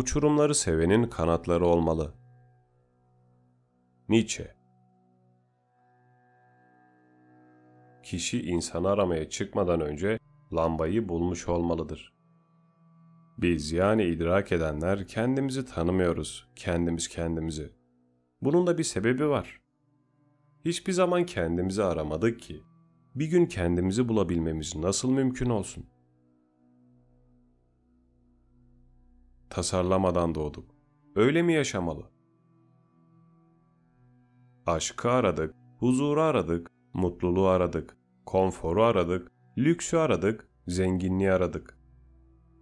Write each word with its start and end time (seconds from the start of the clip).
Uçurumları 0.00 0.54
sevenin 0.54 1.04
kanatları 1.04 1.66
olmalı. 1.66 2.14
Nietzsche 4.08 4.54
Kişi 8.02 8.42
insanı 8.42 8.88
aramaya 8.88 9.28
çıkmadan 9.28 9.80
önce 9.80 10.18
lambayı 10.52 11.08
bulmuş 11.08 11.48
olmalıdır. 11.48 12.14
Biz 13.38 13.72
yani 13.72 14.04
idrak 14.04 14.52
edenler 14.52 15.06
kendimizi 15.06 15.64
tanımıyoruz, 15.64 16.48
kendimiz 16.56 17.08
kendimizi. 17.08 17.72
Bunun 18.42 18.66
da 18.66 18.78
bir 18.78 18.84
sebebi 18.84 19.28
var. 19.28 19.60
Hiçbir 20.64 20.92
zaman 20.92 21.26
kendimizi 21.26 21.82
aramadık 21.82 22.40
ki. 22.40 22.62
Bir 23.14 23.26
gün 23.26 23.46
kendimizi 23.46 24.08
bulabilmemiz 24.08 24.76
nasıl 24.76 25.10
mümkün 25.10 25.50
olsun? 25.50 25.86
Tasarlamadan 29.50 30.34
doğduk. 30.34 30.64
Öyle 31.16 31.42
mi 31.42 31.52
yaşamalı? 31.52 32.10
Aşkı 34.66 35.10
aradık, 35.10 35.54
huzuru 35.78 36.22
aradık, 36.22 36.70
mutluluğu 36.94 37.46
aradık, 37.46 37.96
konforu 38.26 38.82
aradık, 38.82 39.32
lüksü 39.58 39.96
aradık, 39.96 40.48
zenginliği 40.66 41.32
aradık. 41.32 41.78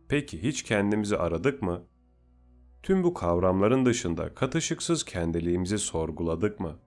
Peki 0.09 0.43
hiç 0.43 0.63
kendimizi 0.63 1.17
aradık 1.17 1.63
mı? 1.63 1.83
Tüm 2.83 3.05
bu 3.05 3.15
kavramların 3.15 3.87
dışında 3.87 4.35
katışıksız 4.35 5.05
kendiliğimizi 5.05 5.79
sorguladık 5.79 6.61
mı? 6.61 6.79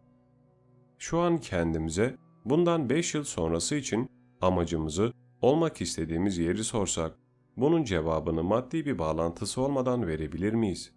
Şu 0.97 1.19
an 1.19 1.37
kendimize 1.37 2.17
bundan 2.45 2.89
5 2.89 3.15
yıl 3.15 3.23
sonrası 3.23 3.75
için 3.75 4.09
amacımızı, 4.41 5.13
olmak 5.41 5.81
istediğimiz 5.81 6.37
yeri 6.37 6.63
sorsak, 6.63 7.17
bunun 7.57 7.83
cevabını 7.83 8.43
maddi 8.43 8.85
bir 8.85 8.99
bağlantısı 8.99 9.61
olmadan 9.61 10.07
verebilir 10.07 10.53
miyiz? 10.53 10.93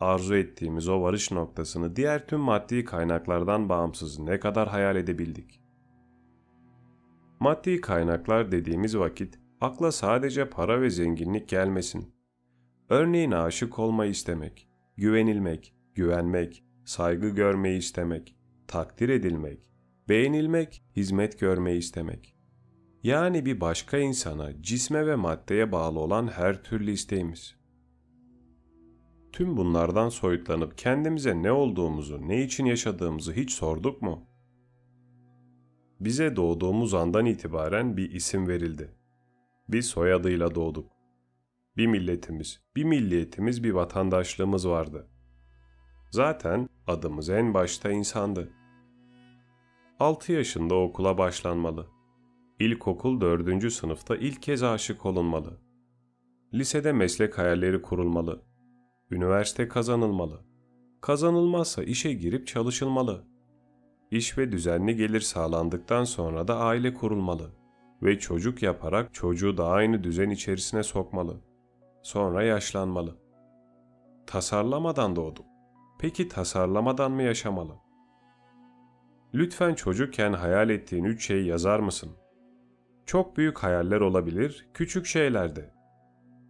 Arzu 0.00 0.34
ettiğimiz 0.34 0.88
o 0.88 1.02
varış 1.02 1.32
noktasını 1.32 1.96
diğer 1.96 2.26
tüm 2.26 2.40
maddi 2.40 2.84
kaynaklardan 2.84 3.68
bağımsız 3.68 4.18
ne 4.18 4.40
kadar 4.40 4.68
hayal 4.68 4.96
edebildik? 4.96 5.60
Maddi 7.40 7.80
kaynaklar 7.80 8.52
dediğimiz 8.52 8.98
vakit 8.98 9.38
akla 9.60 9.92
sadece 9.92 10.50
para 10.50 10.80
ve 10.80 10.90
zenginlik 10.90 11.48
gelmesin. 11.48 12.14
Örneğin 12.88 13.30
aşık 13.30 13.78
olmayı 13.78 14.10
istemek, 14.10 14.68
güvenilmek, 14.96 15.74
güvenmek, 15.94 16.64
saygı 16.84 17.28
görmeyi 17.28 17.78
istemek, 17.78 18.36
takdir 18.68 19.08
edilmek, 19.08 19.68
beğenilmek, 20.08 20.84
hizmet 20.96 21.40
görmeyi 21.40 21.78
istemek. 21.78 22.33
Yani 23.04 23.46
bir 23.46 23.60
başka 23.60 23.98
insana, 23.98 24.62
cisme 24.62 25.06
ve 25.06 25.14
maddeye 25.14 25.72
bağlı 25.72 26.00
olan 26.00 26.28
her 26.28 26.62
türlü 26.62 26.90
isteğimiz. 26.90 27.56
Tüm 29.32 29.56
bunlardan 29.56 30.08
soyutlanıp 30.08 30.78
kendimize 30.78 31.42
ne 31.42 31.52
olduğumuzu, 31.52 32.28
ne 32.28 32.42
için 32.42 32.64
yaşadığımızı 32.64 33.32
hiç 33.32 33.52
sorduk 33.52 34.02
mu? 34.02 34.26
Bize 36.00 36.36
doğduğumuz 36.36 36.94
andan 36.94 37.26
itibaren 37.26 37.96
bir 37.96 38.10
isim 38.10 38.48
verildi. 38.48 38.94
Bir 39.68 39.82
soyadıyla 39.82 40.54
doğduk. 40.54 40.92
Bir 41.76 41.86
milletimiz, 41.86 42.60
bir 42.76 42.84
milliyetimiz, 42.84 43.64
bir 43.64 43.72
vatandaşlığımız 43.72 44.68
vardı. 44.68 45.08
Zaten 46.10 46.68
adımız 46.86 47.30
en 47.30 47.54
başta 47.54 47.90
insandı. 47.90 48.52
6 50.00 50.32
yaşında 50.32 50.74
okula 50.74 51.18
başlanmalı. 51.18 51.93
İlkokul 52.60 53.20
4. 53.20 53.72
sınıfta 53.72 54.16
ilk 54.16 54.42
kez 54.42 54.62
aşık 54.62 55.06
olunmalı. 55.06 55.60
Lisede 56.54 56.92
meslek 56.92 57.38
hayalleri 57.38 57.82
kurulmalı. 57.82 58.42
Üniversite 59.10 59.68
kazanılmalı. 59.68 60.40
Kazanılmazsa 61.00 61.82
işe 61.82 62.12
girip 62.12 62.46
çalışılmalı. 62.46 63.24
İş 64.10 64.38
ve 64.38 64.52
düzenli 64.52 64.96
gelir 64.96 65.20
sağlandıktan 65.20 66.04
sonra 66.04 66.48
da 66.48 66.56
aile 66.58 66.94
kurulmalı 66.94 67.50
ve 68.02 68.18
çocuk 68.18 68.62
yaparak 68.62 69.14
çocuğu 69.14 69.56
da 69.56 69.66
aynı 69.66 70.04
düzen 70.04 70.30
içerisine 70.30 70.82
sokmalı. 70.82 71.40
Sonra 72.02 72.42
yaşlanmalı. 72.42 73.16
Tasarlamadan 74.26 75.16
doğduk. 75.16 75.46
Peki 76.00 76.28
tasarlamadan 76.28 77.12
mı 77.12 77.22
yaşamalı? 77.22 77.74
Lütfen 79.34 79.74
çocukken 79.74 80.32
hayal 80.32 80.70
ettiğin 80.70 81.04
üç 81.04 81.26
şeyi 81.26 81.46
yazar 81.46 81.80
mısın? 81.80 82.23
Çok 83.06 83.36
büyük 83.36 83.58
hayaller 83.58 84.00
olabilir, 84.00 84.66
küçük 84.74 85.06
şeyler 85.06 85.56
de. 85.56 85.74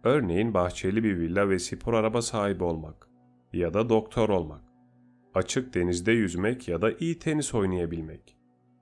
Örneğin 0.03 0.53
bahçeli 0.53 1.03
bir 1.03 1.19
villa 1.19 1.49
ve 1.49 1.59
spor 1.59 1.93
araba 1.93 2.21
sahibi 2.21 2.63
olmak 2.63 3.09
ya 3.53 3.73
da 3.73 3.89
doktor 3.89 4.29
olmak. 4.29 4.61
Açık 5.33 5.73
denizde 5.73 6.11
yüzmek 6.11 6.67
ya 6.67 6.81
da 6.81 6.91
iyi 6.91 7.19
tenis 7.19 7.55
oynayabilmek. 7.55 8.37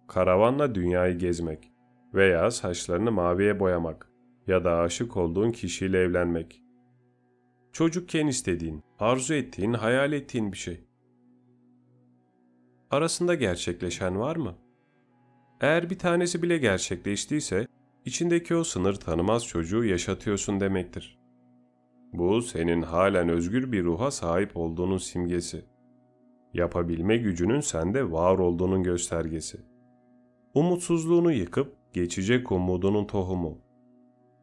Karavanla 0.07 0.75
dünyayı 0.75 1.17
gezmek 1.17 1.72
veya 2.13 2.51
saçlarını 2.51 3.12
maviye 3.12 3.59
boyamak 3.59 4.12
ya 4.47 4.63
da 4.63 4.78
aşık 4.78 5.17
olduğun 5.17 5.51
kişiyle 5.51 6.00
evlenmek. 6.00 6.63
Çocukken 7.72 8.28
istediğin, 8.28 8.83
arzu 9.00 9.33
ettiğin, 9.33 9.73
hayal 9.73 10.13
ettiğin 10.13 10.51
bir 10.51 10.57
şey. 10.57 10.88
Arasında 12.91 13.35
gerçekleşen 13.35 14.19
var 14.19 14.35
mı? 14.35 14.56
Eğer 15.63 15.90
bir 15.90 16.00
tanesi 16.00 16.41
bile 16.41 16.57
gerçekleştiyse, 16.57 17.68
içindeki 18.06 18.56
o 18.56 18.63
sınır 18.63 18.96
tanımaz 18.96 19.47
çocuğu 19.47 19.84
yaşatıyorsun 19.85 20.59
demektir. 20.59 21.19
Bu 22.13 22.41
senin 22.41 22.81
halen 22.81 23.29
özgür 23.29 23.72
bir 23.72 23.84
ruha 23.84 24.12
sahip 24.12 24.57
olduğunun 24.57 24.97
simgesi. 24.97 25.66
Yapabilme 26.53 27.18
gücünün 27.18 27.59
sende 27.59 28.12
var 28.12 28.38
olduğunun 28.38 28.84
göstergesi. 28.84 29.57
Umutsuzluğunu 30.53 31.31
yıkıp 31.31 31.75
geçecek 31.94 32.51
umudunun 32.51 33.06
tohumu. 33.06 33.57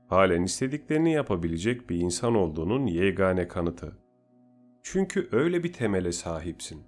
Halen 0.09 0.43
istediklerini 0.43 1.13
yapabilecek 1.13 1.91
bir 1.91 1.97
insan 1.97 2.35
olduğunun 2.35 2.87
yegane 2.87 3.49
kanıtı. 3.49 3.99
Çünkü 4.83 5.29
öyle 5.33 5.65
bir 5.65 5.73
temele 5.73 6.13
sahipsin. 6.13 6.83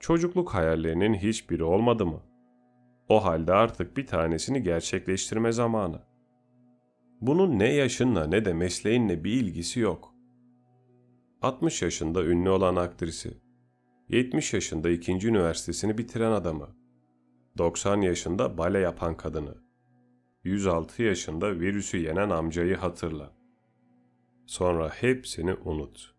Çocukluk 0.00 0.54
hayallerinin 0.54 1.14
hiçbiri 1.14 1.64
olmadı 1.64 2.06
mı? 2.06 2.27
O 3.08 3.24
halde 3.24 3.52
artık 3.52 3.96
bir 3.96 4.06
tanesini 4.06 4.62
gerçekleştirme 4.62 5.52
zamanı. 5.52 6.02
Bunun 7.20 7.58
ne 7.58 7.72
yaşınla 7.72 8.26
ne 8.26 8.44
de 8.44 8.52
mesleğinle 8.52 9.24
bir 9.24 9.32
ilgisi 9.32 9.80
yok. 9.80 10.14
60 11.42 11.82
yaşında 11.82 12.24
ünlü 12.24 12.48
olan 12.50 12.76
aktrisi, 12.76 13.40
70 14.08 14.54
yaşında 14.54 14.90
ikinci 14.90 15.28
üniversitesini 15.28 15.98
bitiren 15.98 16.32
adamı, 16.32 16.68
90 17.58 18.00
yaşında 18.00 18.58
bale 18.58 18.78
yapan 18.78 19.16
kadını, 19.16 19.54
106 20.44 21.02
yaşında 21.02 21.60
virüsü 21.60 21.96
yenen 21.98 22.30
amcayı 22.30 22.76
hatırla. 22.76 23.32
Sonra 24.46 24.88
hepsini 24.88 25.54
unut 25.54 26.14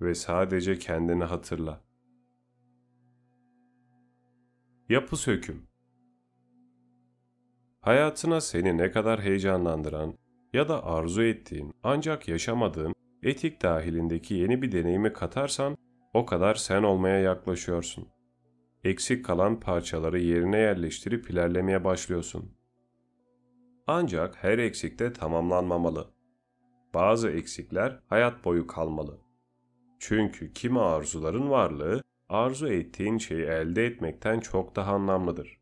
ve 0.00 0.14
sadece 0.14 0.78
kendini 0.78 1.24
hatırla. 1.24 1.84
Yapı 4.88 5.16
söküm 5.16 5.71
Hayatına 7.82 8.40
seni 8.40 8.78
ne 8.78 8.90
kadar 8.90 9.20
heyecanlandıran 9.20 10.14
ya 10.52 10.68
da 10.68 10.84
arzu 10.84 11.22
ettiğin 11.22 11.74
ancak 11.82 12.28
yaşamadığın 12.28 12.94
etik 13.22 13.62
dahilindeki 13.62 14.34
yeni 14.34 14.62
bir 14.62 14.72
deneyimi 14.72 15.12
katarsan 15.12 15.76
o 16.14 16.26
kadar 16.26 16.54
sen 16.54 16.82
olmaya 16.82 17.18
yaklaşıyorsun. 17.18 18.08
Eksik 18.84 19.24
kalan 19.24 19.60
parçaları 19.60 20.18
yerine 20.18 20.58
yerleştirip 20.58 21.30
ilerlemeye 21.30 21.84
başlıyorsun. 21.84 22.54
Ancak 23.86 24.44
her 24.44 24.58
eksik 24.58 24.98
de 24.98 25.12
tamamlanmamalı. 25.12 26.10
Bazı 26.94 27.30
eksikler 27.30 28.00
hayat 28.06 28.44
boyu 28.44 28.66
kalmalı. 28.66 29.20
Çünkü 29.98 30.52
kimi 30.52 30.80
arzuların 30.80 31.50
varlığı 31.50 32.02
arzu 32.28 32.68
ettiğin 32.68 33.18
şeyi 33.18 33.44
elde 33.44 33.86
etmekten 33.86 34.40
çok 34.40 34.76
daha 34.76 34.92
anlamlıdır. 34.92 35.61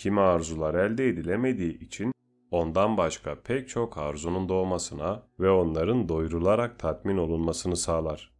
Kimi 0.00 0.20
arzular 0.20 0.74
elde 0.74 1.08
edilemediği 1.08 1.78
için 1.78 2.12
ondan 2.50 2.96
başka 2.96 3.42
pek 3.42 3.68
çok 3.68 3.98
arzunun 3.98 4.48
doğmasına 4.48 5.22
ve 5.40 5.50
onların 5.50 6.08
doyurularak 6.08 6.78
tatmin 6.78 7.16
olunmasını 7.16 7.76
sağlar. 7.76 8.32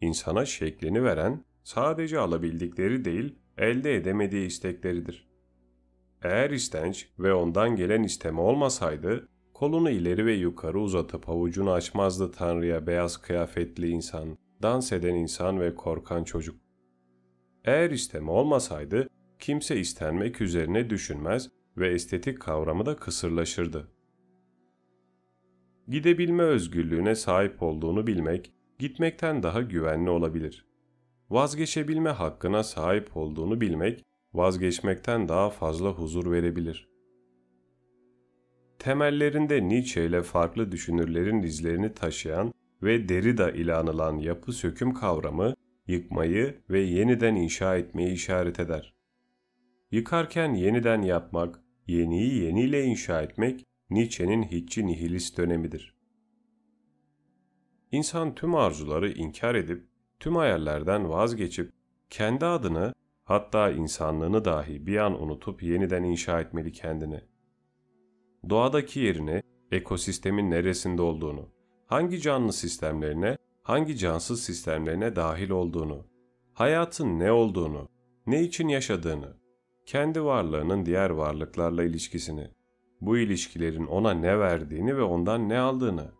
İnsana 0.00 0.44
şeklini 0.44 1.04
veren 1.04 1.44
sadece 1.62 2.18
alabildikleri 2.18 3.04
değil, 3.04 3.38
elde 3.58 3.96
edemediği 3.96 4.46
istekleridir. 4.46 5.28
Eğer 6.22 6.50
istenç 6.50 7.08
ve 7.18 7.34
ondan 7.34 7.76
gelen 7.76 8.02
isteme 8.02 8.40
olmasaydı, 8.40 9.28
kolunu 9.54 9.90
ileri 9.90 10.26
ve 10.26 10.32
yukarı 10.32 10.80
uzatıp 10.80 11.28
avucunu 11.28 11.70
açmazdı 11.70 12.32
Tanrı'ya 12.32 12.86
beyaz 12.86 13.16
kıyafetli 13.16 13.88
insan, 13.88 14.38
dans 14.62 14.92
eden 14.92 15.14
insan 15.14 15.60
ve 15.60 15.74
korkan 15.74 16.24
çocuk. 16.24 16.56
Eğer 17.64 17.90
isteme 17.90 18.30
olmasaydı, 18.30 19.08
kimse 19.38 19.80
istenmek 19.80 20.40
üzerine 20.40 20.90
düşünmez 20.90 21.50
ve 21.76 21.88
estetik 21.88 22.40
kavramı 22.40 22.86
da 22.86 22.96
kısırlaşırdı. 22.96 23.88
Gidebilme 25.88 26.42
özgürlüğüne 26.42 27.14
sahip 27.14 27.62
olduğunu 27.62 28.06
bilmek, 28.06 28.52
gitmekten 28.78 29.42
daha 29.42 29.62
güvenli 29.62 30.10
olabilir. 30.10 30.66
Vazgeçebilme 31.30 32.10
hakkına 32.10 32.62
sahip 32.62 33.16
olduğunu 33.16 33.60
bilmek, 33.60 34.04
vazgeçmekten 34.34 35.28
daha 35.28 35.50
fazla 35.50 35.90
huzur 35.90 36.30
verebilir. 36.30 36.88
Temellerinde 38.78 39.68
Nietzsche 39.68 40.06
ile 40.06 40.22
farklı 40.22 40.72
düşünürlerin 40.72 41.42
izlerini 41.42 41.94
taşıyan 41.94 42.52
ve 42.82 43.08
Derrida 43.08 43.50
ile 43.50 43.74
anılan 43.74 44.16
yapı 44.16 44.52
söküm 44.52 44.94
kavramı, 44.94 45.54
yıkmayı 45.86 46.54
ve 46.70 46.80
yeniden 46.80 47.34
inşa 47.34 47.76
etmeyi 47.76 48.12
işaret 48.12 48.60
eder. 48.60 48.97
Yıkarken 49.90 50.54
yeniden 50.54 51.02
yapmak, 51.02 51.60
yeniyi 51.86 52.44
yeniyle 52.44 52.84
inşa 52.84 53.22
etmek, 53.22 53.66
Nietzsche'nin 53.90 54.42
hiççi 54.42 54.86
nihilist 54.86 55.38
dönemidir. 55.38 55.94
İnsan 57.92 58.34
tüm 58.34 58.54
arzuları 58.54 59.12
inkar 59.12 59.54
edip, 59.54 59.86
tüm 60.20 60.36
hayallerden 60.36 61.10
vazgeçip, 61.10 61.72
kendi 62.10 62.46
adını, 62.46 62.94
hatta 63.24 63.70
insanlığını 63.70 64.44
dahi 64.44 64.86
bir 64.86 64.96
an 64.96 65.22
unutup 65.22 65.62
yeniden 65.62 66.02
inşa 66.02 66.40
etmeli 66.40 66.72
kendini. 66.72 67.20
Doğadaki 68.48 69.00
yerini, 69.00 69.42
ekosistemin 69.72 70.50
neresinde 70.50 71.02
olduğunu, 71.02 71.48
hangi 71.86 72.20
canlı 72.20 72.52
sistemlerine, 72.52 73.38
hangi 73.62 73.96
cansız 73.96 74.42
sistemlerine 74.42 75.16
dahil 75.16 75.50
olduğunu, 75.50 76.06
hayatın 76.54 77.18
ne 77.18 77.32
olduğunu, 77.32 77.88
ne 78.26 78.42
için 78.42 78.68
yaşadığını, 78.68 79.37
kendi 79.88 80.24
varlığının 80.24 80.86
diğer 80.86 81.10
varlıklarla 81.10 81.84
ilişkisini, 81.84 82.50
bu 83.00 83.18
ilişkilerin 83.18 83.86
ona 83.86 84.10
ne 84.10 84.38
verdiğini 84.38 84.96
ve 84.96 85.02
ondan 85.02 85.48
ne 85.48 85.58
aldığını, 85.58 86.12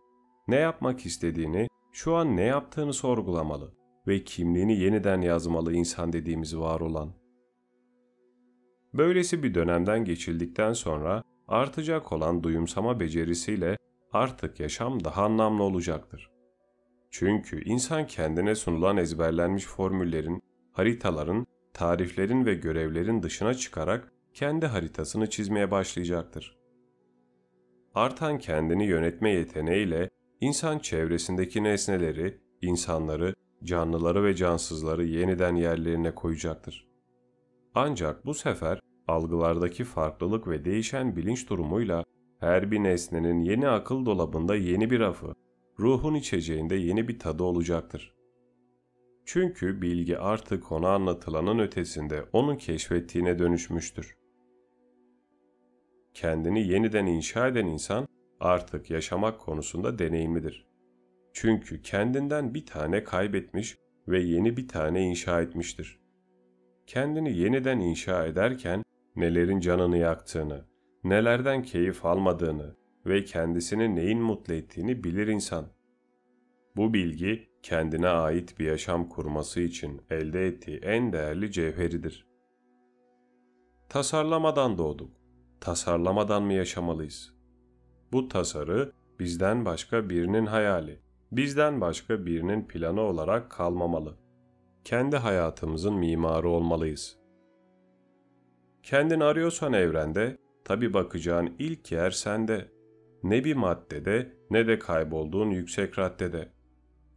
ne 0.47 0.55
yapmak 0.55 1.05
istediğini, 1.05 1.67
şu 1.91 2.15
an 2.15 2.37
ne 2.37 2.43
yaptığını 2.43 2.93
sorgulamalı 2.93 3.73
ve 4.07 4.23
kimliğini 4.23 4.79
yeniden 4.79 5.21
yazmalı 5.21 5.73
insan 5.73 6.13
dediğimiz 6.13 6.57
var 6.57 6.79
olan. 6.79 7.13
Böylesi 8.93 9.43
bir 9.43 9.53
dönemden 9.53 10.05
geçildikten 10.05 10.73
sonra 10.73 11.23
artacak 11.47 12.11
olan 12.11 12.43
duyumsama 12.43 12.99
becerisiyle 12.99 13.77
artık 14.11 14.59
yaşam 14.59 15.03
daha 15.03 15.23
anlamlı 15.23 15.63
olacaktır. 15.63 16.31
Çünkü 17.11 17.63
insan 17.63 18.07
kendine 18.07 18.55
sunulan 18.55 18.97
ezberlenmiş 18.97 19.65
formüllerin, 19.65 20.41
haritaların, 20.71 21.47
tariflerin 21.79 22.45
ve 22.45 22.53
görevlerin 22.53 23.23
dışına 23.23 23.53
çıkarak 23.53 24.11
kendi 24.33 24.65
haritasını 24.65 25.29
çizmeye 25.29 25.71
başlayacaktır. 25.71 26.57
Artan 27.95 28.39
kendini 28.39 28.85
yönetme 28.85 29.29
yeteneğiyle 29.29 30.09
insan 30.41 30.79
çevresindeki 30.79 31.63
nesneleri, 31.63 32.37
insanları, 32.61 33.33
canlıları 33.63 34.23
ve 34.23 34.35
cansızları 34.35 35.05
yeniden 35.05 35.55
yerlerine 35.55 36.15
koyacaktır. 36.15 36.87
Ancak 37.75 38.25
bu 38.25 38.33
sefer 38.33 38.79
algılardaki 39.07 39.83
farklılık 39.83 40.47
ve 40.47 40.65
değişen 40.65 41.15
bilinç 41.15 41.49
durumuyla 41.49 42.03
her 42.39 42.71
bir 42.71 42.83
nesnenin 42.83 43.39
yeni 43.39 43.67
akıl 43.67 44.05
dolabında 44.05 44.55
yeni 44.55 44.89
bir 44.89 44.99
rafı, 44.99 45.33
ruhun 45.79 46.15
içeceğinde 46.15 46.75
yeni 46.75 47.07
bir 47.07 47.19
tadı 47.19 47.43
olacaktır. 47.43 48.18
Çünkü 49.31 49.81
bilgi 49.81 50.17
artık 50.17 50.71
ona 50.71 50.89
anlatılanın 50.93 51.59
ötesinde 51.59 52.25
onun 52.33 52.55
keşfettiğine 52.55 53.39
dönüşmüştür. 53.39 54.17
Kendini 56.13 56.67
yeniden 56.67 57.05
inşa 57.05 57.47
eden 57.47 57.65
insan 57.65 58.07
artık 58.39 58.89
yaşamak 58.89 59.39
konusunda 59.39 59.99
deneyimlidir. 59.99 60.67
Çünkü 61.33 61.81
kendinden 61.81 62.53
bir 62.53 62.65
tane 62.65 63.03
kaybetmiş 63.03 63.77
ve 64.07 64.19
yeni 64.19 64.57
bir 64.57 64.67
tane 64.67 65.01
inşa 65.01 65.41
etmiştir. 65.41 65.99
Kendini 66.87 67.37
yeniden 67.37 67.79
inşa 67.79 68.25
ederken 68.25 68.83
nelerin 69.15 69.59
canını 69.59 69.97
yaktığını, 69.97 70.65
nelerden 71.03 71.63
keyif 71.63 72.05
almadığını 72.05 72.75
ve 73.05 73.23
kendisini 73.23 73.95
neyin 73.95 74.21
mutlu 74.21 74.53
ettiğini 74.53 75.03
bilir 75.03 75.27
insan. 75.27 75.65
Bu 76.75 76.93
bilgi 76.93 77.48
kendine 77.63 78.07
ait 78.07 78.59
bir 78.59 78.65
yaşam 78.65 79.09
kurması 79.09 79.61
için 79.61 80.01
elde 80.09 80.47
ettiği 80.47 80.77
en 80.77 81.13
değerli 81.13 81.51
cevheridir. 81.51 82.27
Tasarlamadan 83.89 84.77
doğduk. 84.77 85.11
Tasarlamadan 85.61 86.43
mı 86.43 86.53
yaşamalıyız? 86.53 87.33
Bu 88.11 88.27
tasarı 88.27 88.91
bizden 89.19 89.65
başka 89.65 90.09
birinin 90.09 90.45
hayali, 90.45 90.99
bizden 91.31 91.81
başka 91.81 92.25
birinin 92.25 92.67
planı 92.67 93.01
olarak 93.01 93.51
kalmamalı. 93.51 94.17
Kendi 94.83 95.17
hayatımızın 95.17 95.93
mimarı 95.93 96.49
olmalıyız. 96.49 97.19
Kendini 98.83 99.23
arıyorsan 99.23 99.73
evrende, 99.73 100.37
tabi 100.65 100.93
bakacağın 100.93 101.55
ilk 101.59 101.91
yer 101.91 102.11
sende. 102.11 102.71
Ne 103.23 103.43
bir 103.43 103.55
maddede 103.55 104.33
ne 104.49 104.67
de 104.67 104.79
kaybolduğun 104.79 105.49
yüksek 105.49 105.99
raddede. 105.99 106.58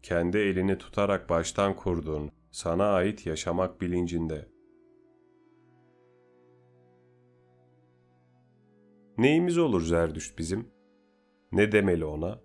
Kendi 0.03 0.39
elini 0.39 0.79
tutarak 0.79 1.29
baştan 1.31 1.77
kurduğun, 1.77 2.31
sana 2.51 2.85
ait 2.93 3.27
yaşamak 3.27 3.81
bilincinde. 3.81 4.49
Neyimiz 9.19 9.59
olur 9.59 9.83
Zerdüşt 9.83 10.39
bizim? 10.39 10.69
Ne 11.53 11.73
demeli 11.73 12.05
ona? 12.05 12.41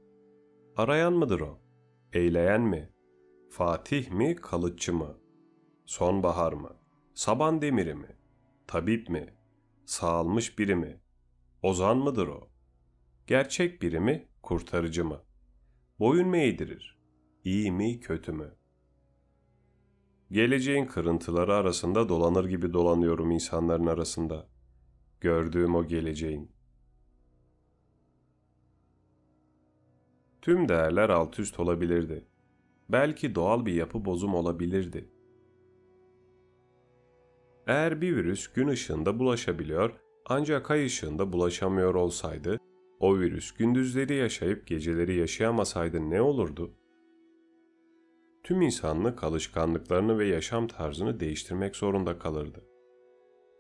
Arayan 0.75 1.13
mıdır 1.13 1.39
o? 1.39 1.59
Eyleyen 2.13 2.62
mi? 2.62 2.89
Fatih 3.50 4.12
mi, 4.12 4.36
kalıcı 4.36 4.94
mı? 4.94 5.18
Sonbahar 5.86 6.54
mı? 6.54 6.77
Saban 7.13 7.62
demiri 7.62 7.94
mi? 7.95 8.18
Tabip 8.68 9.09
mi? 9.09 9.33
Sağalmış 9.86 10.59
biri 10.59 10.75
mi? 10.75 11.01
Ozan 11.63 11.98
mıdır 11.98 12.27
o? 12.27 12.50
Gerçek 13.27 13.81
biri 13.81 14.00
mi, 14.00 14.27
kurtarıcı 14.42 15.06
mı? 15.06 15.21
Boyun 16.00 16.27
mu 16.27 16.38
eğdirir? 16.38 16.97
İyi 17.44 17.72
mi, 17.72 18.00
kötü 18.00 18.31
mü? 18.31 18.56
Geleceğin 20.31 20.86
kırıntıları 20.86 21.54
arasında 21.54 22.10
dolanır 22.10 22.45
gibi 22.45 22.74
dolanıyorum 22.74 23.31
insanların 23.31 23.86
arasında. 23.86 24.48
Gördüğüm 25.22 25.75
o 25.75 25.88
geleceğin. 25.88 26.51
Tüm 30.42 30.69
değerler 30.69 31.10
alt 31.10 31.39
üst 31.39 31.60
olabilirdi. 31.60 32.28
Belki 32.90 33.35
doğal 33.35 33.66
bir 33.66 33.73
yapı 33.73 34.06
bozum 34.06 34.35
olabilirdi. 34.35 35.09
Eğer 37.68 38.02
bir 38.02 38.16
virüs 38.16 38.47
gün 38.47 38.68
ışığında 38.68 39.19
bulaşabiliyor 39.19 40.00
ancak 40.30 40.71
ay 40.71 40.85
ışığında 40.85 41.33
bulaşamıyor 41.33 41.95
olsaydı, 41.95 42.59
o 43.00 43.19
virüs 43.19 43.52
gündüzleri 43.52 44.16
yaşayıp 44.16 44.68
geceleri 44.68 45.16
yaşayamasaydı 45.16 46.09
ne 46.09 46.21
olurdu? 46.21 46.73
Tüm 48.47 48.61
insanlık 48.61 49.23
alışkanlıklarını 49.23 50.19
ve 50.19 50.27
yaşam 50.27 50.68
tarzını 50.68 51.19
değiştirmek 51.19 51.75
zorunda 51.75 52.19
kalırdı. 52.19 52.66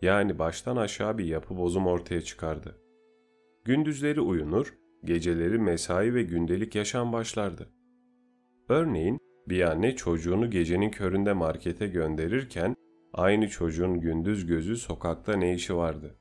Yani 0.01 0.39
baştan 0.39 0.77
aşağı 0.77 1.17
bir 1.17 1.25
yapı 1.25 1.57
bozum 1.57 1.87
ortaya 1.87 2.21
çıkardı. 2.21 2.77
Gündüzleri 3.65 4.21
uyunur, 4.21 4.73
geceleri 5.03 5.59
mesai 5.59 6.13
ve 6.13 6.23
gündelik 6.23 6.75
yaşam 6.75 7.13
başlardı. 7.13 7.69
Örneğin 8.69 9.19
bir 9.47 9.61
anne 9.61 9.95
çocuğunu 9.95 10.49
gecenin 10.49 10.91
köründe 10.91 11.33
markete 11.33 11.87
gönderirken 11.87 12.75
aynı 13.13 13.49
çocuğun 13.49 13.99
gündüz 13.99 14.45
gözü 14.45 14.77
sokakta 14.77 15.35
ne 15.35 15.53
işi 15.53 15.75
vardı? 15.75 16.15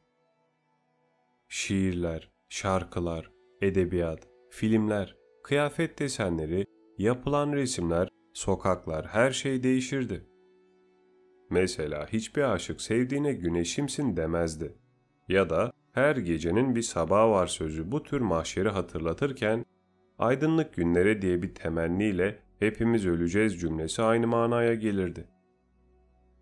Şiirler, 1.49 2.30
şarkılar, 2.49 3.30
edebiyat, 3.62 4.28
filmler, 4.50 5.16
kıyafet 5.42 5.99
desenleri, 5.99 6.66
yapılan 6.99 7.52
resimler, 7.52 8.08
sokaklar 8.37 9.07
her 9.07 9.31
şey 9.31 9.62
değişirdi. 9.62 10.26
Mesela 11.50 12.07
hiçbir 12.07 12.43
aşık 12.43 12.81
sevdiğine 12.81 13.33
güneşimsin 13.33 14.16
demezdi. 14.16 14.78
Ya 15.28 15.50
da 15.50 15.73
her 15.93 16.16
gecenin 16.16 16.75
bir 16.75 16.83
sabahı 16.83 17.31
var 17.31 17.47
sözü 17.47 17.93
bu 17.93 18.02
tür 18.02 18.21
mahşeri 18.21 18.69
hatırlatırken, 18.69 19.64
aydınlık 20.19 20.75
günlere 20.75 21.23
diye 21.23 21.43
bir 21.43 21.55
temenniyle 21.55 22.38
hepimiz 22.59 23.07
öleceğiz 23.07 23.61
cümlesi 23.61 24.02
aynı 24.02 24.26
manaya 24.26 24.75
gelirdi. 24.75 25.28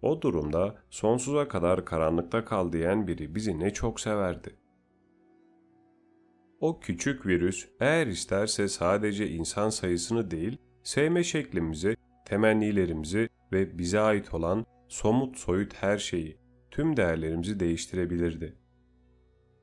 O 0.02 0.22
durumda 0.22 0.74
sonsuza 0.90 1.48
kadar 1.48 1.84
karanlıkta 1.84 2.44
kal 2.44 2.72
diyen 2.72 3.06
biri 3.06 3.34
bizi 3.34 3.58
ne 3.58 3.72
çok 3.72 4.00
severdi. 4.00 4.56
O 6.60 6.80
küçük 6.80 7.26
virüs 7.26 7.68
eğer 7.80 8.06
isterse 8.06 8.68
sadece 8.68 9.28
insan 9.28 9.70
sayısını 9.70 10.30
değil, 10.30 10.58
sevme 10.84 11.24
şeklimizi, 11.24 11.96
temennilerimizi 12.24 13.28
ve 13.52 13.78
bize 13.78 14.00
ait 14.00 14.34
olan 14.34 14.66
somut 14.88 15.36
soyut 15.36 15.74
her 15.74 15.98
şeyi, 15.98 16.38
tüm 16.70 16.96
değerlerimizi 16.96 17.60
değiştirebilirdi. 17.60 18.56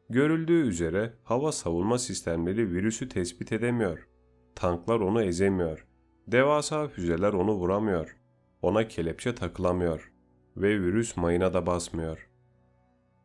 Görüldüğü 0.10 0.62
üzere 0.62 1.14
hava 1.24 1.52
savunma 1.52 1.98
sistemleri 1.98 2.72
virüsü 2.72 3.10
tespit 3.10 3.52
edemiyor. 3.52 4.08
Tanklar 4.56 5.00
onu 5.00 5.24
ezemiyor. 5.24 5.88
Devasa 6.28 6.88
füzeler 6.88 7.34
onu 7.34 7.52
vuramıyor. 7.54 8.18
Ona 8.62 8.88
kelepçe 8.88 9.36
takılamıyor 9.36 10.12
ve 10.58 10.82
virüs 10.82 11.18
mayına 11.18 11.54
da 11.54 11.66
basmıyor. 11.66 12.30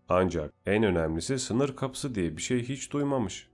Ancak 0.08 0.52
en 0.66 0.82
önemlisi 0.82 1.38
sınır 1.38 1.76
kapısı 1.76 2.14
diye 2.14 2.36
bir 2.36 2.42
şey 2.42 2.62
hiç 2.62 2.92
duymamış. 2.92 3.50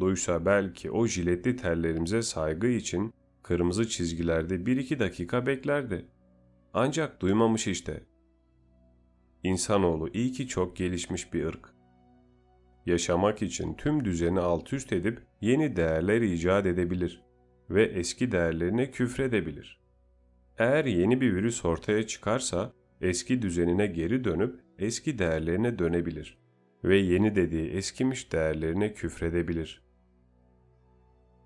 Duysa 0.00 0.46
belki 0.46 0.90
o 0.90 1.06
jiletli 1.06 1.56
tellerimize 1.56 2.22
saygı 2.22 2.66
için 2.66 3.14
kırmızı 3.42 3.88
çizgilerde 3.88 4.66
bir 4.66 4.76
iki 4.76 4.98
dakika 4.98 5.46
beklerdi. 5.46 6.06
Ancak 6.74 7.20
duymamış 7.20 7.66
işte. 7.66 8.02
İnsanoğlu 9.42 10.10
iyi 10.12 10.32
ki 10.32 10.48
çok 10.48 10.76
gelişmiş 10.76 11.32
bir 11.32 11.44
ırk. 11.44 11.74
Yaşamak 12.86 13.42
için 13.42 13.74
tüm 13.74 14.04
düzeni 14.04 14.40
alt 14.40 14.72
üst 14.72 14.92
edip 14.92 15.20
yeni 15.40 15.76
değerler 15.76 16.20
icat 16.20 16.66
edebilir 16.66 17.22
ve 17.70 17.84
eski 17.84 18.32
değerlerine 18.32 18.90
küfredebilir. 18.90 19.82
Eğer 20.58 20.84
yeni 20.84 21.20
bir 21.20 21.34
virüs 21.34 21.64
ortaya 21.64 22.06
çıkarsa 22.06 22.72
eski 23.00 23.42
düzenine 23.42 23.86
geri 23.86 24.24
dönüp 24.24 24.60
eski 24.78 25.18
değerlerine 25.18 25.78
dönebilir 25.78 26.38
ve 26.84 26.96
yeni 26.96 27.36
dediği 27.36 27.70
eskimiş 27.70 28.32
değerlerine 28.32 28.92
küfredebilir. 28.92 29.81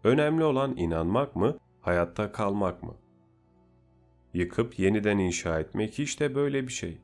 Önemli 0.07 0.45
olan 0.45 0.77
inanmak 0.77 1.37
mı, 1.37 1.59
hayatta 1.81 2.33
kalmak 2.33 2.83
mı? 2.83 2.95
Yıkıp 4.35 4.79
yeniden 4.79 5.19
inşa 5.19 5.61
etmek 5.61 5.99
de 5.99 6.35
böyle 6.35 6.67
bir 6.67 6.73
şey. 6.73 6.99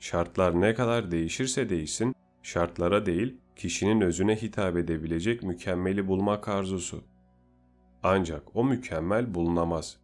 Şartlar 0.00 0.60
ne 0.60 0.74
kadar 0.74 1.10
değişirse 1.10 1.68
değişsin, 1.68 2.14
şartlara 2.42 3.06
değil, 3.06 3.36
kişinin 3.56 4.00
özüne 4.00 4.36
hitap 4.36 4.76
edebilecek 4.76 5.42
mükemmeli 5.42 6.08
bulmak 6.08 6.48
arzusu. 6.48 7.04
Ancak 8.02 8.56
o 8.56 8.64
mükemmel 8.64 9.34
bulunamaz. 9.34 10.00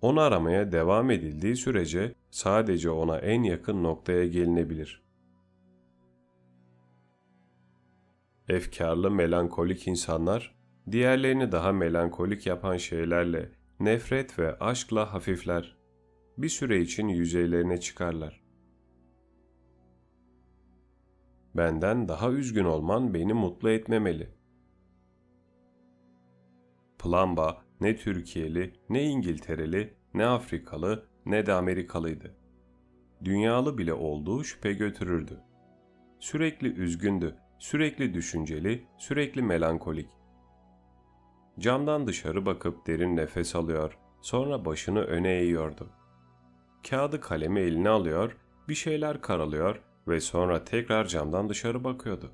Onu 0.00 0.20
aramaya 0.20 0.72
devam 0.72 1.10
edildiği 1.10 1.56
sürece 1.56 2.14
sadece 2.30 2.90
ona 2.90 3.18
en 3.18 3.42
yakın 3.42 3.82
noktaya 3.82 4.26
gelinebilir. 4.26 5.02
Efkarlı 8.48 9.10
melankolik 9.10 9.88
insanlar, 9.88 10.55
diğerlerini 10.90 11.52
daha 11.52 11.72
melankolik 11.72 12.46
yapan 12.46 12.76
şeylerle, 12.76 13.50
nefret 13.80 14.38
ve 14.38 14.58
aşkla 14.58 15.14
hafifler. 15.14 15.76
Bir 16.38 16.48
süre 16.48 16.80
için 16.80 17.08
yüzeylerine 17.08 17.80
çıkarlar. 17.80 18.42
Benden 21.54 22.08
daha 22.08 22.30
üzgün 22.30 22.64
olman 22.64 23.14
beni 23.14 23.32
mutlu 23.32 23.70
etmemeli. 23.70 24.28
Plamba 26.98 27.62
ne 27.80 27.96
Türkiye'li, 27.96 28.72
ne 28.88 29.04
İngiltereli, 29.04 29.94
ne 30.14 30.26
Afrikalı, 30.26 31.08
ne 31.26 31.46
de 31.46 31.52
Amerikalıydı. 31.52 32.36
Dünyalı 33.24 33.78
bile 33.78 33.94
olduğu 33.94 34.44
şüphe 34.44 34.72
götürürdü. 34.72 35.40
Sürekli 36.18 36.68
üzgündü, 36.68 37.36
sürekli 37.58 38.14
düşünceli, 38.14 38.86
sürekli 38.98 39.42
melankolik. 39.42 40.15
Camdan 41.58 42.06
dışarı 42.06 42.46
bakıp 42.46 42.86
derin 42.86 43.16
nefes 43.16 43.56
alıyor, 43.56 43.98
sonra 44.20 44.64
başını 44.64 45.00
öne 45.00 45.32
eğiyordu. 45.32 45.90
Kağıdı 46.90 47.20
kalemi 47.20 47.60
eline 47.60 47.88
alıyor, 47.88 48.36
bir 48.68 48.74
şeyler 48.74 49.20
karalıyor 49.20 49.82
ve 50.08 50.20
sonra 50.20 50.64
tekrar 50.64 51.06
camdan 51.06 51.48
dışarı 51.48 51.84
bakıyordu. 51.84 52.32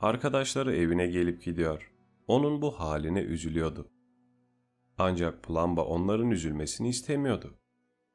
Arkadaşları 0.00 0.76
evine 0.76 1.06
gelip 1.06 1.42
gidiyor. 1.42 1.92
Onun 2.26 2.62
bu 2.62 2.80
haline 2.80 3.20
üzülüyordu. 3.20 3.88
Ancak 4.98 5.42
Plamba 5.42 5.84
onların 5.84 6.30
üzülmesini 6.30 6.88
istemiyordu. 6.88 7.54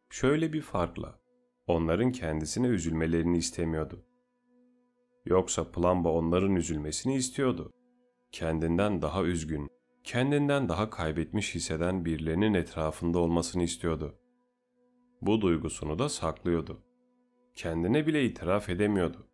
Şöyle 0.09 0.53
bir 0.53 0.61
farkla, 0.61 1.19
onların 1.67 2.11
kendisine 2.11 2.67
üzülmelerini 2.67 3.37
istemiyordu. 3.37 4.05
Yoksa 5.25 5.71
Plamba 5.71 6.09
onların 6.09 6.55
üzülmesini 6.55 7.15
istiyordu. 7.15 7.71
Kendinden 8.31 9.01
daha 9.01 9.23
üzgün, 9.23 9.69
kendinden 10.03 10.69
daha 10.69 10.89
kaybetmiş 10.89 11.55
hisseden 11.55 12.05
birilerinin 12.05 12.53
etrafında 12.53 13.19
olmasını 13.19 13.63
istiyordu. 13.63 14.19
Bu 15.21 15.41
duygusunu 15.41 15.99
da 15.99 16.09
saklıyordu. 16.09 16.83
Kendine 17.55 18.07
bile 18.07 18.25
itiraf 18.25 18.69
edemiyordu. 18.69 19.27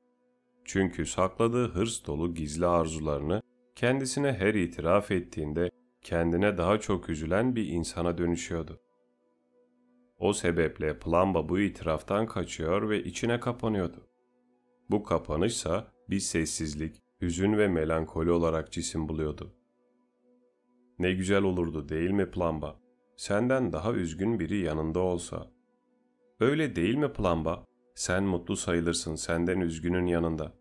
Çünkü 0.66 1.06
sakladığı 1.06 1.68
hırs 1.68 2.08
dolu 2.08 2.34
gizli 2.34 2.66
arzularını 2.66 3.42
kendisine 3.75 4.34
her 4.34 4.54
itiraf 4.54 5.12
ettiğinde 5.12 5.72
kendine 6.02 6.58
daha 6.58 6.80
çok 6.80 7.10
üzülen 7.10 7.56
bir 7.56 7.68
insana 7.68 8.18
dönüşüyordu. 8.18 8.82
O 10.20 10.34
sebeple 10.34 11.00
Plamba 11.00 11.50
bu 11.50 11.60
itiraftan 11.60 12.25
kaçıyor 12.25 12.90
ve 12.90 13.04
içine 13.04 13.40
kapanıyordu. 13.40 14.08
Bu 14.90 15.04
kapanışsa 15.04 15.92
bir 16.10 16.20
sessizlik, 16.20 17.05
hüzün 17.25 17.58
ve 17.58 17.67
melankoli 17.67 18.32
olarak 18.32 18.72
cisim 18.72 19.10
buluyordu. 19.10 19.55
Ne 21.00 21.13
güzel 21.13 21.44
olurdu 21.44 21.89
değil 21.89 22.12
mi 22.12 22.32
Plamba? 22.32 22.79
Senden 23.17 23.74
daha 23.74 23.94
üzgün 23.94 24.39
biri 24.39 24.58
yanında 24.58 25.00
olsa. 25.00 25.51
Öyle 26.39 26.75
değil 26.75 26.96
mi 26.96 27.13
Plamba? 27.13 27.65
Sen 27.96 28.24
mutlu 28.24 28.55
sayılırsın 28.55 29.15
senden 29.15 29.60
üzgünün 29.60 30.05
yanında. 30.05 30.53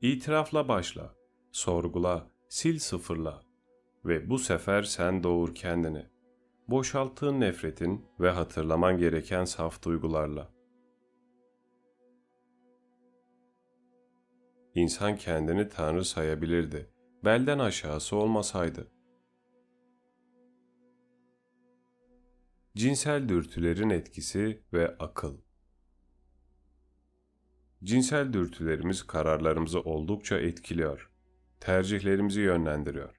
İtirafla 0.00 0.68
başla, 0.68 1.14
sorgula, 1.52 2.30
sil 2.56 2.78
sıfırla 2.78 3.42
ve 4.04 4.30
bu 4.30 4.38
sefer 4.38 4.82
sen 4.82 5.22
doğur 5.22 5.54
kendini. 5.54 6.06
Boşalttığın 6.68 7.40
nefretin 7.40 8.04
ve 8.20 8.30
hatırlaman 8.30 8.98
gereken 8.98 9.44
saf 9.44 9.84
duygularla. 9.84 10.55
İnsan 14.76 15.16
kendini 15.16 15.68
Tanrı 15.68 16.04
sayabilirdi, 16.04 16.90
belden 17.24 17.58
aşağısı 17.58 18.16
olmasaydı. 18.16 18.92
Cinsel 22.74 23.28
dürtülerin 23.28 23.90
etkisi 23.90 24.62
ve 24.72 24.96
akıl 24.98 25.38
Cinsel 27.84 28.32
dürtülerimiz 28.32 29.02
kararlarımızı 29.02 29.80
oldukça 29.80 30.38
etkiliyor. 30.38 31.10
Tercihlerimizi 31.60 32.40
yönlendiriyor. 32.40 33.16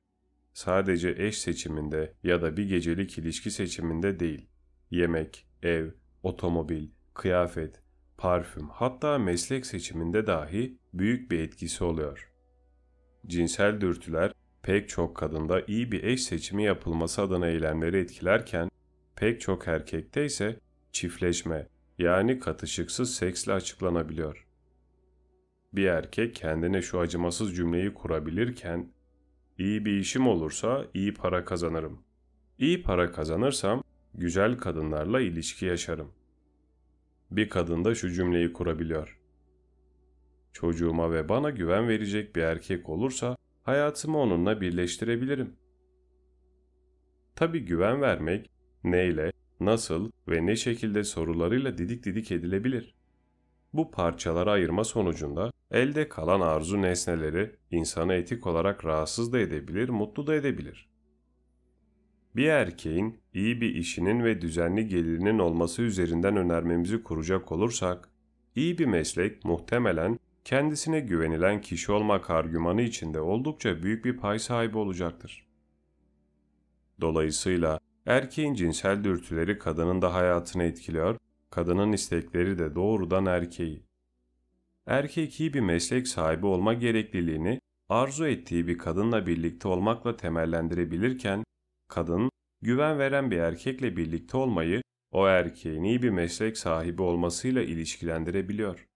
Sadece 0.53 1.15
eş 1.17 1.37
seçiminde 1.37 2.13
ya 2.23 2.41
da 2.41 2.57
bir 2.57 2.69
gecelik 2.69 3.17
ilişki 3.17 3.51
seçiminde 3.51 4.19
değil. 4.19 4.49
Yemek, 4.91 5.47
ev, 5.63 5.91
otomobil, 6.23 6.89
kıyafet, 7.13 7.81
parfüm 8.17 8.69
hatta 8.69 9.17
meslek 9.17 9.65
seçiminde 9.65 10.27
dahi 10.27 10.77
büyük 10.99 11.31
bir 11.31 11.39
etkisi 11.39 11.83
oluyor. 11.83 12.31
Cinsel 13.27 13.81
dürtüler 13.81 14.31
pek 14.63 14.89
çok 14.89 15.15
kadında 15.15 15.61
iyi 15.61 15.91
bir 15.91 16.03
eş 16.03 16.23
seçimi 16.23 16.63
yapılması 16.63 17.21
adına 17.21 17.47
eylemleri 17.47 17.97
etkilerken 17.97 18.69
pek 19.15 19.41
çok 19.41 19.67
erkekte 19.67 20.25
ise 20.25 20.59
çiftleşme 20.91 21.67
yani 21.99 22.39
katışıksız 22.39 23.15
seksle 23.15 23.53
açıklanabiliyor. 23.53 24.47
Bir 25.73 25.85
erkek 25.85 26.35
kendine 26.35 26.81
şu 26.81 26.99
acımasız 26.99 27.55
cümleyi 27.55 27.93
kurabilirken, 27.93 28.91
iyi 29.57 29.85
bir 29.85 29.99
işim 29.99 30.27
olursa 30.27 30.85
iyi 30.93 31.13
para 31.13 31.45
kazanırım. 31.45 31.99
İyi 32.59 32.83
para 32.83 33.11
kazanırsam 33.11 33.83
güzel 34.13 34.57
kadınlarla 34.57 35.21
ilişki 35.21 35.65
yaşarım. 35.65 36.11
Bir 37.31 37.49
kadın 37.49 37.85
da 37.85 37.95
şu 37.95 38.11
cümleyi 38.11 38.53
kurabiliyor. 38.53 39.16
Çocuğuma 40.57 41.11
ve 41.11 41.29
bana 41.29 41.49
güven 41.49 41.87
verecek 41.87 42.35
bir 42.35 42.41
erkek 42.41 42.89
olursa 42.89 43.37
hayatımı 43.63 44.17
onunla 44.17 44.61
birleştirebilirim. 44.61 45.55
Tabi 47.35 47.65
güven 47.65 48.01
vermek 48.01 48.49
neyle, 48.83 49.31
nasıl 49.59 50.11
ve 50.27 50.45
ne 50.45 50.55
şekilde 50.55 51.03
sorularıyla 51.03 51.77
didik 51.77 52.05
didik 52.05 52.31
edilebilir. 52.31 52.95
Bu 53.73 53.91
parçalara 53.91 54.51
ayırma 54.51 54.83
sonucunda 54.83 55.51
elde 55.71 56.09
kalan 56.09 56.41
arzu 56.41 56.81
nesneleri 56.81 57.55
insanı 57.71 58.13
etik 58.13 58.47
olarak 58.47 58.85
rahatsız 58.85 59.33
da 59.33 59.39
edebilir, 59.39 59.89
mutlu 59.89 60.27
da 60.27 60.35
edebilir. 60.35 60.89
Bir 62.35 62.47
erkeğin 62.47 63.19
iyi 63.33 63.61
bir 63.61 63.75
işinin 63.75 64.23
ve 64.23 64.41
düzenli 64.41 64.87
gelirinin 64.87 65.39
olması 65.39 65.81
üzerinden 65.81 66.37
önermemizi 66.37 67.03
kuracak 67.03 67.51
olursak, 67.51 68.09
iyi 68.55 68.77
bir 68.77 68.85
meslek 68.85 69.45
muhtemelen 69.45 70.19
kendisine 70.47 70.99
güvenilen 70.99 71.61
kişi 71.61 71.91
olmak 71.91 72.29
argümanı 72.29 72.81
içinde 72.81 73.21
oldukça 73.21 73.83
büyük 73.83 74.05
bir 74.05 74.17
pay 74.17 74.39
sahibi 74.39 74.77
olacaktır. 74.77 75.47
Dolayısıyla 77.01 77.79
erkeğin 78.05 78.53
cinsel 78.53 79.03
dürtüleri 79.03 79.59
kadının 79.59 80.01
da 80.01 80.13
hayatını 80.13 80.63
etkiliyor 80.63 81.17
kadının 81.49 81.91
istekleri 81.91 82.59
de 82.59 82.75
doğrudan 82.75 83.25
erkeği. 83.25 83.83
Erkek 84.85 85.39
iyi 85.39 85.53
bir 85.53 85.59
meslek 85.59 86.07
sahibi 86.07 86.45
olma 86.45 86.73
gerekliliğini 86.73 87.59
arzu 87.89 88.27
ettiği 88.27 88.67
bir 88.67 88.77
kadınla 88.77 89.27
birlikte 89.27 89.67
olmakla 89.67 90.17
temellendirebilirken, 90.17 91.43
kadın 91.87 92.29
güven 92.61 92.99
veren 92.99 93.31
bir 93.31 93.37
erkekle 93.37 93.97
birlikte 93.97 94.37
olmayı 94.37 94.81
o 95.11 95.27
erkeğin 95.27 95.83
iyi 95.83 96.01
bir 96.01 96.09
meslek 96.09 96.57
sahibi 96.57 97.01
olmasıyla 97.01 97.61
ilişkilendirebiliyor. 97.61 98.87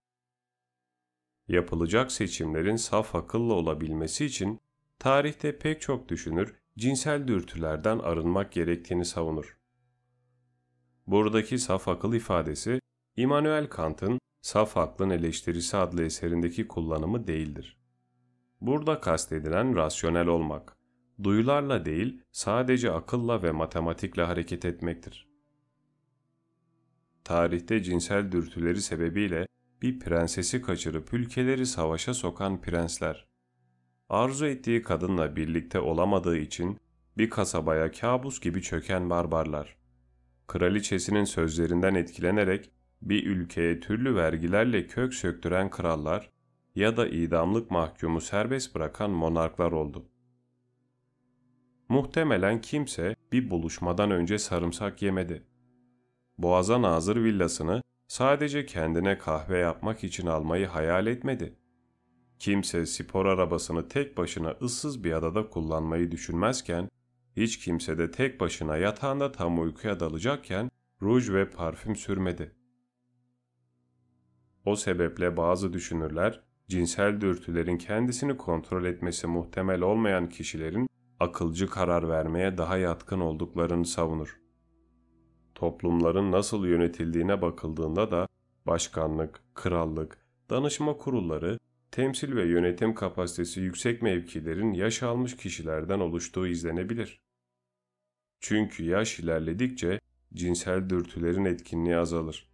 Yapılacak 1.51 2.11
seçimlerin 2.11 2.75
saf 2.75 3.15
akılla 3.15 3.53
olabilmesi 3.53 4.25
için 4.25 4.59
tarihte 4.99 5.57
pek 5.57 5.81
çok 5.81 6.09
düşünür 6.09 6.55
cinsel 6.77 7.27
dürtülerden 7.27 7.99
arınmak 7.99 8.51
gerektiğini 8.51 9.05
savunur. 9.05 9.57
Buradaki 11.07 11.59
saf 11.59 11.87
akıl 11.87 12.13
ifadesi 12.13 12.81
Immanuel 13.15 13.67
Kant'ın 13.67 14.19
Saf 14.41 14.77
Aklın 14.77 15.09
Eleştirisi 15.09 15.77
adlı 15.77 16.03
eserindeki 16.03 16.67
kullanımı 16.67 17.27
değildir. 17.27 17.77
Burada 18.61 18.99
kastedilen 18.99 19.75
rasyonel 19.75 20.27
olmak, 20.27 20.77
duyularla 21.23 21.85
değil 21.85 22.21
sadece 22.31 22.91
akılla 22.91 23.43
ve 23.43 23.51
matematikle 23.51 24.23
hareket 24.23 24.65
etmektir. 24.65 25.27
Tarihte 27.23 27.83
cinsel 27.83 28.31
dürtüleri 28.31 28.81
sebebiyle 28.81 29.47
bir 29.81 29.99
prensesi 29.99 30.61
kaçırıp 30.61 31.13
ülkeleri 31.13 31.65
savaşa 31.65 32.13
sokan 32.13 32.61
prensler, 32.61 33.27
arzu 34.09 34.45
ettiği 34.45 34.81
kadınla 34.81 35.35
birlikte 35.35 35.79
olamadığı 35.79 36.37
için 36.37 36.77
bir 37.17 37.29
kasabaya 37.29 37.91
kabus 37.91 38.39
gibi 38.39 38.61
çöken 38.61 39.09
barbarlar, 39.09 39.77
kraliçesinin 40.47 41.23
sözlerinden 41.23 41.95
etkilenerek 41.95 42.71
bir 43.01 43.25
ülkeye 43.25 43.79
türlü 43.79 44.15
vergilerle 44.15 44.87
kök 44.87 45.13
söktüren 45.13 45.69
krallar 45.69 46.29
ya 46.75 46.97
da 46.97 47.07
idamlık 47.07 47.71
mahkumu 47.71 48.21
serbest 48.21 48.75
bırakan 48.75 49.11
monarklar 49.11 49.71
oldu. 49.71 50.05
Muhtemelen 51.89 52.61
kimse 52.61 53.15
bir 53.31 53.49
buluşmadan 53.49 54.11
önce 54.11 54.37
sarımsak 54.37 55.01
yemedi. 55.01 55.43
Boğaza 56.37 56.81
Nazır 56.81 57.23
villasını 57.23 57.81
sadece 58.11 58.65
kendine 58.65 59.17
kahve 59.17 59.57
yapmak 59.57 60.03
için 60.03 60.27
almayı 60.27 60.67
hayal 60.67 61.07
etmedi. 61.07 61.55
Kimse 62.39 62.85
spor 62.85 63.25
arabasını 63.25 63.87
tek 63.87 64.17
başına 64.17 64.55
ıssız 64.61 65.03
bir 65.03 65.11
adada 65.11 65.49
kullanmayı 65.49 66.11
düşünmezken, 66.11 66.89
hiç 67.37 67.59
kimse 67.59 67.97
de 67.97 68.11
tek 68.11 68.39
başına 68.39 68.77
yatağında 68.77 69.31
tam 69.31 69.61
uykuya 69.61 69.99
dalacakken 69.99 70.71
ruj 71.01 71.29
ve 71.29 71.49
parfüm 71.49 71.95
sürmedi. 71.95 72.55
O 74.65 74.75
sebeple 74.75 75.37
bazı 75.37 75.73
düşünürler, 75.73 76.43
cinsel 76.67 77.21
dürtülerin 77.21 77.77
kendisini 77.77 78.37
kontrol 78.37 78.85
etmesi 78.85 79.27
muhtemel 79.27 79.81
olmayan 79.81 80.29
kişilerin 80.29 80.87
akılcı 81.19 81.69
karar 81.69 82.09
vermeye 82.09 82.57
daha 82.57 82.77
yatkın 82.77 83.19
olduklarını 83.19 83.85
savunur. 83.85 84.40
Toplumların 85.61 86.31
nasıl 86.31 86.65
yönetildiğine 86.65 87.41
bakıldığında 87.41 88.11
da 88.11 88.27
başkanlık, 88.65 89.41
krallık, 89.53 90.17
danışma 90.49 90.97
kurulları, 90.97 91.59
temsil 91.91 92.35
ve 92.35 92.45
yönetim 92.45 92.95
kapasitesi 92.95 93.61
yüksek 93.61 94.01
mevkilerin 94.01 94.73
yaş 94.73 95.03
almış 95.03 95.37
kişilerden 95.37 95.99
oluştuğu 95.99 96.47
izlenebilir. 96.47 97.19
Çünkü 98.39 98.83
yaş 98.83 99.19
ilerledikçe 99.19 99.99
cinsel 100.33 100.89
dürtülerin 100.89 101.45
etkinliği 101.45 101.97
azalır. 101.97 102.49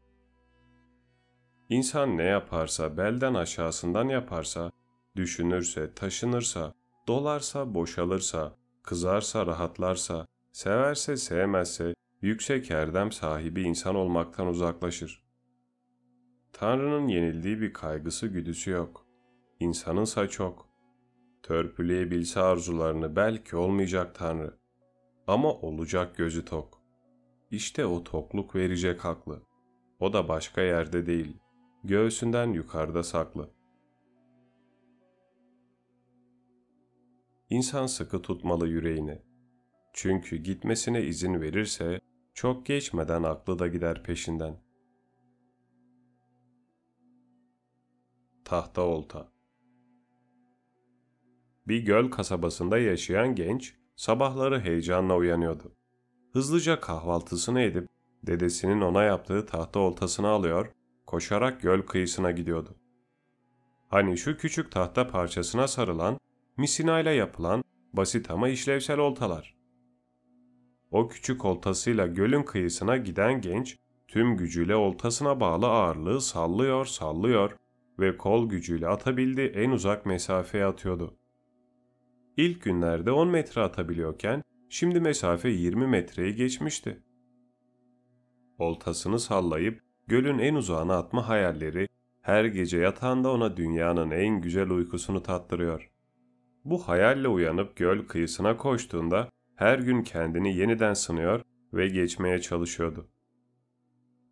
İnsan 1.69 2.17
ne 2.17 2.23
yaparsa, 2.23 2.97
belden 2.97 3.33
aşağısından 3.33 4.09
yaparsa, 4.09 4.71
düşünürse, 5.15 5.93
taşınırsa, 5.93 6.73
dolarsa, 7.07 7.73
boşalırsa, 7.73 8.55
kızarsa, 8.83 9.45
rahatlarsa, 9.45 10.27
severse, 10.51 11.17
sevmezse, 11.17 11.93
yüksek 12.21 12.71
erdem 12.71 13.11
sahibi 13.11 13.61
insan 13.61 13.95
olmaktan 13.95 14.47
uzaklaşır. 14.47 15.23
Tanrı'nın 16.53 17.07
yenildiği 17.07 17.61
bir 17.61 17.73
kaygısı 17.73 18.27
güdüsü 18.27 18.71
yok. 18.71 19.05
İnsanınsa 19.59 20.27
çok. 20.27 20.69
Törpüleyebilse 21.43 22.39
arzularını 22.39 23.15
belki 23.15 23.55
olmayacak 23.55 24.15
Tanrı. 24.15 24.57
Ama 25.27 25.53
olacak 25.53 26.17
gözü 26.17 26.45
tok. 26.45 26.81
İşte 27.51 27.85
o 27.85 28.03
tokluk 28.03 28.55
verecek 28.55 29.05
haklı. 29.05 29.43
O 29.99 30.13
da 30.13 30.27
başka 30.27 30.61
yerde 30.61 31.05
değil, 31.05 31.37
göğsünden 31.83 32.53
yukarıda 32.53 33.03
saklı. 33.03 33.49
İnsan 37.49 37.85
sıkı 37.85 38.21
tutmalı 38.21 38.67
yüreğini. 38.67 39.21
Çünkü 39.93 40.35
gitmesine 40.37 41.03
izin 41.03 41.41
verirse 41.41 41.99
çok 42.37 42.65
geçmeden 42.65 43.23
aklı 43.23 43.59
da 43.59 43.67
gider 43.67 44.03
peşinden. 44.03 44.55
Tahta 48.45 48.81
Olta 48.81 49.31
Bir 51.67 51.85
göl 51.85 52.11
kasabasında 52.11 52.77
yaşayan 52.77 53.35
genç 53.35 53.75
sabahları 53.95 54.59
heyecanla 54.59 55.15
uyanıyordu. 55.15 55.75
Hızlıca 56.33 56.79
kahvaltısını 56.79 57.61
edip 57.61 57.87
dedesinin 58.23 58.81
ona 58.81 59.03
yaptığı 59.03 59.45
tahta 59.45 59.79
oltasını 59.79 60.27
alıyor, 60.27 60.71
koşarak 61.05 61.61
göl 61.61 61.81
kıyısına 61.81 62.31
gidiyordu. 62.31 62.75
Hani 63.87 64.17
şu 64.17 64.37
küçük 64.37 64.71
tahta 64.71 65.07
parçasına 65.07 65.67
sarılan, 65.67 66.19
misinayla 66.57 67.11
yapılan 67.11 67.63
basit 67.93 68.31
ama 68.31 68.49
işlevsel 68.49 68.99
oltalar. 68.99 69.56
O 70.91 71.07
küçük 71.07 71.45
oltasıyla 71.45 72.07
gölün 72.07 72.43
kıyısına 72.43 72.97
giden 72.97 73.41
genç, 73.41 73.77
tüm 74.07 74.37
gücüyle 74.37 74.75
oltasına 74.75 75.39
bağlı 75.39 75.67
ağırlığı 75.67 76.21
sallıyor 76.21 76.85
sallıyor 76.85 77.51
ve 77.99 78.17
kol 78.17 78.49
gücüyle 78.49 78.87
atabildiği 78.87 79.47
en 79.47 79.71
uzak 79.71 80.05
mesafeye 80.05 80.65
atıyordu. 80.65 81.17
İlk 82.37 82.61
günlerde 82.61 83.11
10 83.11 83.27
metre 83.27 83.61
atabiliyorken 83.61 84.43
şimdi 84.69 84.99
mesafe 84.99 85.49
20 85.49 85.87
metreyi 85.87 86.35
geçmişti. 86.35 87.03
Oltasını 88.59 89.19
sallayıp 89.19 89.81
gölün 90.07 90.39
en 90.39 90.55
uzağına 90.55 90.97
atma 90.97 91.27
hayalleri 91.27 91.87
her 92.21 92.45
gece 92.45 92.77
yatağında 92.77 93.31
ona 93.31 93.57
dünyanın 93.57 94.11
en 94.11 94.41
güzel 94.41 94.69
uykusunu 94.69 95.23
tattırıyor. 95.23 95.91
Bu 96.65 96.87
hayalle 96.87 97.27
uyanıp 97.27 97.75
göl 97.75 98.07
kıyısına 98.07 98.57
koştuğunda 98.57 99.29
her 99.57 99.79
gün 99.79 100.01
kendini 100.01 100.57
yeniden 100.57 100.93
sınıyor 100.93 101.41
ve 101.73 101.87
geçmeye 101.87 102.41
çalışıyordu. 102.41 103.07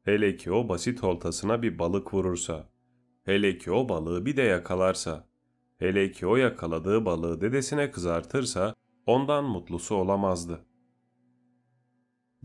Hele 0.04 0.36
ki 0.36 0.52
o 0.52 0.70
basit 0.70 1.04
oltasına 1.04 1.62
bir 1.62 1.80
balık 1.80 2.14
vurursa, 2.14 2.70
hele 3.24 3.58
ki 3.58 3.72
o 3.72 3.90
balığı 3.90 4.26
bir 4.26 4.38
de 4.38 4.42
yakalarsa, 4.42 5.28
hele 5.80 6.12
ki 6.12 6.28
o 6.28 6.36
yakaladığı 6.36 7.06
balığı 7.06 7.42
dedesine 7.42 7.92
kızartırsa 7.92 8.76
ondan 9.06 9.44
mutlusu 9.44 9.96
olamazdı. 9.96 10.66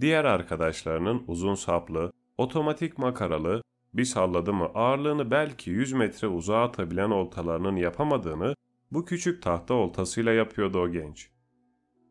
Diğer 0.01 0.25
arkadaşlarının 0.25 1.25
uzun 1.27 1.55
saplı, 1.55 2.13
otomatik 2.39 2.99
makaralı, 2.99 3.63
bir 3.95 4.05
salladı 4.05 4.53
mı 4.53 4.65
ağırlığını 4.65 5.31
belki 5.31 5.71
100 5.71 5.93
metre 5.93 6.29
uzağa 6.29 6.63
atabilen 6.63 7.11
oltalarının 7.11 7.77
yapamadığını 7.77 8.55
bu 8.93 9.05
küçük 9.05 9.43
tahta 9.43 9.75
oltasıyla 9.75 10.33
yapıyordu 10.33 10.79
o 10.79 10.91
genç. 10.91 11.31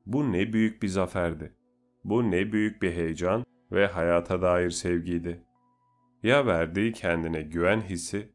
Bu 0.06 0.32
ne 0.32 0.54
büyük 0.54 0.84
bir 0.84 0.88
zaferdi. 0.88 1.56
Bu 2.04 2.32
ne 2.32 2.52
büyük 2.52 2.82
bir 2.82 2.92
heyecan 2.92 3.46
ve 3.72 3.88
hayata 3.88 4.42
dair 4.42 4.70
sevgiydi. 4.70 5.44
Ya 6.24 6.46
verdiği 6.46 6.94
kendine 6.94 7.42
güven 7.42 7.82
hissi? 7.82 8.34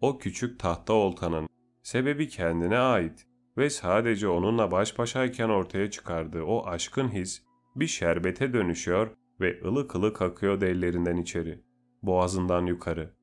O 0.00 0.18
küçük 0.18 0.58
tahta 0.58 0.92
oltanın 0.92 1.48
sebebi 1.82 2.28
kendine 2.28 2.78
ait 2.78 3.26
ve 3.58 3.70
sadece 3.70 4.28
onunla 4.28 4.70
baş 4.70 4.98
başayken 4.98 5.48
ortaya 5.48 5.90
çıkardığı 5.90 6.42
o 6.42 6.66
aşkın 6.66 7.08
his 7.08 7.42
bir 7.76 7.86
şerbete 7.86 8.52
dönüşüyor 8.52 9.10
ve 9.40 9.60
ılık 9.64 9.94
ılık 9.94 10.22
akıyordu 10.22 10.64
ellerinden 10.64 11.16
içeri, 11.16 11.62
boğazından 12.02 12.66
yukarı. 12.66 13.14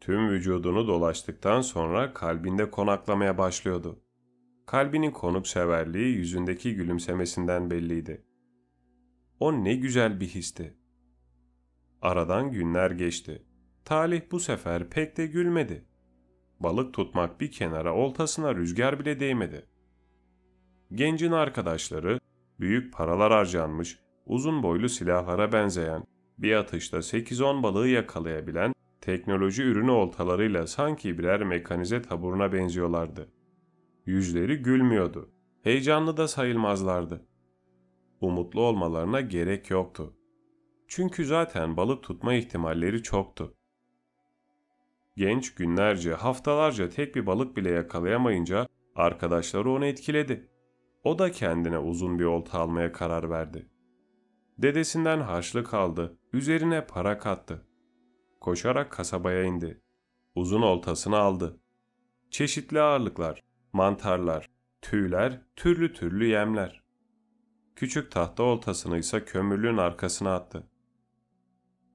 Tüm 0.00 0.28
vücudunu 0.28 0.88
dolaştıktan 0.88 1.60
sonra 1.60 2.14
kalbinde 2.14 2.70
konaklamaya 2.70 3.38
başlıyordu. 3.38 4.02
Kalbinin 4.70 5.10
konukseverliği 5.10 6.16
yüzündeki 6.16 6.74
gülümsemesinden 6.74 7.70
belliydi. 7.70 8.24
O 9.40 9.64
ne 9.64 9.74
güzel 9.74 10.20
bir 10.20 10.26
histi. 10.26 10.76
Aradan 12.02 12.52
günler 12.52 12.90
geçti. 12.90 13.42
Talih 13.84 14.22
bu 14.30 14.40
sefer 14.40 14.90
pek 14.90 15.16
de 15.16 15.26
gülmedi. 15.26 15.84
Balık 16.60 16.94
tutmak 16.94 17.40
bir 17.40 17.50
kenara 17.50 17.94
oltasına 17.94 18.54
rüzgar 18.54 19.00
bile 19.00 19.20
değmedi. 19.20 19.66
Gencin 20.92 21.32
arkadaşları 21.32 22.20
büyük 22.60 22.94
paralar 22.94 23.32
harcanmış, 23.32 23.98
uzun 24.26 24.62
boylu 24.62 24.88
silahlara 24.88 25.52
benzeyen, 25.52 26.04
bir 26.38 26.52
atışta 26.52 26.96
8-10 26.96 27.62
balığı 27.62 27.88
yakalayabilen 27.88 28.72
teknoloji 29.00 29.62
ürünü 29.62 29.90
oltalarıyla 29.90 30.66
sanki 30.66 31.18
birer 31.18 31.42
mekanize 31.42 32.02
taburuna 32.02 32.52
benziyorlardı. 32.52 33.39
Yüzleri 34.06 34.56
gülmüyordu. 34.56 35.30
Heyecanlı 35.62 36.16
da 36.16 36.28
sayılmazlardı. 36.28 37.26
Umutlu 38.20 38.60
olmalarına 38.60 39.20
gerek 39.20 39.70
yoktu. 39.70 40.16
Çünkü 40.88 41.24
zaten 41.24 41.76
balık 41.76 42.02
tutma 42.02 42.34
ihtimalleri 42.34 43.02
çoktu. 43.02 43.54
Genç 45.16 45.54
günlerce, 45.54 46.14
haftalarca 46.14 46.88
tek 46.88 47.14
bir 47.14 47.26
balık 47.26 47.56
bile 47.56 47.70
yakalayamayınca 47.70 48.66
arkadaşları 48.94 49.70
onu 49.70 49.86
etkiledi. 49.86 50.48
O 51.04 51.18
da 51.18 51.32
kendine 51.32 51.78
uzun 51.78 52.18
bir 52.18 52.24
olta 52.24 52.60
almaya 52.60 52.92
karar 52.92 53.30
verdi. 53.30 53.68
Dedesinden 54.58 55.20
harçlık 55.20 55.74
aldı, 55.74 56.18
üzerine 56.32 56.86
para 56.86 57.18
kattı. 57.18 57.66
Koşarak 58.40 58.92
kasabaya 58.92 59.44
indi. 59.44 59.80
Uzun 60.34 60.62
oltasını 60.62 61.18
aldı. 61.18 61.60
Çeşitli 62.30 62.80
ağırlıklar, 62.80 63.42
mantarlar, 63.72 64.50
tüyler, 64.82 65.42
türlü 65.56 65.92
türlü 65.92 66.26
yemler. 66.26 66.82
Küçük 67.76 68.10
tahta 68.10 68.42
oltasını 68.42 68.98
ise 68.98 69.24
kömürlüğün 69.24 69.76
arkasına 69.76 70.34
attı. 70.34 70.70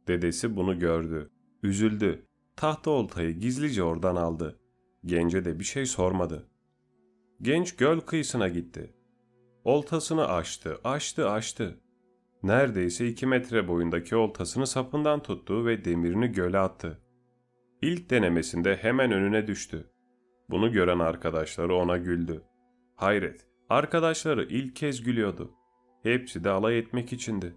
Dedesi 0.07 0.55
bunu 0.55 0.79
gördü. 0.79 1.31
Üzüldü. 1.63 2.27
Tahta 2.55 2.91
oltayı 2.91 3.39
gizlice 3.39 3.83
oradan 3.83 4.15
aldı. 4.15 4.59
Gence 5.05 5.45
de 5.45 5.59
bir 5.59 5.63
şey 5.63 5.85
sormadı. 5.85 6.49
Genç 7.41 7.75
göl 7.75 7.99
kıyısına 7.99 8.47
gitti. 8.47 8.93
Oltasını 9.63 10.27
açtı, 10.27 10.79
açtı, 10.83 11.29
açtı. 11.29 11.81
Neredeyse 12.43 13.07
iki 13.07 13.25
metre 13.25 13.67
boyundaki 13.67 14.15
oltasını 14.15 14.67
sapından 14.67 15.23
tuttu 15.23 15.65
ve 15.65 15.85
demirini 15.85 16.31
göle 16.31 16.57
attı. 16.57 17.01
İlk 17.81 18.09
denemesinde 18.09 18.75
hemen 18.75 19.11
önüne 19.11 19.47
düştü. 19.47 19.91
Bunu 20.49 20.71
gören 20.71 20.99
arkadaşları 20.99 21.75
ona 21.75 21.97
güldü. 21.97 22.43
Hayret, 22.95 23.47
arkadaşları 23.69 24.43
ilk 24.43 24.75
kez 24.75 25.03
gülüyordu. 25.03 25.51
Hepsi 26.03 26.43
de 26.43 26.49
alay 26.49 26.79
etmek 26.79 27.13
içindi. 27.13 27.55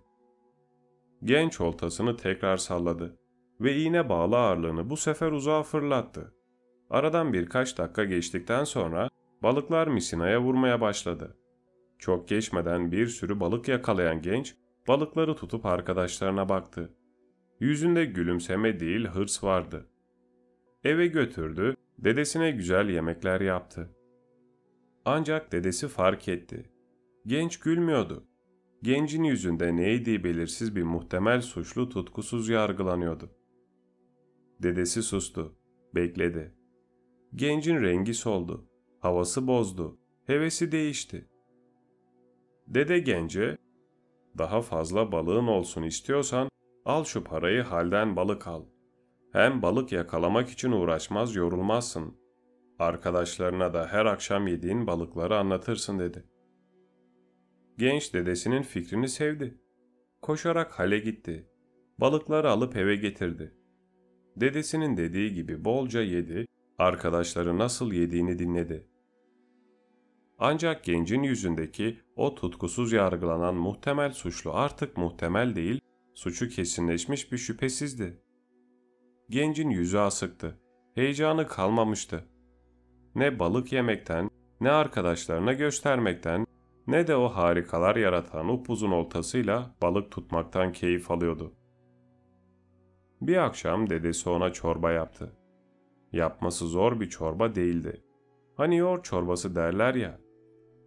Genç 1.24 1.60
oltasını 1.60 2.16
tekrar 2.16 2.56
salladı 2.56 3.16
ve 3.60 3.76
iğne 3.76 4.08
bağlı 4.08 4.36
ağırlığını 4.36 4.90
bu 4.90 4.96
sefer 4.96 5.32
uzağa 5.32 5.62
fırlattı. 5.62 6.34
Aradan 6.90 7.32
birkaç 7.32 7.78
dakika 7.78 8.04
geçtikten 8.04 8.64
sonra 8.64 9.08
balıklar 9.42 9.86
misinaya 9.86 10.40
vurmaya 10.40 10.80
başladı. 10.80 11.36
Çok 11.98 12.28
geçmeden 12.28 12.92
bir 12.92 13.06
sürü 13.06 13.40
balık 13.40 13.68
yakalayan 13.68 14.22
genç 14.22 14.54
balıkları 14.88 15.36
tutup 15.36 15.66
arkadaşlarına 15.66 16.48
baktı. 16.48 16.94
Yüzünde 17.60 18.04
gülümseme 18.04 18.80
değil 18.80 19.06
hırs 19.06 19.44
vardı. 19.44 19.86
Eve 20.84 21.06
götürdü, 21.06 21.76
dedesine 21.98 22.50
güzel 22.50 22.88
yemekler 22.88 23.40
yaptı. 23.40 23.94
Ancak 25.04 25.52
dedesi 25.52 25.88
fark 25.88 26.28
etti. 26.28 26.70
Genç 27.26 27.58
gülmüyordu. 27.60 28.24
Gencin 28.82 29.24
yüzünde 29.24 29.76
neydi 29.76 30.24
belirsiz 30.24 30.76
bir 30.76 30.82
muhtemel 30.82 31.40
suçlu 31.40 31.88
tutkusuz 31.88 32.48
yargılanıyordu. 32.48 33.30
Dedesi 34.62 35.02
sustu, 35.02 35.58
bekledi. 35.94 36.54
Gencin 37.34 37.82
rengi 37.82 38.14
soldu, 38.14 38.70
havası 39.00 39.46
bozdu, 39.46 39.98
hevesi 40.26 40.72
değişti. 40.72 41.28
Dede 42.66 42.98
gence, 42.98 43.58
daha 44.38 44.62
fazla 44.62 45.12
balığın 45.12 45.46
olsun 45.46 45.82
istiyorsan 45.82 46.48
al 46.84 47.04
şu 47.04 47.24
parayı 47.24 47.62
halden 47.62 48.16
balık 48.16 48.46
al. 48.46 48.64
Hem 49.38 49.62
balık 49.62 49.92
yakalamak 49.92 50.50
için 50.50 50.72
uğraşmaz 50.72 51.36
yorulmazsın. 51.36 52.16
Arkadaşlarına 52.78 53.74
da 53.74 53.86
her 53.86 54.06
akşam 54.06 54.46
yediğin 54.46 54.86
balıkları 54.86 55.38
anlatırsın 55.38 55.98
dedi. 55.98 56.24
Genç 57.76 58.14
dedesinin 58.14 58.62
fikrini 58.62 59.08
sevdi. 59.08 59.58
Koşarak 60.22 60.78
hale 60.78 60.98
gitti. 60.98 61.50
Balıkları 61.98 62.50
alıp 62.50 62.76
eve 62.76 62.96
getirdi. 62.96 63.54
Dedesinin 64.36 64.96
dediği 64.96 65.34
gibi 65.34 65.64
bolca 65.64 66.00
yedi, 66.00 66.46
arkadaşları 66.78 67.58
nasıl 67.58 67.92
yediğini 67.92 68.38
dinledi. 68.38 68.88
Ancak 70.38 70.84
gencin 70.84 71.22
yüzündeki 71.22 71.98
o 72.16 72.34
tutkusuz 72.34 72.92
yargılanan 72.92 73.54
muhtemel 73.54 74.12
suçlu 74.12 74.54
artık 74.54 74.96
muhtemel 74.96 75.56
değil, 75.56 75.80
suçu 76.14 76.48
kesinleşmiş 76.48 77.32
bir 77.32 77.38
şüphesizdi. 77.38 78.27
Gencin 79.30 79.70
yüzü 79.70 79.98
asıktı, 79.98 80.58
heyecanı 80.94 81.46
kalmamıştı. 81.46 82.24
Ne 83.14 83.38
balık 83.38 83.72
yemekten, 83.72 84.30
ne 84.60 84.70
arkadaşlarına 84.70 85.52
göstermekten, 85.52 86.46
ne 86.86 87.06
de 87.06 87.16
o 87.16 87.28
harikalar 87.28 87.96
yaratan 87.96 88.48
upuzun 88.48 88.90
oltasıyla 88.90 89.74
balık 89.82 90.10
tutmaktan 90.10 90.72
keyif 90.72 91.10
alıyordu. 91.10 91.52
Bir 93.20 93.36
akşam 93.36 93.90
dedesi 93.90 94.30
ona 94.30 94.52
çorba 94.52 94.92
yaptı. 94.92 95.32
Yapması 96.12 96.66
zor 96.66 97.00
bir 97.00 97.08
çorba 97.08 97.54
değildi. 97.54 98.02
Hani 98.56 98.76
yoğurt 98.76 99.04
çorbası 99.04 99.54
derler 99.54 99.94
ya. 99.94 100.20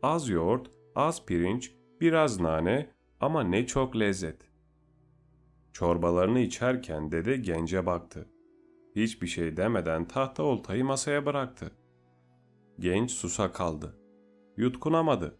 Az 0.03 0.29
yoğurt, 0.29 0.67
az 0.95 1.25
pirinç, 1.25 1.71
biraz 2.01 2.39
nane 2.39 2.89
ama 3.19 3.43
ne 3.43 3.65
çok 3.65 3.95
lezzet. 3.95 4.50
Çorbalarını 5.73 6.39
içerken 6.39 7.11
dede 7.11 7.37
gence 7.37 7.85
baktı. 7.85 8.29
Hiçbir 8.95 9.27
şey 9.27 9.57
demeden 9.57 10.07
tahta 10.07 10.43
oltayı 10.43 10.85
masaya 10.85 11.25
bıraktı. 11.25 11.71
Genç 12.79 13.11
susa 13.11 13.51
kaldı. 13.51 13.97
Yutkunamadı. 14.57 15.37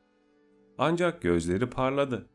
Ancak 0.77 1.21
gözleri 1.21 1.69
parladı. 1.69 2.29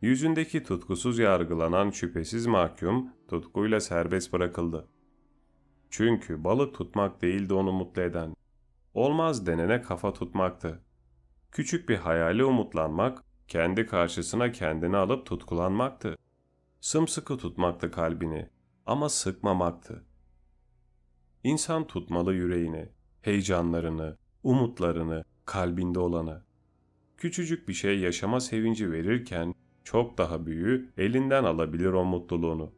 Yüzündeki 0.00 0.62
tutkusuz 0.62 1.18
yargılanan 1.18 1.90
şüphesiz 1.90 2.46
mahkum 2.46 3.08
tutkuyla 3.28 3.80
serbest 3.80 4.32
bırakıldı. 4.32 4.88
Çünkü 5.90 6.44
balık 6.44 6.74
tutmak 6.74 7.22
değildi 7.22 7.54
onu 7.54 7.72
mutlu 7.72 8.02
eden. 8.02 8.34
Olmaz 8.94 9.46
denene 9.46 9.82
kafa 9.82 10.12
tutmaktı. 10.12 10.82
Küçük 11.52 11.88
bir 11.88 11.96
hayali 11.96 12.44
umutlanmak, 12.44 13.24
kendi 13.48 13.86
karşısına 13.86 14.52
kendini 14.52 14.96
alıp 14.96 15.26
tutkulanmaktı. 15.26 16.16
Sımsıkı 16.82 17.36
tutmaktı 17.36 17.90
kalbini 17.90 18.48
ama 18.86 19.08
sıkmamaktı. 19.08 20.04
İnsan 21.44 21.86
tutmalı 21.86 22.34
yüreğini, 22.34 22.88
heyecanlarını, 23.20 24.18
umutlarını, 24.42 25.24
kalbinde 25.44 25.98
olanı. 25.98 26.44
Küçücük 27.16 27.68
bir 27.68 27.72
şey 27.72 27.98
yaşama 27.98 28.40
sevinci 28.40 28.92
verirken 28.92 29.54
çok 29.84 30.18
daha 30.18 30.46
büyüğü 30.46 30.92
elinden 30.96 31.44
alabilir 31.44 31.92
o 31.92 32.04
mutluluğunu. 32.04 32.72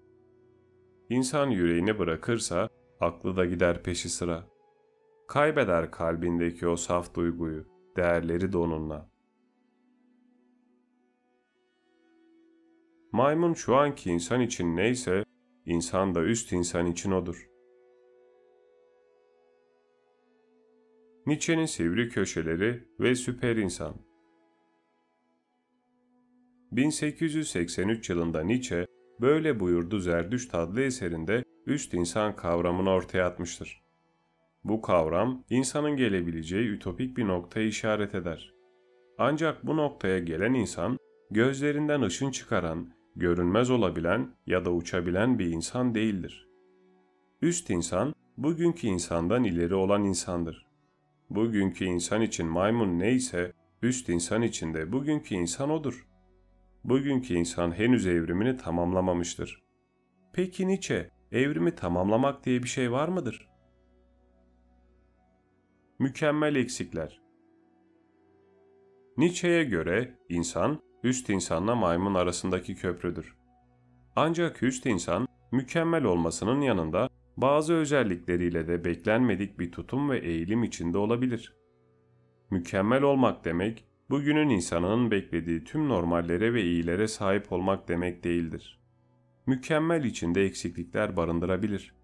İnsan 1.11 1.51
yüreğini 1.51 1.99
bırakırsa 1.99 2.69
aklı 3.01 3.37
da 3.37 3.45
gider 3.45 3.83
peşi 3.83 4.09
sıra. 4.09 4.47
Kaybeder 5.29 5.91
kalbindeki 5.91 6.69
o 6.69 6.77
saf 6.77 7.15
duyguyu, 7.15 7.67
değerleri 7.97 8.53
de 8.53 8.59
onunla. 8.59 9.14
Maymun 13.15 13.55
şu 13.55 13.77
anki 13.77 14.11
insan 14.11 14.41
için 14.41 14.77
neyse, 14.77 15.25
insan 15.67 16.15
da 16.15 16.23
üst 16.23 16.53
insan 16.53 16.87
için 16.87 17.11
odur. 17.11 17.49
Nietzsche'nin 21.27 21.67
sivri 21.67 22.09
köşeleri 22.09 22.89
ve 23.01 23.15
süper 23.15 23.57
insan 23.57 23.95
1883 26.73 28.11
yılında 28.11 28.43
Nietzsche 28.43 28.87
böyle 29.21 29.61
buyurdu 29.61 29.99
Zerdüşt 29.99 30.55
adlı 30.55 30.83
eserinde 30.83 31.45
üst 31.67 31.95
insan 31.95 32.37
kavramını 32.37 32.91
ortaya 32.91 33.27
atmıştır. 33.27 33.83
Bu 34.65 34.83
kavram 34.83 35.45
insanın 35.51 35.97
gelebileceği 35.97 36.69
ütopik 36.69 37.17
bir 37.17 37.29
noktaya 37.29 37.67
işaret 37.67 38.15
eder. 38.15 38.55
Ancak 39.19 39.67
bu 39.67 39.77
noktaya 39.77 40.19
gelen 40.19 40.55
insan 40.55 40.99
gözlerinden 41.31 42.03
ışın 42.03 42.31
çıkaran, 42.31 42.94
görünmez 43.17 43.71
olabilen 43.71 44.31
ya 44.47 44.65
da 44.65 44.73
uçabilen 44.73 45.39
bir 45.39 45.47
insan 45.47 45.95
değildir. 45.95 46.49
Üst 47.43 47.71
insan 47.71 48.15
bugünkü 48.37 48.87
insandan 48.87 49.45
ileri 49.45 49.75
olan 49.75 50.05
insandır. 50.05 50.67
Bugünkü 51.31 51.85
insan 51.85 52.23
için 52.23 52.47
maymun 52.47 52.99
neyse 52.99 53.53
üst 53.83 54.09
insan 54.09 54.43
için 54.43 54.75
de 54.75 54.93
bugünkü 54.93 55.35
insan 55.35 55.71
odur. 55.71 56.07
Bugünkü 56.85 57.35
insan 57.35 57.79
henüz 57.79 58.07
evrimini 58.07 58.57
tamamlamamıştır. 58.57 59.65
Peki 60.33 60.69
Nietzsche, 60.69 61.11
evrimi 61.33 61.75
tamamlamak 61.75 62.45
diye 62.45 62.63
bir 62.63 62.69
şey 62.69 62.93
var 62.93 63.09
mıdır? 63.09 63.49
Mükemmel 65.99 66.55
eksikler 66.57 67.25
Nietzsche'ye 69.17 69.65
göre 69.65 70.19
insan, 70.29 70.83
üst 71.05 71.31
insanla 71.31 71.75
maymun 71.75 72.15
arasındaki 72.15 72.75
köprüdür. 72.75 73.37
Ancak 74.17 74.63
üst 74.63 74.87
insan, 74.87 75.29
mükemmel 75.53 76.05
olmasının 76.05 76.61
yanında 76.61 77.09
bazı 77.37 77.75
özellikleriyle 77.75 78.69
de 78.69 78.85
beklenmedik 78.85 79.59
bir 79.59 79.73
tutum 79.73 80.11
ve 80.11 80.19
eğilim 80.19 80.65
içinde 80.65 80.99
olabilir. 80.99 81.55
Mükemmel 82.51 83.03
olmak 83.03 83.45
demek, 83.45 83.85
bugünün 84.11 84.49
insanının 84.49 85.11
beklediği 85.11 85.65
tüm 85.65 85.89
normallere 85.89 86.55
ve 86.55 86.63
iyilere 86.63 87.09
sahip 87.09 87.53
olmak 87.53 87.89
demek 87.89 88.25
değildir. 88.25 88.81
Mükemmel 89.47 90.05
içinde 90.05 90.45
eksiklikler 90.45 91.17
barındırabilir. 91.17 91.95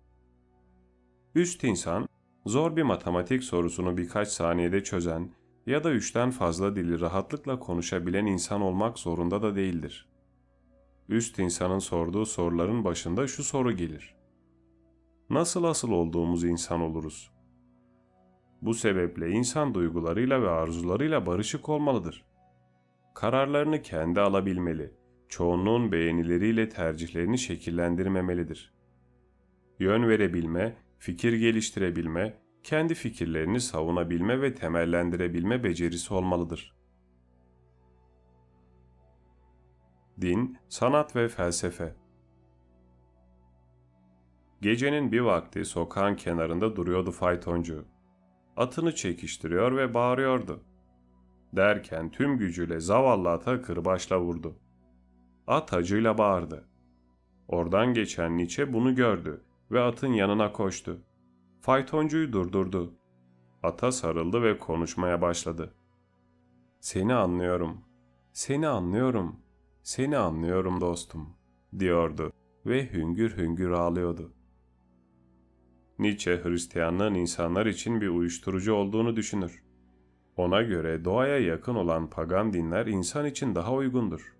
Üst 1.35 1.65
insan, 1.65 2.09
zor 2.47 2.77
bir 2.77 2.83
matematik 2.83 3.45
sorusunu 3.45 3.97
birkaç 3.97 4.29
saniyede 4.29 4.85
çözen 4.85 5.31
ya 5.67 5.85
da 5.85 5.93
üçten 5.93 6.31
fazla 6.31 6.77
dili 6.77 7.01
rahatlıkla 7.01 7.59
konuşabilen 7.59 8.27
insan 8.27 8.61
olmak 8.61 8.99
zorunda 8.99 9.43
da 9.43 9.57
değildir. 9.57 10.09
Üst 11.09 11.39
insanın 11.39 11.79
sorduğu 11.79 12.27
soruların 12.27 12.85
başında 12.85 13.27
şu 13.27 13.45
soru 13.45 13.73
gelir. 13.73 14.15
Nasıl 15.31 15.65
asıl 15.65 15.91
olduğumuz 15.91 16.45
insan 16.45 16.81
oluruz? 16.81 17.31
Bu 18.63 18.75
sebeple 18.75 19.31
insan 19.31 19.75
duygularıyla 19.75 20.43
ve 20.43 20.51
arzularıyla 20.51 21.27
barışık 21.27 21.69
olmalıdır. 21.69 22.25
Kararlarını 23.15 23.83
kendi 23.83 24.21
alabilmeli, 24.21 24.95
çoğunluğun 25.29 25.93
beğenileriyle 25.93 26.69
tercihlerini 26.69 27.39
şekillendirmemelidir. 27.39 28.75
Yön 29.79 30.09
verebilme, 30.09 30.77
fikir 30.99 31.33
geliştirebilme, 31.33 32.40
kendi 32.63 32.95
fikirlerini 32.95 33.61
savunabilme 33.61 34.41
ve 34.41 34.55
temellendirebilme 34.55 35.65
becerisi 35.65 36.15
olmalıdır. 36.15 36.77
Din, 40.21 40.59
sanat 40.69 41.17
ve 41.17 41.29
felsefe 41.29 41.97
Gecenin 44.61 45.13
bir 45.13 45.21
vakti 45.21 45.65
sokağın 45.65 46.15
kenarında 46.15 46.77
duruyordu 46.77 47.11
faytoncu. 47.11 47.85
Atını 48.57 48.95
çekiştiriyor 48.95 49.77
ve 49.77 49.95
bağırıyordu. 49.95 50.61
Derken 51.53 52.11
tüm 52.11 52.39
gücüyle 52.39 52.81
zavallı 52.81 53.31
ata 53.31 53.63
kırbaçla 53.63 54.21
vurdu. 54.21 54.57
At 55.47 55.73
acıyla 55.73 56.19
bağırdı. 56.19 56.69
Oradan 57.49 57.95
geçen 57.95 58.39
Nietzsche 58.39 58.73
bunu 58.73 58.95
gördü 58.95 59.45
ve 59.71 59.81
atın 59.81 60.13
yanına 60.13 60.53
koştu. 60.53 61.03
Faytoncuyu 61.61 62.33
durdurdu. 62.33 62.95
Ata 63.63 63.93
sarıldı 63.93 64.43
ve 64.43 64.59
konuşmaya 64.59 65.23
başladı. 65.23 65.75
Seni 66.81 67.15
anlıyorum, 67.15 67.81
seni 68.33 68.69
anlıyorum, 68.69 69.37
seni 69.83 70.17
anlıyorum 70.17 70.81
dostum, 70.81 71.29
diyordu 71.79 72.33
ve 72.67 72.93
hüngür 72.93 73.37
hüngür 73.37 73.71
ağlıyordu. 73.71 74.33
Nietzsche 75.99 76.41
Hristiyanlığın 76.45 77.15
insanlar 77.15 77.67
için 77.67 78.01
bir 78.01 78.09
uyuşturucu 78.09 78.75
olduğunu 78.75 79.17
düşünür. 79.17 79.65
Ona 80.37 80.63
göre 80.63 81.05
doğaya 81.05 81.39
yakın 81.39 81.75
olan 81.75 82.11
pagan 82.11 82.53
dinler 82.53 82.87
insan 82.87 83.27
için 83.27 83.55
daha 83.55 83.73
uygundur. 83.73 84.37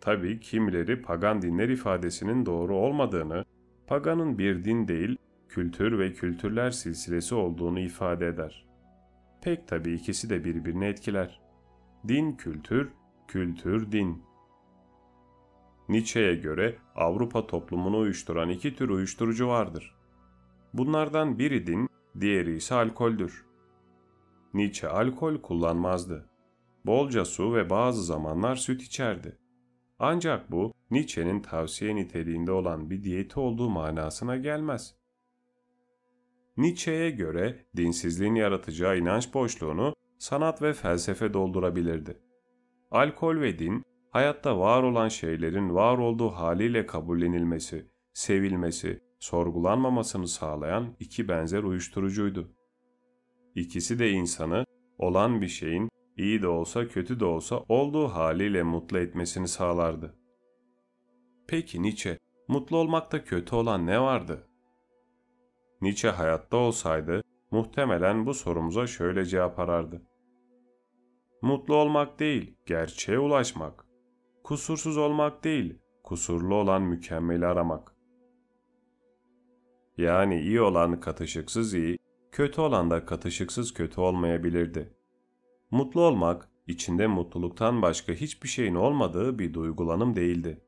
Tabi 0.00 0.40
kimileri 0.40 1.02
pagan 1.02 1.42
dinler 1.42 1.68
ifadesinin 1.68 2.46
doğru 2.46 2.76
olmadığını, 2.76 3.44
paganın 3.86 4.38
bir 4.38 4.64
din 4.64 4.88
değil, 4.88 5.18
kültür 5.50 5.98
ve 5.98 6.12
kültürler 6.12 6.70
silsilesi 6.70 7.34
olduğunu 7.34 7.80
ifade 7.80 8.26
eder. 8.26 8.66
Pek 9.42 9.68
tabi 9.68 9.92
ikisi 9.92 10.30
de 10.30 10.44
birbirini 10.44 10.84
etkiler. 10.84 11.40
Din 12.08 12.32
kültür, 12.32 12.90
kültür 13.28 13.92
din. 13.92 14.22
Nietzsche'ye 15.88 16.34
göre 16.34 16.76
Avrupa 16.94 17.46
toplumunu 17.46 17.98
uyuşturan 17.98 18.48
iki 18.48 18.76
tür 18.76 18.88
uyuşturucu 18.88 19.48
vardır. 19.48 19.96
Bunlardan 20.74 21.38
biri 21.38 21.66
din, 21.66 21.88
diğeri 22.20 22.56
ise 22.56 22.74
alkoldür. 22.74 23.46
Nietzsche 24.54 24.88
alkol 24.88 25.42
kullanmazdı. 25.42 26.30
Bolca 26.86 27.24
su 27.24 27.54
ve 27.54 27.70
bazı 27.70 28.04
zamanlar 28.04 28.56
süt 28.56 28.82
içerdi. 28.82 29.38
Ancak 29.98 30.50
bu 30.50 30.72
Nietzsche'nin 30.90 31.42
tavsiye 31.42 31.96
niteliğinde 31.96 32.52
olan 32.52 32.90
bir 32.90 33.04
diyeti 33.04 33.40
olduğu 33.40 33.68
manasına 33.68 34.36
gelmez. 34.36 34.99
Nietzsche'ye 36.60 37.10
göre 37.10 37.66
dinsizliğin 37.76 38.34
yaratacağı 38.34 38.98
inanç 38.98 39.34
boşluğunu 39.34 39.94
sanat 40.18 40.62
ve 40.62 40.72
felsefe 40.72 41.34
doldurabilirdi. 41.34 42.18
Alkol 42.90 43.40
ve 43.40 43.58
din, 43.58 43.82
hayatta 44.10 44.58
var 44.58 44.82
olan 44.82 45.08
şeylerin 45.08 45.74
var 45.74 45.98
olduğu 45.98 46.28
haliyle 46.28 46.86
kabullenilmesi, 46.86 47.90
sevilmesi, 48.12 49.00
sorgulanmamasını 49.18 50.28
sağlayan 50.28 50.96
iki 51.00 51.28
benzer 51.28 51.62
uyuşturucuydu. 51.62 52.52
İkisi 53.54 53.98
de 53.98 54.10
insanı 54.10 54.64
olan 54.98 55.40
bir 55.40 55.48
şeyin 55.48 55.88
iyi 56.16 56.42
de 56.42 56.48
olsa 56.48 56.88
kötü 56.88 57.20
de 57.20 57.24
olsa 57.24 57.64
olduğu 57.68 58.08
haliyle 58.08 58.62
mutlu 58.62 58.98
etmesini 58.98 59.48
sağlardı. 59.48 60.14
Peki 61.48 61.82
Nietzsche, 61.82 62.18
mutlu 62.48 62.76
olmakta 62.76 63.24
kötü 63.24 63.54
olan 63.54 63.86
ne 63.86 64.00
vardı? 64.00 64.49
Nietzsche 65.80 66.08
hayatta 66.08 66.56
olsaydı 66.56 67.22
muhtemelen 67.50 68.26
bu 68.26 68.34
sorumuza 68.34 68.86
şöyle 68.86 69.24
cevap 69.24 69.58
arardı. 69.58 70.02
Mutlu 71.42 71.74
olmak 71.74 72.18
değil, 72.18 72.56
gerçeğe 72.66 73.18
ulaşmak. 73.18 73.84
Kusursuz 74.44 74.96
olmak 74.96 75.44
değil, 75.44 75.78
kusurlu 76.04 76.54
olan 76.54 76.82
mükemmeli 76.82 77.46
aramak. 77.46 77.96
Yani 79.98 80.40
iyi 80.40 80.60
olan 80.60 81.00
katışıksız 81.00 81.74
iyi, 81.74 81.98
kötü 82.32 82.60
olan 82.60 82.90
da 82.90 83.04
katışıksız 83.04 83.74
kötü 83.74 84.00
olmayabilirdi. 84.00 84.94
Mutlu 85.70 86.00
olmak, 86.00 86.48
içinde 86.66 87.06
mutluluktan 87.06 87.82
başka 87.82 88.12
hiçbir 88.12 88.48
şeyin 88.48 88.74
olmadığı 88.74 89.38
bir 89.38 89.54
duygulanım 89.54 90.16
değildi. 90.16 90.64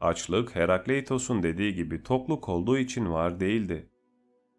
Açlık, 0.00 0.56
Herakleitos'un 0.56 1.42
dediği 1.42 1.74
gibi 1.74 2.02
tokluk 2.02 2.48
olduğu 2.48 2.78
için 2.78 3.10
var 3.12 3.40
değildi. 3.40 3.89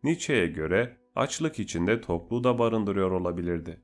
Nietzsche'ye 0.04 0.48
göre 0.48 0.98
açlık 1.16 1.60
içinde 1.60 2.02
tokluğu 2.02 2.44
da 2.44 2.60
barındırıyor 2.60 3.12
olabilirdi. 3.12 3.82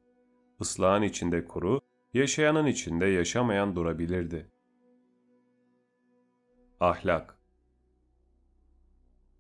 Islahın 0.59 1.01
içinde 1.01 1.45
kuru, 1.45 1.81
yaşayanın 2.13 2.65
içinde 2.65 3.05
yaşamayan 3.05 3.75
durabilirdi. 3.75 4.51
Ahlak 6.79 7.37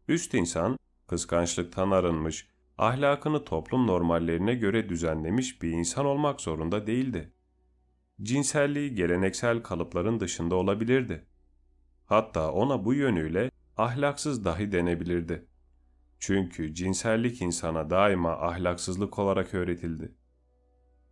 Üst 0.07 0.33
insan, 0.33 0.77
kıskançlıktan 1.07 1.91
arınmış, 1.91 2.47
ahlakını 2.77 3.43
toplum 3.43 3.87
normallerine 3.87 4.55
göre 4.55 4.89
düzenlemiş 4.89 5.61
bir 5.61 5.71
insan 5.71 6.05
olmak 6.05 6.41
zorunda 6.41 6.87
değildi. 6.87 7.33
Cinselliği 8.21 8.95
geleneksel 8.95 9.63
kalıpların 9.63 10.19
dışında 10.19 10.55
olabilirdi. 10.55 11.27
Hatta 12.05 12.51
ona 12.51 12.85
bu 12.85 12.93
yönüyle 12.93 13.51
ahlaksız 13.77 14.45
dahi 14.45 14.71
denebilirdi. 14.71 15.47
Çünkü 16.19 16.73
cinsellik 16.73 17.41
insana 17.41 17.89
daima 17.89 18.31
ahlaksızlık 18.31 19.19
olarak 19.19 19.53
öğretildi. 19.53 20.15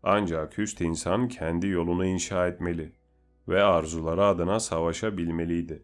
Ancak 0.04 0.60
üst 0.60 0.82
insan 0.82 1.28
kendi 1.28 1.68
yolunu 1.68 2.06
inşa 2.06 2.48
etmeli 2.48 2.96
ve 3.48 3.64
arzuları 3.64 4.26
adına 4.26 4.60
savaşabilmeliydi. 4.60 5.84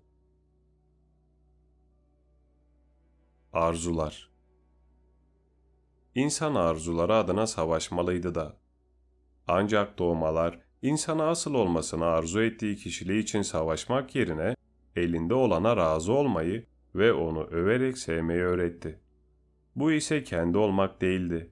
Arzular 3.54 4.32
İnsan 6.16 6.56
arzuları 6.56 7.16
adına 7.16 7.48
savaşmalıydı 7.48 8.36
da. 8.36 8.58
Ancak 9.48 10.00
doğmalar, 10.00 10.60
insana 10.82 11.30
asıl 11.30 11.54
olmasını 11.54 12.06
arzu 12.06 12.42
ettiği 12.42 12.76
kişiliği 12.76 13.24
için 13.24 13.42
savaşmak 13.42 14.16
yerine 14.16 14.56
elinde 14.96 15.34
olana 15.34 15.78
razı 15.78 16.14
olmayı 16.14 16.66
ve 16.96 17.14
onu 17.14 17.44
överek 17.44 17.98
sevmeyi 17.98 18.42
öğretti. 18.42 19.01
Bu 19.76 19.92
ise 19.92 20.24
kendi 20.24 20.58
olmak 20.58 21.02
değildi. 21.02 21.52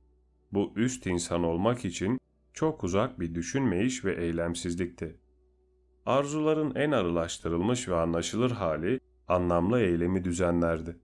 Bu 0.52 0.74
üst 0.76 1.06
insan 1.06 1.44
olmak 1.44 1.86
için 1.86 2.20
çok 2.54 2.84
uzak 2.84 3.20
bir 3.20 3.36
düşünmeyiş 3.36 4.06
ve 4.06 4.24
eylemsizlikti. 4.24 5.20
Arzuların 6.06 6.76
en 6.76 6.92
arılaştırılmış 6.92 7.88
ve 7.88 7.96
anlaşılır 7.96 8.52
hali 8.52 9.00
anlamlı 9.28 9.80
eylemi 9.80 10.24
düzenlerdi. 10.24 11.00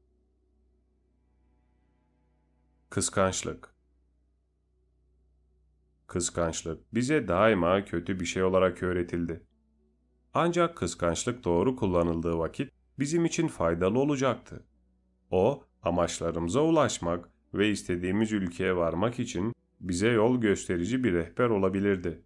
Kıskançlık 2.89 3.75
Kıskançlık 6.07 6.93
bize 6.93 7.27
daima 7.27 7.85
kötü 7.85 8.19
bir 8.19 8.25
şey 8.25 8.43
olarak 8.43 8.83
öğretildi. 8.83 9.43
Ancak 10.33 10.77
kıskançlık 10.77 11.43
doğru 11.43 11.75
kullanıldığı 11.75 12.37
vakit 12.37 12.71
bizim 12.99 13.25
için 13.25 13.47
faydalı 13.47 13.99
olacaktı. 13.99 14.65
O, 15.31 15.63
amaçlarımıza 15.85 16.61
ulaşmak 16.61 17.29
ve 17.53 17.69
istediğimiz 17.69 18.31
ülkeye 18.31 18.75
varmak 18.75 19.19
için 19.19 19.53
bize 19.79 20.07
yol 20.07 20.41
gösterici 20.41 21.03
bir 21.03 21.13
rehber 21.13 21.49
olabilirdi. 21.49 22.21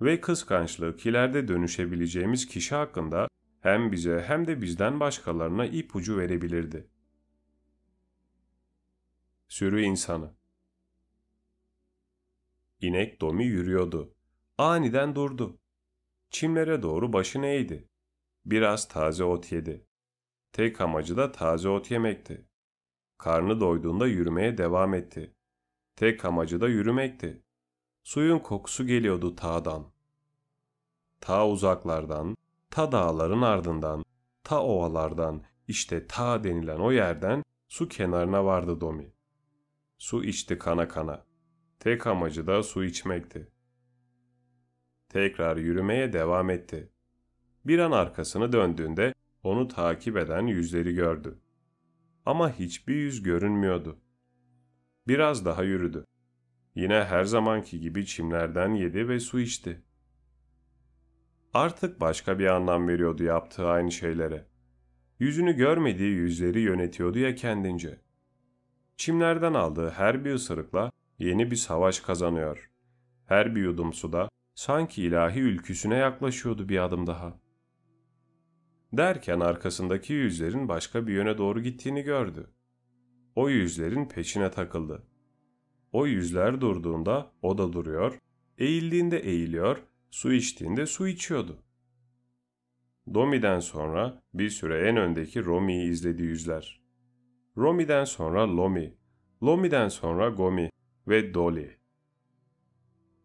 Ve 0.00 0.20
kıskançlık 0.20 1.06
ileride 1.06 1.48
dönüşebileceğimiz 1.48 2.46
kişi 2.46 2.74
hakkında 2.74 3.28
hem 3.60 3.92
bize 3.92 4.24
hem 4.26 4.46
de 4.46 4.62
bizden 4.62 5.00
başkalarına 5.00 5.66
ipucu 5.66 6.18
verebilirdi. 6.18 6.88
Sürü 9.48 9.82
insanı 9.82 10.34
İnek 12.80 13.20
Domi 13.20 13.44
yürüyordu. 13.44 14.14
Aniden 14.58 15.14
durdu. 15.14 15.58
Çimlere 16.30 16.82
doğru 16.82 17.12
başını 17.12 17.46
eğdi. 17.46 17.88
Biraz 18.46 18.88
taze 18.88 19.24
ot 19.24 19.52
yedi. 19.52 19.86
Tek 20.52 20.80
amacı 20.80 21.16
da 21.16 21.32
taze 21.32 21.68
ot 21.68 21.90
yemekti. 21.90 22.46
Karnı 23.18 23.60
doyduğunda 23.60 24.06
yürümeye 24.06 24.58
devam 24.58 24.94
etti. 24.94 25.34
Tek 25.96 26.24
amacı 26.24 26.60
da 26.60 26.68
yürümekti. 26.68 27.42
Suyun 28.02 28.38
kokusu 28.38 28.86
geliyordu 28.86 29.36
tağdan. 29.36 29.92
Ta 31.20 31.48
uzaklardan, 31.48 32.36
ta 32.70 32.92
dağların 32.92 33.42
ardından, 33.42 34.04
ta 34.44 34.62
ovalardan, 34.62 35.42
işte 35.68 36.06
ta 36.06 36.44
denilen 36.44 36.78
o 36.78 36.92
yerden 36.92 37.42
su 37.68 37.88
kenarına 37.88 38.44
vardı 38.44 38.80
Domi. 38.80 39.12
Su 39.98 40.24
içti 40.24 40.58
kana 40.58 40.88
kana. 40.88 41.26
Tek 41.78 42.06
amacı 42.06 42.46
da 42.46 42.62
su 42.62 42.84
içmekti. 42.84 43.48
Tekrar 45.08 45.56
yürümeye 45.56 46.12
devam 46.12 46.50
etti. 46.50 46.92
Bir 47.64 47.78
an 47.78 47.92
arkasını 47.92 48.52
döndüğünde 48.52 49.14
onu 49.42 49.68
takip 49.68 50.16
eden 50.16 50.46
yüzleri 50.46 50.94
gördü. 50.94 51.38
Ama 52.26 52.52
hiçbir 52.58 52.94
yüz 52.94 53.22
görünmüyordu. 53.22 53.98
Biraz 55.08 55.44
daha 55.44 55.62
yürüdü. 55.62 56.04
Yine 56.74 57.04
her 57.04 57.24
zamanki 57.24 57.80
gibi 57.80 58.06
çimlerden 58.06 58.74
yedi 58.74 59.08
ve 59.08 59.20
su 59.20 59.40
içti. 59.40 59.82
Artık 61.54 62.00
başka 62.00 62.38
bir 62.38 62.46
anlam 62.46 62.88
veriyordu 62.88 63.24
yaptığı 63.24 63.68
aynı 63.68 63.92
şeylere. 63.92 64.46
Yüzünü 65.18 65.52
görmediği 65.52 66.14
yüzleri 66.14 66.60
yönetiyordu 66.60 67.18
ya 67.18 67.34
kendince. 67.34 68.00
Çimlerden 68.96 69.54
aldığı 69.54 69.90
her 69.90 70.24
bir 70.24 70.34
ısırıkla 70.34 70.92
yeni 71.18 71.50
bir 71.50 71.56
savaş 71.56 72.00
kazanıyor. 72.00 72.70
Her 73.26 73.54
bir 73.54 73.62
yudum 73.62 73.92
suda 73.92 74.28
sanki 74.54 75.02
ilahi 75.02 75.40
ülküsüne 75.40 75.96
yaklaşıyordu 75.96 76.68
bir 76.68 76.84
adım 76.84 77.06
daha. 77.06 77.43
Derken 78.96 79.40
arkasındaki 79.40 80.12
yüzlerin 80.12 80.68
başka 80.68 81.06
bir 81.06 81.12
yöne 81.12 81.38
doğru 81.38 81.62
gittiğini 81.62 82.02
gördü. 82.02 82.50
O 83.34 83.48
yüzlerin 83.48 84.08
peşine 84.08 84.50
takıldı. 84.50 85.02
O 85.92 86.06
yüzler 86.06 86.60
durduğunda 86.60 87.32
o 87.42 87.58
da 87.58 87.72
duruyor, 87.72 88.18
eğildiğinde 88.58 89.18
eğiliyor, 89.18 89.82
su 90.10 90.32
içtiğinde 90.32 90.86
su 90.86 91.08
içiyordu. 91.08 91.58
Domi'den 93.14 93.60
sonra 93.60 94.22
bir 94.34 94.50
süre 94.50 94.88
en 94.88 94.96
öndeki 94.96 95.44
Romi'yi 95.44 95.90
izledi 95.90 96.22
yüzler. 96.22 96.80
Romi'den 97.56 98.04
sonra 98.04 98.56
Lomi, 98.56 98.94
Lomi'den 99.42 99.88
sonra 99.88 100.28
Gomi 100.28 100.70
ve 101.08 101.34
Dolly. 101.34 101.70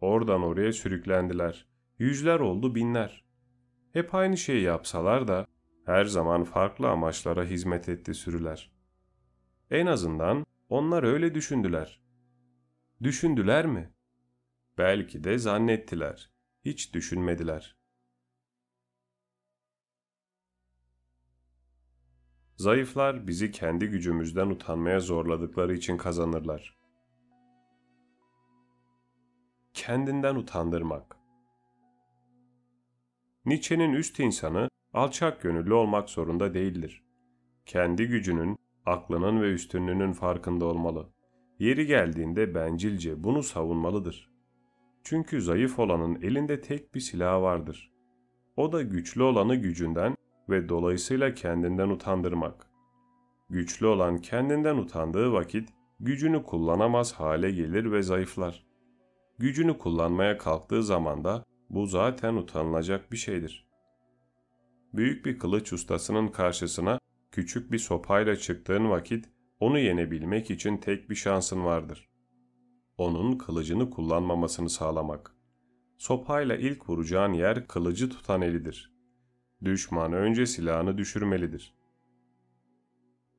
Oradan 0.01 0.43
oraya 0.43 0.73
sürüklendiler. 0.73 1.65
Yüzler 1.99 2.39
oldu 2.39 2.75
binler. 2.75 3.23
Hep 3.93 4.15
aynı 4.15 4.37
şeyi 4.37 4.63
yapsalar 4.63 5.27
da 5.27 5.47
her 5.89 6.05
zaman 6.05 6.43
farklı 6.43 6.89
amaçlara 6.89 7.43
hizmet 7.43 7.89
etti 7.89 8.13
sürüler. 8.13 8.71
En 9.71 9.85
azından 9.85 10.45
onlar 10.69 11.03
öyle 11.03 11.35
düşündüler. 11.35 12.01
Düşündüler 13.03 13.65
mi? 13.65 13.93
Belki 14.77 15.23
de 15.23 15.37
zannettiler. 15.37 16.31
Hiç 16.65 16.93
düşünmediler. 16.93 17.77
Zayıflar 22.55 23.27
bizi 23.27 23.51
kendi 23.51 23.87
gücümüzden 23.87 24.47
utanmaya 24.47 24.99
zorladıkları 24.99 25.73
için 25.73 25.97
kazanırlar. 25.97 26.77
Kendinden 29.73 30.35
utandırmak 30.35 31.17
Nietzsche'nin 33.45 33.93
üst 33.93 34.19
insanı 34.19 34.69
alçak 34.93 35.41
gönüllü 35.41 35.73
olmak 35.73 36.09
zorunda 36.09 36.53
değildir. 36.53 37.03
Kendi 37.65 38.07
gücünün, 38.07 38.57
aklının 38.85 39.41
ve 39.41 39.53
üstünlüğünün 39.53 40.13
farkında 40.13 40.65
olmalı. 40.65 41.09
Yeri 41.59 41.85
geldiğinde 41.85 42.55
bencilce 42.55 43.23
bunu 43.23 43.43
savunmalıdır. 43.43 44.29
Çünkü 45.03 45.41
zayıf 45.41 45.79
olanın 45.79 46.21
elinde 46.21 46.61
tek 46.61 46.95
bir 46.95 46.99
silah 46.99 47.41
vardır. 47.41 47.91
O 48.57 48.71
da 48.71 48.81
güçlü 48.81 49.23
olanı 49.23 49.55
gücünden 49.55 50.15
ve 50.49 50.69
dolayısıyla 50.69 51.33
kendinden 51.33 51.89
utandırmak. 51.89 52.69
Güçlü 53.49 53.85
olan 53.87 54.17
kendinden 54.17 54.77
utandığı 54.77 55.33
vakit 55.33 55.69
gücünü 55.99 56.43
kullanamaz 56.43 57.13
hale 57.13 57.51
gelir 57.51 57.91
ve 57.91 58.03
zayıflar. 58.03 58.65
Gücünü 59.39 59.77
kullanmaya 59.77 60.37
kalktığı 60.37 60.83
zaman 60.83 61.23
da 61.23 61.45
bu 61.69 61.85
zaten 61.85 62.35
utanılacak 62.35 63.11
bir 63.11 63.17
şeydir. 63.17 63.68
Büyük 64.93 65.25
bir 65.25 65.39
kılıç 65.39 65.73
ustasının 65.73 66.27
karşısına 66.27 66.99
küçük 67.31 67.71
bir 67.71 67.79
sopayla 67.79 68.35
çıktığın 68.35 68.89
vakit 68.89 69.29
onu 69.59 69.79
yenebilmek 69.79 70.51
için 70.51 70.77
tek 70.77 71.09
bir 71.09 71.15
şansın 71.15 71.63
vardır. 71.63 72.09
Onun 72.97 73.37
kılıcını 73.37 73.89
kullanmamasını 73.89 74.69
sağlamak. 74.69 75.35
Sopayla 75.97 76.55
ilk 76.55 76.89
vuracağın 76.89 77.33
yer 77.33 77.67
kılıcı 77.67 78.09
tutan 78.09 78.41
elidir. 78.41 78.93
Düşman 79.65 80.13
önce 80.13 80.45
silahını 80.45 80.97
düşürmelidir. 80.97 81.75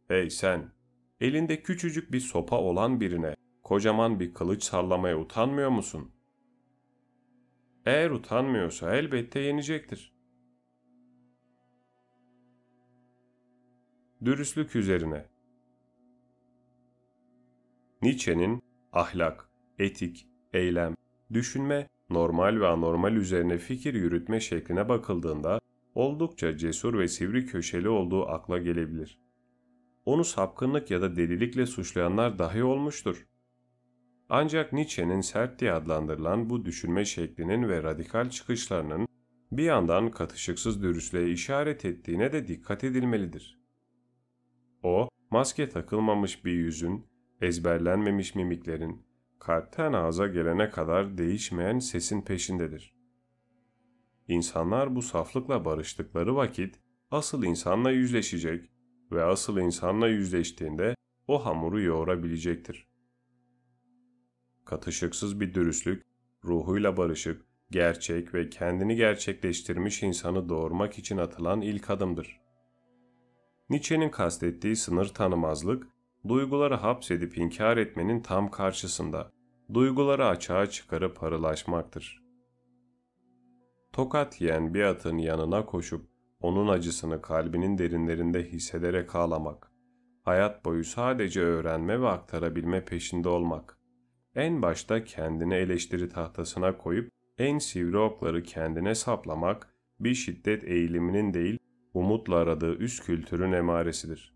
Hey 0.09 0.31
sen, 0.31 0.73
elinde 1.21 1.63
küçücük 1.63 2.13
bir 2.13 2.21
sopa 2.21 2.57
olan 2.59 3.01
birine 3.01 3.35
kocaman 3.63 4.21
bir 4.21 4.35
kılıç 4.35 4.63
sallamaya 4.63 5.19
utanmıyor 5.19 5.71
musun? 5.71 6.11
Eğer 7.87 8.11
utanmıyorsa 8.11 8.97
elbette 8.97 9.41
yenecektir. 9.41 10.20
Dürüstlük 14.25 14.77
üzerine 14.77 15.27
Nietzsche'nin 18.03 18.63
ahlak, 18.93 19.51
etik, 19.79 20.29
eylem, 20.53 20.97
düşünme, 21.33 21.89
normal 22.11 22.61
ve 22.61 22.67
anormal 22.67 23.17
üzerine 23.17 23.59
fikir 23.59 23.95
yürütme 23.95 24.41
şekline 24.41 24.89
bakıldığında 24.89 25.61
oldukça 25.95 26.57
cesur 26.57 26.99
ve 26.99 27.09
sivri 27.09 27.47
köşeli 27.47 27.89
olduğu 27.89 28.29
akla 28.29 28.59
gelebilir. 28.59 29.19
Onu 30.05 30.25
sapkınlık 30.25 30.91
ya 30.91 31.03
da 31.03 31.17
delilikle 31.17 31.67
suçlayanlar 31.67 32.39
dahi 32.39 32.65
olmuştur. 32.65 33.27
Ancak 34.29 34.73
Nietzsche'nin 34.73 35.21
sert 35.21 35.61
diye 35.61 35.73
adlandırılan 35.73 36.51
bu 36.51 36.65
düşünme 36.65 37.05
şeklinin 37.05 37.69
ve 37.69 37.83
radikal 37.83 38.31
çıkışlarının 38.31 39.09
bir 39.53 39.65
yandan 39.65 40.11
katışıksız 40.11 40.83
dürüstlüğe 40.83 41.31
işaret 41.31 41.85
ettiğine 41.85 42.33
de 42.33 42.49
dikkat 42.49 42.85
edilmelidir. 42.85 43.60
O, 44.83 45.09
maske 45.31 45.69
takılmamış 45.69 46.45
bir 46.45 46.53
yüzün, 46.53 47.07
ezberlenmemiş 47.41 48.35
mimiklerin, 48.35 49.07
kalpten 49.39 49.93
ağza 49.93 50.27
gelene 50.27 50.71
kadar 50.71 51.19
değişmeyen 51.19 51.79
sesin 51.79 52.23
peşindedir. 52.23 52.95
İnsanlar 54.29 54.97
bu 54.97 55.03
saflıkla 55.03 55.65
barıştıkları 55.65 56.37
vakit 56.37 56.81
asıl 57.11 57.45
insanla 57.45 57.91
yüzleşecek 57.91 58.71
ve 59.13 59.25
asıl 59.25 59.59
insanla 59.59 60.09
yüzleştiğinde 60.09 60.95
o 61.29 61.45
hamuru 61.45 61.81
yoğurabilecektir. 61.81 62.89
Katışıksız 64.65 65.41
bir 65.41 65.55
dürüstlük, 65.55 66.03
ruhuyla 66.45 66.97
barışık, 66.97 67.47
gerçek 67.71 68.35
ve 68.35 68.51
kendini 68.51 68.97
gerçekleştirmiş 68.97 70.03
insanı 70.03 70.49
doğurmak 70.49 70.99
için 70.99 71.17
atılan 71.17 71.61
ilk 71.61 71.91
adımdır. 71.91 72.41
Nietzsche'nin 73.71 74.09
kastettiği 74.09 74.77
sınır 74.77 75.09
tanımazlık, 75.09 75.87
duyguları 76.29 76.75
hapsedip 76.75 77.39
inkar 77.39 77.77
etmenin 77.77 78.21
tam 78.21 78.51
karşısında, 78.51 79.31
duyguları 79.75 80.27
açığa 80.27 80.67
çıkarıp 80.67 81.23
arılaşmaktır. 81.23 82.23
Tokat 83.93 84.41
yiyen 84.41 84.75
bir 84.75 84.83
atın 84.83 85.19
yanına 85.19 85.67
koşup 85.67 86.07
onun 86.41 86.69
acısını 86.69 87.23
kalbinin 87.23 87.79
derinlerinde 87.79 88.45
hissederek 88.45 89.15
ağlamak, 89.15 89.73
hayat 90.25 90.65
boyu 90.65 90.85
sadece 90.85 91.41
öğrenme 91.41 92.01
ve 92.01 92.09
aktarabilme 92.09 92.85
peşinde 92.85 93.29
olmak, 93.29 93.79
en 94.35 94.63
başta 94.63 95.05
kendini 95.05 95.55
eleştiri 95.55 96.09
tahtasına 96.09 96.79
koyup 96.79 97.11
en 97.39 97.59
sivri 97.59 97.99
okları 97.99 98.43
kendine 98.43 98.95
saplamak 98.95 99.75
bir 100.01 100.15
şiddet 100.15 100.65
eğiliminin 100.65 101.35
değil, 101.35 101.59
umutla 101.95 102.37
aradığı 102.37 102.75
üst 102.75 103.05
kültürün 103.05 103.53
emaresidir. 103.53 104.35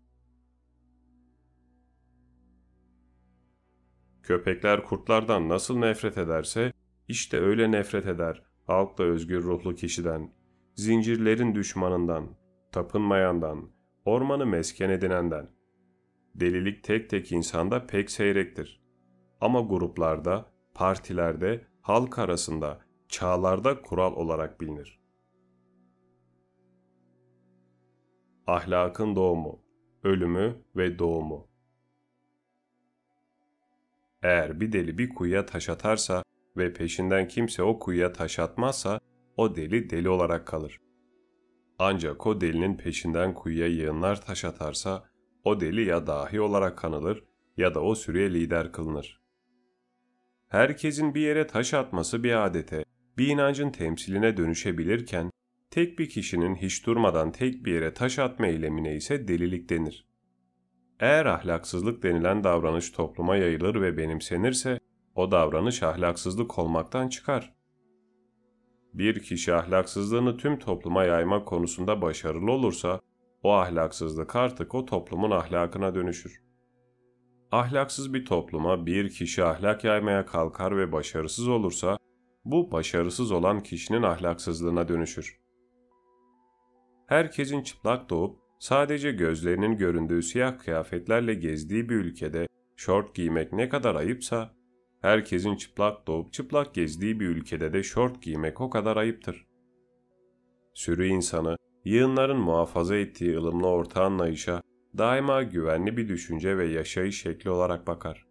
Köpekler 4.23 4.83
kurtlardan 4.83 5.49
nasıl 5.49 5.77
nefret 5.77 6.17
ederse, 6.17 6.73
işte 7.07 7.39
öyle 7.39 7.71
nefret 7.71 8.05
eder 8.05 8.43
halkla 8.67 9.03
özgür 9.03 9.43
ruhlu 9.43 9.75
kişiden, 9.75 10.33
zincirlerin 10.75 11.55
düşmanından, 11.55 12.37
tapınmayandan, 12.71 13.69
ormanı 14.05 14.45
mesken 14.45 14.89
edinenden. 14.89 15.49
Delilik 16.35 16.83
tek 16.83 17.09
tek 17.09 17.31
insanda 17.31 17.87
pek 17.87 18.11
seyrektir. 18.11 18.81
Ama 19.41 19.61
gruplarda, 19.61 20.51
partilerde, 20.73 21.67
halk 21.81 22.19
arasında 22.19 22.79
çağlarda 23.09 23.81
kural 23.81 24.13
olarak 24.15 24.61
bilinir. 24.61 25.04
Ahlakın 28.47 29.15
doğumu, 29.15 29.61
ölümü 30.03 30.55
ve 30.75 30.99
doğumu. 30.99 31.47
Eğer 34.23 34.59
bir 34.61 34.71
deli 34.71 34.97
bir 34.97 35.09
kuyuya 35.09 35.45
taş 35.45 35.69
atarsa 35.69 36.23
ve 36.57 36.73
peşinden 36.73 37.27
kimse 37.27 37.63
o 37.63 37.79
kuyuya 37.79 38.13
taş 38.13 38.39
atmazsa 38.39 38.99
o 39.37 39.55
deli 39.55 39.89
deli 39.89 40.09
olarak 40.09 40.47
kalır. 40.47 40.81
Ancak 41.79 42.27
o 42.27 42.41
delinin 42.41 42.77
peşinden 42.77 43.33
kuyuya 43.33 43.67
yığınlar 43.67 44.21
taş 44.21 44.45
atarsa 44.45 45.09
o 45.43 45.59
deli 45.59 45.85
ya 45.85 46.07
dahi 46.07 46.41
olarak 46.41 46.77
kanılır 46.77 47.23
ya 47.57 47.75
da 47.75 47.81
o 47.81 47.95
sürüye 47.95 48.33
lider 48.33 48.71
kılınır. 48.71 49.21
Herkesin 50.47 51.15
bir 51.15 51.21
yere 51.21 51.47
taş 51.47 51.73
atması 51.73 52.23
bir 52.23 52.45
adete, 52.45 52.85
bir 53.17 53.27
inancın 53.27 53.69
temsiline 53.69 54.37
dönüşebilirken, 54.37 55.31
tek 55.75 55.99
bir 55.99 56.09
kişinin 56.09 56.55
hiç 56.55 56.85
durmadan 56.85 57.31
tek 57.31 57.65
bir 57.65 57.73
yere 57.73 57.93
taş 57.93 58.19
atma 58.19 58.47
eylemine 58.47 58.95
ise 58.95 59.27
delilik 59.27 59.69
denir. 59.69 60.07
Eğer 60.99 61.25
ahlaksızlık 61.25 62.03
denilen 62.03 62.43
davranış 62.43 62.91
topluma 62.91 63.35
yayılır 63.35 63.81
ve 63.81 63.97
benimsenirse, 63.97 64.79
o 65.15 65.31
davranış 65.31 65.83
ahlaksızlık 65.83 66.59
olmaktan 66.59 67.09
çıkar. 67.09 67.55
Bir 68.93 69.23
kişi 69.23 69.53
ahlaksızlığını 69.53 70.37
tüm 70.37 70.59
topluma 70.59 71.03
yayma 71.03 71.45
konusunda 71.45 72.01
başarılı 72.01 72.51
olursa, 72.51 73.01
o 73.43 73.53
ahlaksızlık 73.53 74.35
artık 74.35 74.75
o 74.75 74.85
toplumun 74.85 75.31
ahlakına 75.31 75.95
dönüşür. 75.95 76.43
Ahlaksız 77.51 78.13
bir 78.13 78.25
topluma 78.25 78.85
bir 78.85 79.09
kişi 79.09 79.43
ahlak 79.43 79.83
yaymaya 79.83 80.25
kalkar 80.25 80.77
ve 80.77 80.91
başarısız 80.91 81.47
olursa, 81.47 81.97
bu 82.45 82.71
başarısız 82.71 83.31
olan 83.31 83.59
kişinin 83.59 84.03
ahlaksızlığına 84.03 84.87
dönüşür. 84.87 85.44
Herkesin 87.07 87.61
çıplak 87.61 88.09
doğup 88.09 88.39
sadece 88.59 89.11
gözlerinin 89.11 89.77
göründüğü 89.77 90.23
siyah 90.23 90.59
kıyafetlerle 90.59 91.33
gezdiği 91.33 91.89
bir 91.89 91.95
ülkede 91.95 92.47
şort 92.75 93.15
giymek 93.15 93.53
ne 93.53 93.69
kadar 93.69 93.95
ayıpsa, 93.95 94.55
herkesin 95.01 95.55
çıplak 95.55 96.07
doğup 96.07 96.33
çıplak 96.33 96.73
gezdiği 96.73 97.19
bir 97.19 97.27
ülkede 97.27 97.73
de 97.73 97.83
şort 97.83 98.21
giymek 98.21 98.61
o 98.61 98.69
kadar 98.69 98.97
ayıptır. 98.97 99.45
Sürü 100.73 101.07
insanı, 101.07 101.57
yığınların 101.85 102.37
muhafaza 102.37 102.95
ettiği 102.95 103.37
ılımlı 103.37 103.67
orta 103.67 104.03
anlayışa 104.03 104.61
daima 104.97 105.43
güvenli 105.43 105.97
bir 105.97 106.07
düşünce 106.07 106.57
ve 106.57 106.65
yaşayış 106.65 107.21
şekli 107.21 107.49
olarak 107.49 107.87
bakar. 107.87 108.25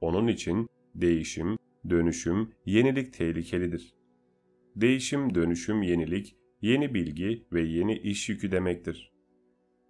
Onun 0.00 0.26
için 0.26 0.68
değişim, 0.94 1.58
dönüşüm, 1.90 2.52
yenilik 2.66 3.12
tehlikelidir. 3.12 3.94
Değişim, 4.76 5.34
dönüşüm, 5.34 5.82
yenilik, 5.82 6.36
yeni 6.62 6.94
bilgi 6.94 7.46
ve 7.52 7.62
yeni 7.62 7.98
iş 7.98 8.28
yükü 8.28 8.50
demektir. 8.52 9.12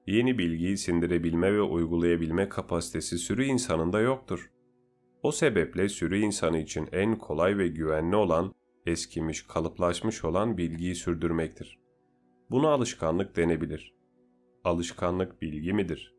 Yeni 0.06 0.38
bilgiyi 0.38 0.76
sindirebilme 0.76 1.52
ve 1.52 1.62
uygulayabilme 1.62 2.48
kapasitesi 2.48 3.18
sürü 3.18 3.44
insanında 3.44 4.00
yoktur. 4.00 4.50
O 5.22 5.32
sebeple 5.32 5.88
sürü 5.88 6.18
insanı 6.18 6.58
için 6.58 6.88
en 6.92 7.18
kolay 7.18 7.58
ve 7.58 7.68
güvenli 7.68 8.16
olan, 8.16 8.54
eskimiş, 8.86 9.42
kalıplaşmış 9.42 10.24
olan 10.24 10.58
bilgiyi 10.58 10.94
sürdürmektir. 10.94 11.78
Buna 12.50 12.68
alışkanlık 12.68 13.36
denebilir. 13.36 13.94
Alışkanlık 14.64 15.42
bilgi 15.42 15.72
midir? 15.72 16.14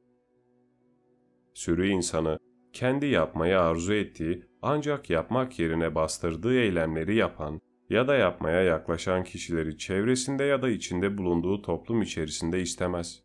Sürü 1.54 1.88
insanı 1.88 2.40
kendi 2.74 3.06
yapmayı 3.06 3.60
arzu 3.60 3.94
ettiği 3.94 4.44
ancak 4.62 5.10
yapmak 5.10 5.60
yerine 5.60 5.96
bastırdığı 5.96 6.54
eylemleri 6.54 7.16
yapan 7.16 7.62
ya 7.90 8.08
da 8.08 8.16
yapmaya 8.16 8.62
yaklaşan 8.62 9.24
kişileri 9.24 9.78
çevresinde 9.78 10.44
ya 10.44 10.62
da 10.62 10.70
içinde 10.70 11.18
bulunduğu 11.18 11.62
toplum 11.62 12.02
içerisinde 12.02 12.62
istemez. 12.62 13.24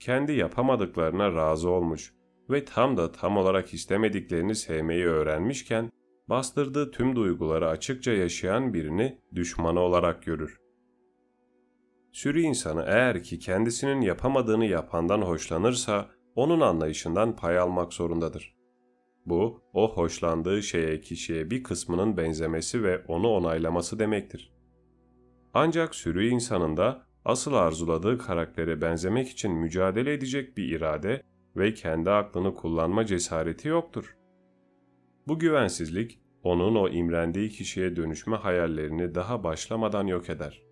Kendi 0.00 0.32
yapamadıklarına 0.32 1.32
razı 1.34 1.70
olmuş 1.70 2.14
ve 2.50 2.64
tam 2.64 2.96
da 2.96 3.12
tam 3.12 3.36
olarak 3.36 3.74
istemediklerini 3.74 4.54
sevmeyi 4.54 5.06
öğrenmişken, 5.06 5.90
bastırdığı 6.28 6.90
tüm 6.90 7.16
duyguları 7.16 7.68
açıkça 7.68 8.12
yaşayan 8.12 8.74
birini 8.74 9.18
düşmanı 9.34 9.80
olarak 9.80 10.22
görür. 10.22 10.58
Sürü 12.12 12.40
insanı 12.40 12.84
eğer 12.86 13.22
ki 13.22 13.38
kendisinin 13.38 14.00
yapamadığını 14.00 14.66
yapandan 14.66 15.22
hoşlanırsa, 15.22 16.10
onun 16.34 16.60
anlayışından 16.60 17.36
pay 17.36 17.58
almak 17.58 17.92
zorundadır. 17.92 18.61
Bu, 19.26 19.62
o 19.72 19.96
hoşlandığı 19.96 20.62
şeye 20.62 21.00
kişiye 21.00 21.50
bir 21.50 21.62
kısmının 21.62 22.16
benzemesi 22.16 22.82
ve 22.82 23.04
onu 23.08 23.28
onaylaması 23.28 23.98
demektir. 23.98 24.52
Ancak 25.54 25.94
sürü 25.94 26.26
insanında 26.26 27.06
asıl 27.24 27.52
arzuladığı 27.52 28.18
karaktere 28.18 28.80
benzemek 28.80 29.28
için 29.28 29.52
mücadele 29.52 30.12
edecek 30.12 30.56
bir 30.56 30.76
irade 30.76 31.22
ve 31.56 31.74
kendi 31.74 32.10
aklını 32.10 32.54
kullanma 32.54 33.06
cesareti 33.06 33.68
yoktur. 33.68 34.16
Bu 35.28 35.38
güvensizlik, 35.38 36.20
onun 36.42 36.74
o 36.74 36.88
imrendiği 36.88 37.48
kişiye 37.48 37.96
dönüşme 37.96 38.36
hayallerini 38.36 39.14
daha 39.14 39.44
başlamadan 39.44 40.06
yok 40.06 40.30
eder. 40.30 40.62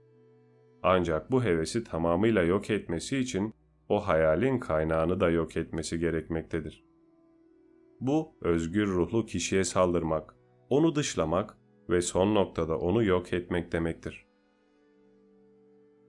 Ancak 0.83 1.31
bu 1.31 1.45
hevesi 1.45 1.85
tamamıyla 1.85 2.43
yok 2.43 2.71
etmesi 2.71 3.19
için 3.19 3.55
o 3.89 4.07
hayalin 4.09 4.59
kaynağını 4.59 5.21
da 5.21 5.31
yok 5.31 5.57
etmesi 5.57 5.99
gerekmektedir. 5.99 6.89
Bu 8.01 8.37
özgür 8.41 8.87
ruhlu 8.87 9.27
kişiye 9.27 9.65
saldırmak, 9.65 10.35
onu 10.69 10.95
dışlamak 10.95 11.57
ve 11.91 12.03
son 12.03 12.35
noktada 12.35 12.79
onu 12.79 13.05
yok 13.05 13.33
etmek 13.33 13.73
demektir. 13.73 14.27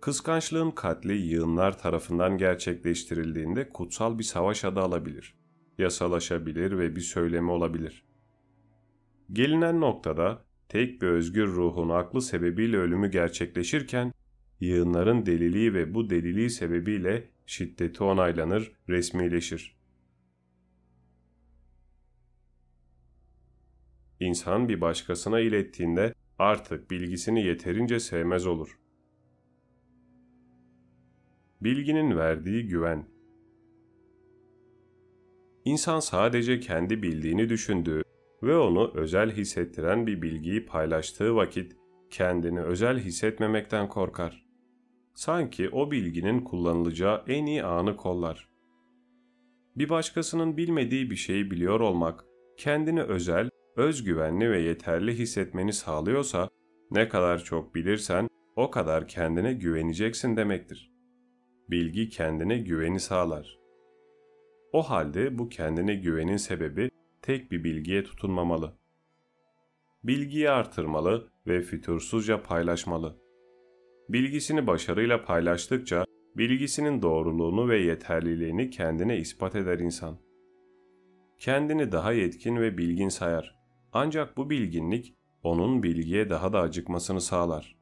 Kıskançlığın 0.02 0.72
katli 0.72 1.14
yığınlar 1.14 1.80
tarafından 1.80 2.38
gerçekleştirildiğinde 2.38 3.70
kutsal 3.70 4.20
bir 4.20 4.24
savaş 4.24 4.66
adı 4.66 4.80
alabilir, 4.80 5.36
yasalaşabilir 5.78 6.78
ve 6.78 6.96
bir 6.96 7.02
söylemi 7.02 7.52
olabilir. 7.52 8.06
Gelinen 9.32 9.82
noktada 9.82 10.46
tek 10.70 11.02
bir 11.02 11.08
özgür 11.08 11.48
ruhun 11.48 11.89
aklı 11.89 12.22
sebebiyle 12.22 12.78
ölümü 12.78 13.12
gerçekleşirken, 13.12 14.14
yığınların 14.60 15.26
deliliği 15.26 15.74
ve 15.74 15.94
bu 15.94 16.10
deliliği 16.10 16.50
sebebiyle 16.50 17.30
şiddeti 17.46 18.04
onaylanır, 18.04 18.72
resmileşir. 18.89 19.80
İnsan 24.22 24.69
bir 24.69 24.82
başkasına 24.82 25.39
ilettiğinde 25.39 26.13
artık 26.39 26.91
bilgisini 26.91 27.43
yeterince 27.43 27.99
sevmez 27.99 28.47
olur. 28.47 28.80
Bilginin 31.61 32.17
verdiği 32.17 32.67
güven 32.67 33.05
İnsan 35.65 35.99
sadece 35.99 36.59
kendi 36.59 37.03
bildiğini 37.03 37.49
düşündüğü 37.49 38.03
ve 38.43 38.57
onu 38.57 38.91
özel 38.95 39.32
hissettiren 39.32 40.07
bir 40.07 40.22
bilgiyi 40.22 40.65
paylaştığı 40.65 41.36
vakit 41.36 41.76
kendini 42.09 42.61
özel 42.61 42.99
hissetmemekten 42.99 43.89
korkar. 43.89 44.45
Sanki 45.13 45.69
o 45.69 45.91
bilginin 45.91 46.41
kullanılacağı 46.41 47.24
en 47.28 47.45
iyi 47.45 47.63
anı 47.63 47.95
kollar. 47.95 48.49
Bir 49.76 49.89
başkasının 49.89 50.57
bilmediği 50.57 51.11
bir 51.11 51.15
şeyi 51.15 51.51
biliyor 51.51 51.80
olmak, 51.80 52.26
kendini 52.57 53.03
özel 53.03 53.49
özgüvenli 53.76 54.51
ve 54.51 54.61
yeterli 54.61 55.19
hissetmeni 55.19 55.74
sağlıyorsa 55.74 56.49
ne 56.91 57.09
kadar 57.09 57.43
çok 57.43 57.76
bilirsen 57.76 58.28
o 58.55 58.72
kadar 58.72 59.07
kendine 59.07 59.53
güveneceksin 59.53 60.38
demektir. 60.38 60.91
Bilgi 61.69 62.09
kendine 62.09 62.57
güveni 62.57 62.99
sağlar. 62.99 63.59
O 64.74 64.84
halde 64.84 65.38
bu 65.38 65.49
kendine 65.49 65.95
güvenin 65.95 66.38
sebebi 66.38 66.89
tek 67.22 67.51
bir 67.51 67.63
bilgiye 67.63 68.03
tutunmamalı. 68.03 68.78
Bilgiyi 70.03 70.49
artırmalı 70.49 71.30
ve 71.47 71.61
fütursuzca 71.61 72.43
paylaşmalı. 72.43 73.17
Bilgisini 74.09 74.67
başarıyla 74.67 75.26
paylaştıkça 75.26 76.05
bilgisinin 76.38 77.01
doğruluğunu 77.01 77.69
ve 77.69 77.80
yeterliliğini 77.80 78.69
kendine 78.69 79.17
ispat 79.17 79.55
eder 79.55 79.80
insan. 79.80 80.17
Kendini 81.39 81.91
daha 81.91 82.13
yetkin 82.13 82.55
ve 82.55 82.78
bilgin 82.78 83.09
sayar. 83.09 83.61
Ancak 83.94 84.38
bu 84.38 84.50
bilginlik 84.50 85.16
onun 85.44 85.84
bilgiye 85.84 86.30
daha 86.30 86.54
da 86.54 86.60
acıkmasını 86.60 87.22
sağlar. 87.22 87.78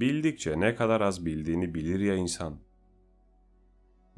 Bildikçe 0.00 0.60
ne 0.60 0.74
kadar 0.74 1.00
az 1.00 1.26
bildiğini 1.26 1.74
bilir 1.74 2.00
ya 2.00 2.14
insan. 2.14 2.58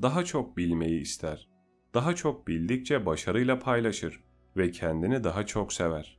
Daha 0.02 0.24
çok 0.24 0.56
bilmeyi 0.56 1.00
ister. 1.00 1.48
Daha 1.94 2.14
çok 2.14 2.48
bildikçe 2.48 3.06
başarıyla 3.06 3.58
paylaşır 3.58 4.24
ve 4.56 4.70
kendini 4.70 5.24
daha 5.24 5.46
çok 5.46 5.72
sever. 5.72 6.18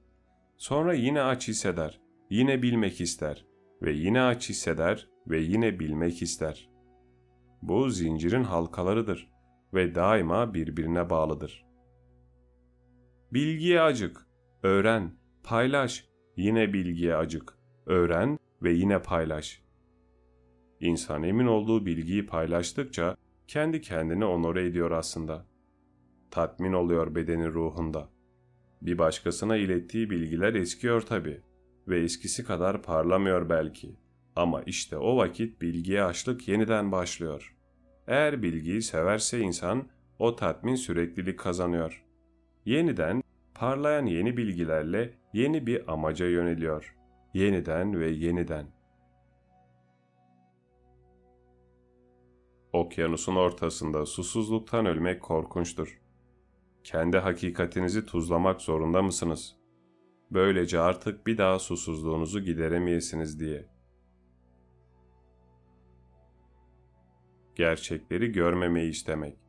Sonra 0.58 0.94
yine 0.94 1.22
aç 1.22 1.48
hisseder, 1.48 2.02
yine 2.30 2.62
bilmek 2.62 3.02
ister 3.02 3.46
ve 3.82 3.94
yine 3.94 4.22
aç 4.22 4.50
hisseder 4.50 5.10
ve 5.28 5.40
yine 5.40 5.80
bilmek 5.80 6.22
ister. 6.22 6.70
Bu 7.62 7.90
zincirin 7.90 8.44
halkalarıdır 8.44 9.32
ve 9.74 9.96
daima 9.96 10.54
birbirine 10.54 11.10
bağlıdır. 11.10 11.66
Bilgiye 13.34 13.82
acık, 13.82 14.27
öğren, 14.64 15.12
paylaş, 15.44 16.06
yine 16.38 16.74
bilgiye 16.74 17.16
acık, 17.16 17.58
öğren 17.86 18.40
ve 18.64 18.72
yine 18.72 19.02
paylaş. 19.02 19.62
İnsan 20.80 21.24
emin 21.24 21.48
olduğu 21.48 21.86
bilgiyi 21.86 22.26
paylaştıkça 22.26 23.18
kendi 23.48 23.82
kendini 23.82 24.26
onore 24.26 24.66
ediyor 24.66 24.92
aslında. 24.92 25.46
Tatmin 26.32 26.74
oluyor 26.74 27.16
bedeni 27.16 27.48
ruhunda. 27.48 28.10
Bir 28.82 28.98
başkasına 28.98 29.58
ilettiği 29.58 30.10
bilgiler 30.10 30.54
eskiyor 30.54 31.02
tabi 31.02 31.42
ve 31.88 32.00
eskisi 32.00 32.44
kadar 32.44 32.84
parlamıyor 32.84 33.50
belki. 33.50 33.96
Ama 34.36 34.62
işte 34.64 34.98
o 34.98 35.18
vakit 35.18 35.62
bilgiye 35.62 36.04
açlık 36.04 36.48
yeniden 36.48 36.92
başlıyor. 36.92 37.56
Eğer 38.08 38.44
bilgiyi 38.44 38.82
severse 38.82 39.40
insan 39.40 39.88
o 40.20 40.36
tatmin 40.36 40.76
süreklilik 40.76 41.40
kazanıyor. 41.40 42.06
Yeniden 42.66 43.24
parlayan 43.60 44.06
yeni 44.06 44.38
bilgilerle 44.38 45.14
yeni 45.34 45.68
bir 45.68 45.94
amaca 45.94 46.26
yöneliyor. 46.26 46.96
Yeniden 47.34 48.00
ve 48.00 48.10
yeniden. 48.10 48.68
Okyanusun 52.74 53.36
ortasında 53.36 54.06
susuzluktan 54.06 54.86
ölmek 54.86 55.22
korkunçtur. 55.22 56.02
Kendi 56.84 57.18
hakikatinizi 57.18 58.06
tuzlamak 58.06 58.62
zorunda 58.62 59.02
mısınız? 59.02 59.56
Böylece 60.32 60.80
artık 60.80 61.28
bir 61.28 61.38
daha 61.38 61.60
susuzluğunuzu 61.60 62.40
gideremeyesiniz 62.40 63.40
diye. 63.40 63.70
Gerçekleri 67.56 68.32
görmemeyi 68.32 68.90
istemek. 68.92 69.47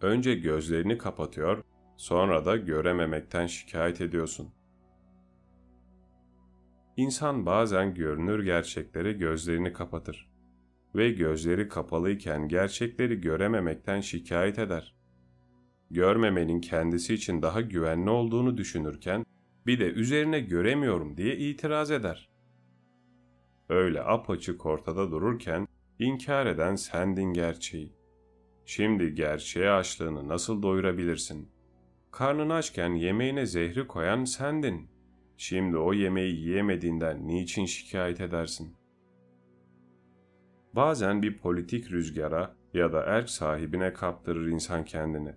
Önce 0.00 0.34
gözlerini 0.34 0.98
kapatıyor, 0.98 1.64
sonra 1.96 2.44
da 2.44 2.56
görememekten 2.56 3.46
şikayet 3.46 4.00
ediyorsun. 4.00 4.48
İnsan 6.96 7.46
bazen 7.46 7.94
görünür 7.94 8.44
gerçeklere 8.44 9.12
gözlerini 9.12 9.72
kapatır 9.72 10.28
ve 10.94 11.10
gözleri 11.10 11.68
kapalıyken 11.68 12.48
gerçekleri 12.48 13.20
görememekten 13.20 14.00
şikayet 14.00 14.58
eder. 14.58 14.94
Görmemenin 15.90 16.60
kendisi 16.60 17.14
için 17.14 17.42
daha 17.42 17.60
güvenli 17.60 18.10
olduğunu 18.10 18.56
düşünürken 18.56 19.24
bir 19.66 19.80
de 19.80 19.84
üzerine 19.84 20.40
göremiyorum 20.40 21.16
diye 21.16 21.36
itiraz 21.36 21.90
eder. 21.90 22.28
Öyle 23.68 24.02
apaçık 24.02 24.66
ortada 24.66 25.10
dururken 25.10 25.68
inkar 25.98 26.46
eden 26.46 26.74
sendin 26.74 27.32
gerçeği. 27.32 27.97
Şimdi 28.68 29.14
gerçeğe 29.14 29.70
açlığını 29.70 30.28
nasıl 30.28 30.62
doyurabilirsin? 30.62 31.48
Karnın 32.10 32.50
açken 32.50 32.94
yemeğine 32.94 33.46
zehri 33.46 33.86
koyan 33.86 34.24
sendin. 34.24 34.90
Şimdi 35.36 35.76
o 35.76 35.92
yemeği 35.92 36.34
yiyemediğinden 36.34 37.28
niçin 37.28 37.64
şikayet 37.64 38.20
edersin? 38.20 38.76
Bazen 40.72 41.22
bir 41.22 41.38
politik 41.38 41.90
rüzgara 41.90 42.56
ya 42.74 42.92
da 42.92 43.02
erk 43.02 43.30
sahibine 43.30 43.92
kaptırır 43.92 44.46
insan 44.46 44.84
kendini. 44.84 45.34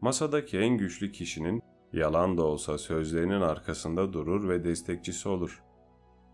Masadaki 0.00 0.58
en 0.58 0.78
güçlü 0.78 1.12
kişinin 1.12 1.62
yalan 1.92 2.38
da 2.38 2.42
olsa 2.42 2.78
sözlerinin 2.78 3.40
arkasında 3.40 4.12
durur 4.12 4.48
ve 4.48 4.64
destekçisi 4.64 5.28
olur. 5.28 5.62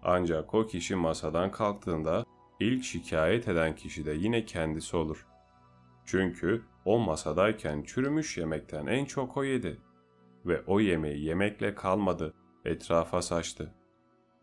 Ancak 0.02 0.54
o 0.54 0.66
kişi 0.66 0.96
masadan 0.96 1.50
kalktığında 1.50 2.24
ilk 2.60 2.84
şikayet 2.84 3.48
eden 3.48 3.74
kişi 3.74 4.06
de 4.06 4.12
yine 4.12 4.44
kendisi 4.44 4.96
olur. 4.96 5.26
Çünkü 6.06 6.64
o 6.84 6.98
masadayken 6.98 7.82
çürümüş 7.82 8.38
yemekten 8.38 8.86
en 8.86 9.04
çok 9.04 9.36
o 9.36 9.44
yedi 9.44 9.80
ve 10.46 10.62
o 10.66 10.80
yemeği 10.80 11.24
yemekle 11.24 11.74
kalmadı, 11.74 12.34
etrafa 12.64 13.22
saçtı. 13.22 13.74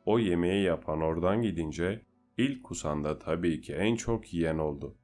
O 0.06 0.20
yemeği 0.20 0.64
yapan 0.64 1.02
oradan 1.02 1.42
gidince 1.42 2.02
ilk 2.38 2.64
kusanda 2.64 3.20
tabii 3.20 3.62
ki 3.62 3.74
en 3.74 3.96
çok 3.96 4.34
yiyen 4.34 4.58
oldu. 4.58 4.98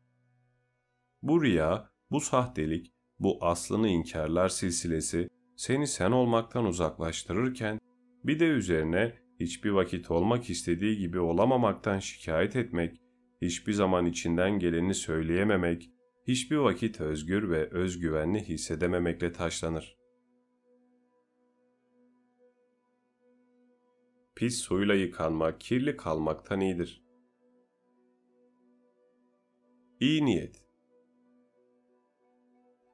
Bu 1.21 1.43
riya, 1.43 1.89
bu 2.11 2.19
sahtelik, 2.19 2.93
bu 3.19 3.37
aslını 3.41 3.87
inkarlar 3.87 4.49
silsilesi 4.49 5.29
seni 5.55 5.87
sen 5.87 6.11
olmaktan 6.11 6.65
uzaklaştırırken 6.65 7.79
bir 8.23 8.39
de 8.39 8.45
üzerine 8.45 9.13
hiçbir 9.39 9.69
vakit 9.69 10.11
olmak 10.11 10.49
istediği 10.49 10.97
gibi 10.97 11.19
olamamaktan 11.19 11.99
şikayet 11.99 12.55
etmek, 12.55 13.01
hiçbir 13.41 13.73
zaman 13.73 14.05
içinden 14.05 14.59
geleni 14.59 14.93
söyleyememek, 14.93 15.89
hiçbir 16.27 16.57
vakit 16.57 17.01
özgür 17.01 17.49
ve 17.49 17.69
özgüvenli 17.69 18.43
hissedememekle 18.49 19.31
taşlanır. 19.31 19.97
Pis 24.35 24.57
suyla 24.57 24.95
yıkanmak 24.95 25.61
kirli 25.61 25.97
kalmaktan 25.97 26.59
iyidir. 26.59 27.03
İyi 29.99 30.25
niyet 30.25 30.63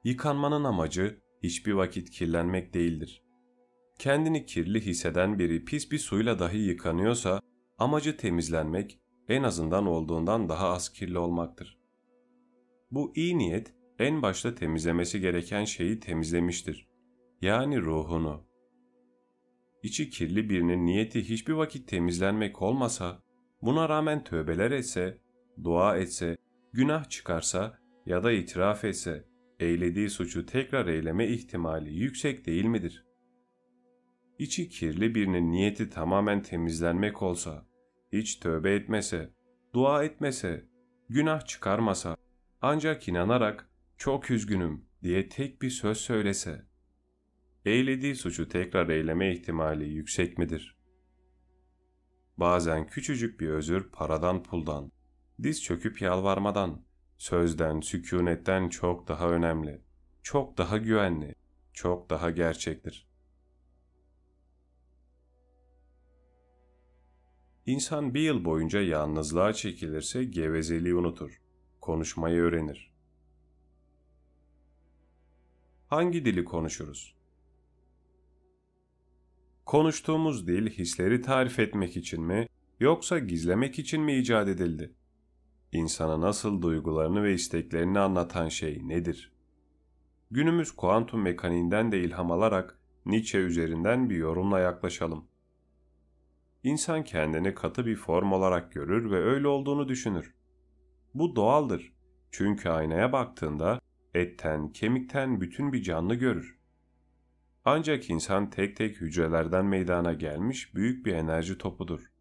Yıkanmanın 0.03 0.63
amacı 0.63 1.21
hiçbir 1.43 1.71
vakit 1.71 2.09
kirlenmek 2.09 2.73
değildir. 2.73 3.23
Kendini 3.99 4.45
kirli 4.45 4.86
hisseden 4.86 5.39
biri 5.39 5.65
pis 5.65 5.91
bir 5.91 5.97
suyla 5.97 6.39
dahi 6.39 6.57
yıkanıyorsa 6.57 7.41
amacı 7.78 8.17
temizlenmek 8.17 8.99
en 9.28 9.43
azından 9.43 9.86
olduğundan 9.86 10.49
daha 10.49 10.69
az 10.69 10.89
kirli 10.93 11.17
olmaktır. 11.17 11.84
Bu 12.95 13.11
iyi 13.15 13.37
niyet 13.37 13.73
en 13.99 14.21
başta 14.21 14.55
temizlemesi 14.55 15.21
gereken 15.21 15.63
şeyi 15.65 15.99
temizlemiştir. 15.99 16.87
Yani 17.41 17.81
ruhunu. 17.81 18.47
İçi 19.83 20.09
kirli 20.09 20.49
birinin 20.49 20.85
niyeti 20.85 21.29
hiçbir 21.29 21.53
vakit 21.53 21.87
temizlenmek 21.87 22.61
olmasa, 22.61 23.23
buna 23.61 23.89
rağmen 23.89 24.23
tövbeler 24.23 24.71
etse, 24.71 25.17
dua 25.63 25.97
etse, 25.97 26.37
günah 26.73 27.09
çıkarsa 27.09 27.79
ya 28.05 28.23
da 28.23 28.31
itiraf 28.31 28.85
etse, 28.85 29.25
eylediği 29.59 30.09
suçu 30.09 30.45
tekrar 30.45 30.87
eyleme 30.87 31.27
ihtimali 31.27 31.93
yüksek 31.93 32.45
değil 32.45 32.65
midir? 32.65 33.05
İçi 34.39 34.69
kirli 34.69 35.15
birinin 35.15 35.51
niyeti 35.51 35.89
tamamen 35.89 36.41
temizlenmek 36.41 37.21
olsa, 37.21 37.67
hiç 38.13 38.35
tövbe 38.35 38.75
etmese, 38.75 39.33
dua 39.73 40.03
etmese, 40.03 40.65
günah 41.09 41.45
çıkarmasa, 41.45 42.17
ancak 42.61 43.07
inanarak 43.07 43.69
çok 43.97 44.31
üzgünüm 44.31 44.85
diye 45.03 45.29
tek 45.29 45.61
bir 45.61 45.69
söz 45.69 45.97
söylese, 45.97 46.65
eylediği 47.65 48.15
suçu 48.15 48.49
tekrar 48.49 48.89
eyleme 48.89 49.33
ihtimali 49.33 49.89
yüksek 49.89 50.37
midir? 50.37 50.77
Bazen 52.37 52.87
küçücük 52.87 53.39
bir 53.39 53.49
özür 53.49 53.91
paradan 53.91 54.43
puldan, 54.43 54.91
diz 55.43 55.63
çöküp 55.63 56.01
yalvarmadan, 56.01 56.85
sözden, 57.17 57.79
sükunetten 57.79 58.69
çok 58.69 59.07
daha 59.07 59.29
önemli, 59.29 59.81
çok 60.23 60.57
daha 60.57 60.77
güvenli, 60.77 61.35
çok 61.73 62.09
daha 62.09 62.31
gerçektir. 62.31 63.07
İnsan 67.65 68.13
bir 68.13 68.21
yıl 68.21 68.45
boyunca 68.45 68.81
yalnızlığa 68.81 69.53
çekilirse 69.53 70.23
gevezeliği 70.23 70.95
unutur 70.95 71.44
konuşmayı 71.86 72.41
öğrenir. 72.41 72.91
Hangi 75.88 76.25
dili 76.25 76.45
konuşuruz? 76.45 77.15
Konuştuğumuz 79.65 80.47
dil 80.47 80.69
hisleri 80.69 81.21
tarif 81.21 81.59
etmek 81.59 81.97
için 81.97 82.23
mi 82.23 82.47
yoksa 82.79 83.19
gizlemek 83.19 83.79
için 83.79 84.01
mi 84.01 84.17
icat 84.17 84.47
edildi? 84.47 84.93
İnsana 85.71 86.21
nasıl 86.21 86.61
duygularını 86.61 87.23
ve 87.23 87.33
isteklerini 87.33 87.99
anlatan 87.99 88.49
şey 88.49 88.88
nedir? 88.88 89.31
Günümüz 90.31 90.71
kuantum 90.71 91.21
mekaniğinden 91.21 91.91
de 91.91 91.99
ilham 91.99 92.31
alarak 92.31 92.79
Nietzsche 93.05 93.39
üzerinden 93.39 94.09
bir 94.09 94.15
yorumla 94.15 94.59
yaklaşalım. 94.59 95.25
İnsan 96.63 97.03
kendini 97.03 97.53
katı 97.53 97.86
bir 97.86 97.95
form 97.95 98.31
olarak 98.31 98.71
görür 98.71 99.11
ve 99.11 99.17
öyle 99.17 99.47
olduğunu 99.47 99.89
düşünür. 99.89 100.36
Bu 101.16 101.36
doğaldır. 101.36 101.93
Çünkü 102.32 102.70
aynaya 102.70 103.11
baktığında 103.11 103.82
etten, 104.13 104.72
kemikten 104.72 105.41
bütün 105.41 105.74
bir 105.74 105.84
canlı 105.84 106.16
görür. 106.16 106.59
Ancak 107.66 108.09
insan 108.09 108.49
tek 108.49 108.76
tek 108.76 109.01
hücrelerden 109.01 109.66
meydana 109.66 110.13
gelmiş 110.13 110.76
büyük 110.76 111.05
bir 111.05 111.13
enerji 111.13 111.57
topudur. 111.57 112.11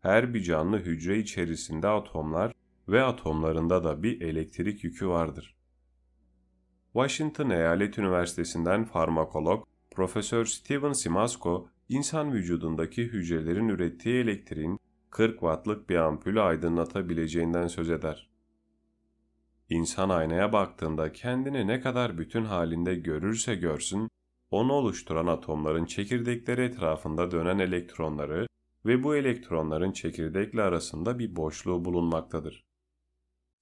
Her 0.00 0.34
bir 0.34 0.42
canlı 0.42 0.78
hücre 0.78 1.18
içerisinde 1.18 1.88
atomlar 1.88 2.52
ve 2.88 3.02
atomlarında 3.02 3.84
da 3.84 4.02
bir 4.02 4.20
elektrik 4.20 4.84
yükü 4.84 5.08
vardır. 5.08 5.56
Washington 6.92 7.50
Eyalet 7.50 7.98
Üniversitesi'nden 7.98 8.84
farmakolog 8.84 9.66
Profesör 9.90 10.44
Steven 10.44 10.92
Simasko, 10.92 11.68
insan 11.88 12.32
vücudundaki 12.32 13.02
hücrelerin 13.02 13.68
ürettiği 13.68 14.22
elektriğin 14.22 14.80
40 15.16 15.32
wattlık 15.32 15.88
bir 15.88 15.96
ampulü 15.96 16.40
aydınlatabileceğinden 16.40 17.66
söz 17.66 17.90
eder. 17.90 18.30
İnsan 19.68 20.08
aynaya 20.08 20.52
baktığında 20.52 21.12
kendini 21.12 21.66
ne 21.66 21.80
kadar 21.80 22.18
bütün 22.18 22.44
halinde 22.44 22.94
görürse 22.94 23.54
görsün, 23.54 24.08
onu 24.50 24.72
oluşturan 24.72 25.26
atomların 25.26 25.84
çekirdekleri 25.84 26.62
etrafında 26.62 27.30
dönen 27.30 27.58
elektronları 27.58 28.46
ve 28.86 29.02
bu 29.02 29.16
elektronların 29.16 29.92
çekirdekle 29.92 30.62
arasında 30.62 31.18
bir 31.18 31.36
boşluğu 31.36 31.84
bulunmaktadır. 31.84 32.64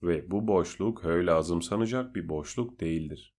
Ve 0.02 0.30
bu 0.30 0.48
boşluk 0.48 1.05
öyle 1.05 1.32
azımsanacak 1.32 2.14
bir 2.14 2.28
boşluk 2.28 2.80
değildir. 2.80 3.34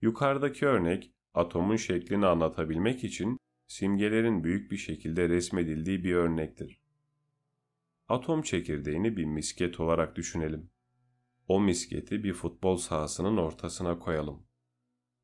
Yukarıdaki 0.00 0.66
örnek 0.66 1.12
atomun 1.34 1.76
şeklini 1.76 2.26
anlatabilmek 2.26 3.04
için 3.04 3.38
simgelerin 3.66 4.44
büyük 4.44 4.70
bir 4.70 4.76
şekilde 4.76 5.28
resmedildiği 5.28 6.04
bir 6.04 6.14
örnektir. 6.14 6.81
Atom 8.12 8.42
çekirdeğini 8.42 9.16
bir 9.16 9.24
misket 9.24 9.80
olarak 9.80 10.16
düşünelim. 10.16 10.70
O 11.48 11.60
misketi 11.60 12.24
bir 12.24 12.32
futbol 12.32 12.76
sahasının 12.76 13.36
ortasına 13.36 13.98
koyalım. 13.98 14.42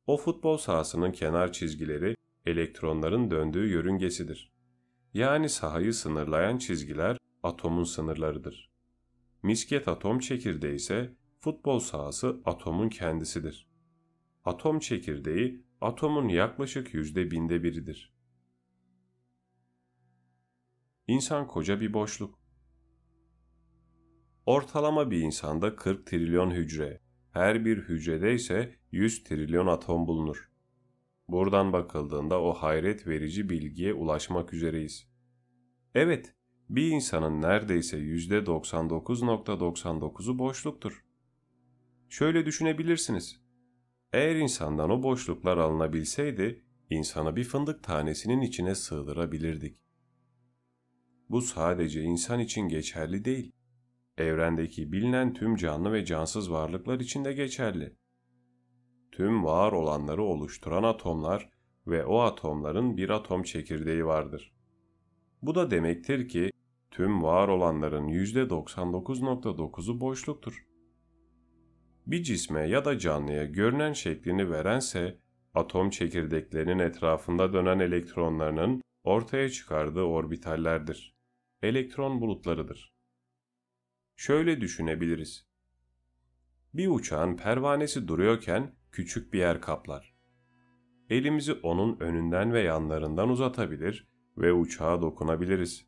O 0.07 0.17
futbol 0.17 0.57
sahasının 0.57 1.11
kenar 1.11 1.53
çizgileri 1.53 2.15
elektronların 2.45 3.31
döndüğü 3.31 3.69
yörüngesidir. 3.69 4.51
Yani 5.13 5.49
sahayı 5.49 5.93
sınırlayan 5.93 6.57
çizgiler 6.57 7.17
atomun 7.43 7.83
sınırlarıdır. 7.83 8.71
Misket 9.43 9.87
atom 9.87 10.19
çekirdeği 10.19 10.75
ise 10.75 11.15
futbol 11.39 11.79
sahası 11.79 12.41
atomun 12.45 12.89
kendisidir. 12.89 13.67
Atom 14.45 14.79
çekirdeği 14.79 15.63
atomun 15.81 16.27
yaklaşık 16.27 16.93
yüzde 16.93 17.31
binde 17.31 17.63
biridir. 17.63 18.13
İnsan 21.07 21.47
koca 21.47 21.81
bir 21.81 21.93
boşluk. 21.93 22.38
Ortalama 24.49 25.11
bir 25.11 25.19
insanda 25.19 25.75
40 25.75 26.05
trilyon 26.05 26.51
hücre, 26.51 27.01
her 27.31 27.65
bir 27.65 27.77
hücrede 27.77 28.33
ise 28.33 28.75
100 28.91 29.23
trilyon 29.23 29.67
atom 29.67 30.07
bulunur. 30.07 30.49
Buradan 31.27 31.73
bakıldığında 31.73 32.41
o 32.41 32.53
hayret 32.53 33.07
verici 33.07 33.49
bilgiye 33.49 33.93
ulaşmak 33.93 34.53
üzereyiz. 34.53 35.07
Evet, 35.95 36.33
bir 36.69 36.87
insanın 36.87 37.41
neredeyse 37.41 37.97
%99.99'u 37.97 40.39
boşluktur. 40.39 41.03
Şöyle 42.09 42.45
düşünebilirsiniz. 42.45 43.41
Eğer 44.13 44.35
insandan 44.35 44.89
o 44.89 45.03
boşluklar 45.03 45.57
alınabilseydi, 45.57 46.65
insanı 46.89 47.35
bir 47.35 47.43
fındık 47.43 47.83
tanesinin 47.83 48.41
içine 48.41 48.75
sığdırabilirdik. 48.75 49.77
Bu 51.29 51.41
sadece 51.41 52.01
insan 52.01 52.39
için 52.39 52.67
geçerli 52.67 53.25
değil. 53.25 53.58
Evrendeki 54.19 54.91
bilinen 54.91 55.33
tüm 55.33 55.55
canlı 55.55 55.93
ve 55.93 56.05
cansız 56.05 56.51
varlıklar 56.51 56.99
için 56.99 57.25
de 57.25 57.33
geçerli. 57.33 57.95
Tüm 59.11 59.43
var 59.43 59.71
olanları 59.71 60.23
oluşturan 60.23 60.83
atomlar 60.83 61.49
ve 61.87 62.05
o 62.05 62.19
atomların 62.19 62.97
bir 62.97 63.09
atom 63.09 63.43
çekirdeği 63.43 64.05
vardır. 64.05 64.53
Bu 65.41 65.55
da 65.55 65.71
demektir 65.71 66.27
ki 66.27 66.51
tüm 66.91 67.23
var 67.23 67.47
olanların 67.47 68.07
%99.9'u 68.07 70.01
boşluktur. 70.01 70.65
Bir 72.07 72.23
cisme 72.23 72.69
ya 72.69 72.85
da 72.85 72.99
canlıya 72.99 73.45
görünen 73.45 73.93
şeklini 73.93 74.51
verense 74.51 75.19
atom 75.53 75.89
çekirdeklerinin 75.89 76.79
etrafında 76.79 77.53
dönen 77.53 77.79
elektronlarının 77.79 78.81
ortaya 79.03 79.49
çıkardığı 79.49 80.03
orbitallerdir. 80.03 81.15
Elektron 81.61 82.21
bulutlarıdır. 82.21 82.98
Şöyle 84.19 84.61
düşünebiliriz. 84.61 85.47
Bir 86.73 86.87
uçağın 86.87 87.37
pervanesi 87.37 88.07
duruyorken 88.07 88.75
küçük 88.91 89.33
bir 89.33 89.39
yer 89.39 89.61
kaplar. 89.61 90.15
Elimizi 91.09 91.53
onun 91.53 91.99
önünden 91.99 92.53
ve 92.53 92.61
yanlarından 92.61 93.29
uzatabilir 93.29 94.07
ve 94.37 94.53
uçağa 94.53 95.01
dokunabiliriz. 95.01 95.85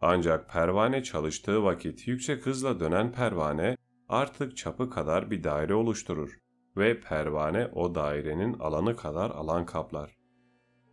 Ancak 0.00 0.50
pervane 0.50 1.02
çalıştığı 1.02 1.64
vakit 1.64 2.08
yüksek 2.08 2.46
hızla 2.46 2.80
dönen 2.80 3.12
pervane 3.12 3.76
artık 4.08 4.56
çapı 4.56 4.90
kadar 4.90 5.30
bir 5.30 5.44
daire 5.44 5.74
oluşturur 5.74 6.38
ve 6.76 7.00
pervane 7.00 7.66
o 7.66 7.94
dairenin 7.94 8.58
alanı 8.58 8.96
kadar 8.96 9.30
alan 9.30 9.66
kaplar. 9.66 10.16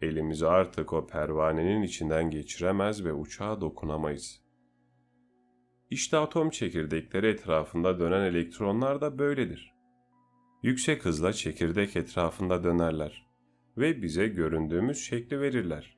Elimizi 0.01 0.47
artık 0.47 0.93
o 0.93 1.07
pervanenin 1.07 1.81
içinden 1.81 2.29
geçiremez 2.29 3.05
ve 3.05 3.13
uçağa 3.13 3.61
dokunamayız. 3.61 4.40
İşte 5.91 6.17
atom 6.17 6.49
çekirdekleri 6.49 7.27
etrafında 7.27 7.99
dönen 7.99 8.21
elektronlar 8.21 9.01
da 9.01 9.19
böyledir. 9.19 9.73
Yüksek 10.63 11.05
hızla 11.05 11.33
çekirdek 11.33 11.95
etrafında 11.95 12.63
dönerler 12.63 13.27
ve 13.77 14.01
bize 14.01 14.27
göründüğümüz 14.27 14.97
şekli 14.97 15.41
verirler. 15.41 15.97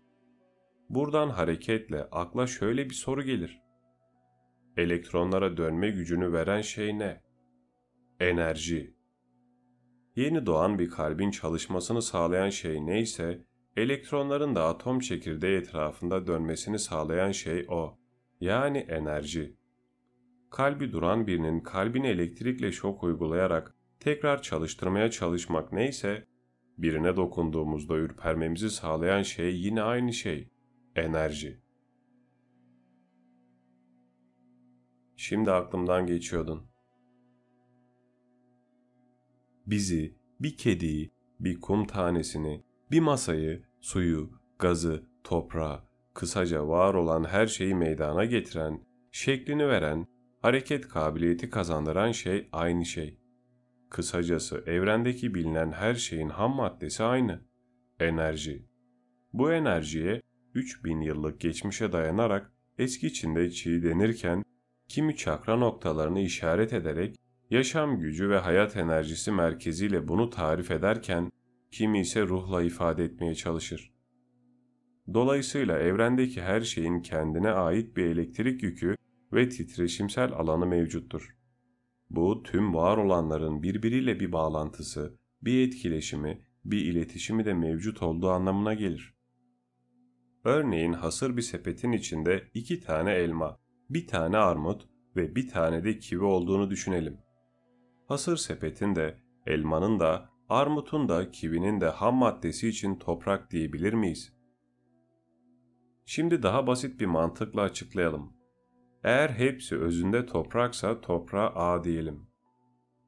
Buradan 0.90 1.30
hareketle 1.30 2.04
akla 2.04 2.48
şöyle 2.48 2.90
bir 2.90 2.94
soru 2.94 3.24
gelir. 3.24 3.62
Elektronlara 4.78 5.58
dönme 5.58 5.90
gücünü 5.90 6.34
veren 6.34 6.62
şey 6.62 7.00
ne? 7.00 7.22
Enerji. 8.20 8.96
Yeni 10.16 10.46
doğan 10.46 10.80
bir 10.80 10.90
kalbin 10.90 11.32
çalışmasını 11.32 12.02
sağlayan 12.02 12.50
şey 12.50 12.86
neyse, 12.86 13.46
elektronların 13.78 14.56
da 14.56 14.66
atom 14.68 15.00
çekirdeği 15.00 15.58
etrafında 15.58 16.28
dönmesini 16.28 16.80
sağlayan 16.80 17.32
şey 17.32 17.66
o. 17.70 17.98
Yani 18.40 18.78
enerji. 18.78 19.63
Kalbi 20.54 20.92
duran 20.92 21.28
birinin 21.28 21.60
kalbine 21.60 22.10
elektrikle 22.10 22.72
şok 22.72 23.04
uygulayarak 23.04 23.76
tekrar 24.00 24.42
çalıştırmaya 24.42 25.12
çalışmak 25.12 25.74
neyse, 25.74 26.28
birine 26.78 27.16
dokunduğumuzda 27.16 27.98
ürpermemizi 27.98 28.70
sağlayan 28.70 29.22
şey 29.22 29.56
yine 29.56 29.82
aynı 29.82 30.14
şey 30.14 30.50
enerji. 30.96 31.62
Şimdi 35.16 35.52
aklımdan 35.52 36.08
geçiyordun. 36.08 36.68
Bizi, 39.66 40.18
bir 40.40 40.58
kediyi, 40.58 41.14
bir 41.40 41.62
kum 41.62 41.88
tanesini, 41.88 42.64
bir 42.92 43.00
masayı, 43.00 43.64
suyu, 43.82 44.32
gazı, 44.60 45.04
toprağı, 45.24 45.84
kısaca 46.14 46.68
var 46.68 46.94
olan 46.94 47.24
her 47.24 47.48
şeyi 47.48 47.76
meydana 47.76 48.26
getiren, 48.26 48.86
şeklini 49.12 49.68
veren, 49.68 50.13
hareket 50.44 50.88
kabiliyeti 50.88 51.50
kazandıran 51.50 52.12
şey 52.12 52.50
aynı 52.52 52.86
şey. 52.86 53.20
Kısacası 53.90 54.64
evrendeki 54.68 55.34
bilinen 55.34 55.72
her 55.72 55.96
şeyin 55.96 56.30
ham 56.30 56.56
maddesi 56.56 57.04
aynı. 57.04 57.42
Enerji. 58.00 58.66
Bu 59.34 59.52
enerjiye 59.52 60.22
3000 60.54 61.02
yıllık 61.02 61.40
geçmişe 61.40 61.92
dayanarak 61.92 62.52
eski 62.78 63.14
Çin'de 63.14 63.52
çiğ 63.52 63.84
denirken 63.84 64.44
kimi 64.88 65.16
çakra 65.16 65.56
noktalarını 65.56 66.20
işaret 66.20 66.74
ederek 66.74 67.16
yaşam 67.50 68.00
gücü 68.00 68.30
ve 68.30 68.38
hayat 68.38 68.78
enerjisi 68.78 69.32
merkeziyle 69.32 70.08
bunu 70.08 70.30
tarif 70.30 70.72
ederken 70.72 71.32
kimi 71.72 72.00
ise 72.00 72.22
ruhla 72.22 72.64
ifade 72.64 73.04
etmeye 73.04 73.36
çalışır. 73.36 73.94
Dolayısıyla 75.14 75.80
evrendeki 75.80 76.42
her 76.42 76.62
şeyin 76.62 77.02
kendine 77.02 77.52
ait 77.52 77.98
bir 77.98 78.06
elektrik 78.06 78.64
yükü 78.64 78.96
ve 79.34 79.50
titreşimsel 79.50 80.34
alanı 80.34 80.66
mevcuttur. 80.66 81.38
Bu 82.10 82.44
tüm 82.44 82.74
var 82.74 82.98
olanların 82.98 83.64
birbiriyle 83.64 84.20
bir 84.20 84.32
bağlantısı, 84.32 85.18
bir 85.42 85.68
etkileşimi, 85.68 86.46
bir 86.66 86.86
iletişimi 86.86 87.46
de 87.46 87.54
mevcut 87.54 88.04
olduğu 88.04 88.30
anlamına 88.30 88.74
gelir. 88.74 89.14
Örneğin 90.44 90.94
hasır 90.94 91.38
bir 91.38 91.42
sepetin 91.42 91.92
içinde 91.92 92.44
iki 92.54 92.80
tane 92.80 93.12
elma, 93.12 93.60
bir 93.90 94.08
tane 94.08 94.38
armut 94.38 94.88
ve 95.16 95.36
bir 95.36 95.48
tane 95.48 95.84
de 95.84 96.00
kivi 96.00 96.24
olduğunu 96.24 96.70
düşünelim. 96.70 97.18
Hasır 98.08 98.38
sepetin 98.38 98.96
de, 98.96 99.18
elmanın 99.46 100.00
da, 100.00 100.30
armutun 100.50 101.10
da, 101.10 101.32
kivinin 101.32 101.82
de 101.82 101.90
ham 101.90 102.16
maddesi 102.16 102.70
için 102.70 102.96
toprak 102.96 103.52
diyebilir 103.52 103.94
miyiz? 103.94 104.34
Şimdi 106.06 106.44
daha 106.44 106.68
basit 106.68 107.00
bir 107.00 107.06
mantıkla 107.06 107.62
açıklayalım. 107.62 108.43
Eğer 109.04 109.30
hepsi 109.30 109.78
özünde 109.78 110.26
topraksa 110.26 111.02
toprağa 111.02 111.52
A 111.56 111.84
diyelim. 111.84 112.28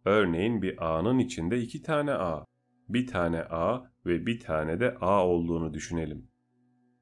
Örneğin 0.05 0.61
bir 0.61 0.85
A'nın 0.85 1.19
içinde 1.19 1.61
iki 1.61 1.81
tane 1.81 2.13
A, 2.13 2.45
bir 2.89 3.07
tane 3.07 3.41
A 3.41 3.91
ve 4.05 4.25
bir 4.25 4.39
tane 4.39 4.79
de 4.79 4.97
A 5.01 5.27
olduğunu 5.27 5.73
düşünelim. 5.73 6.27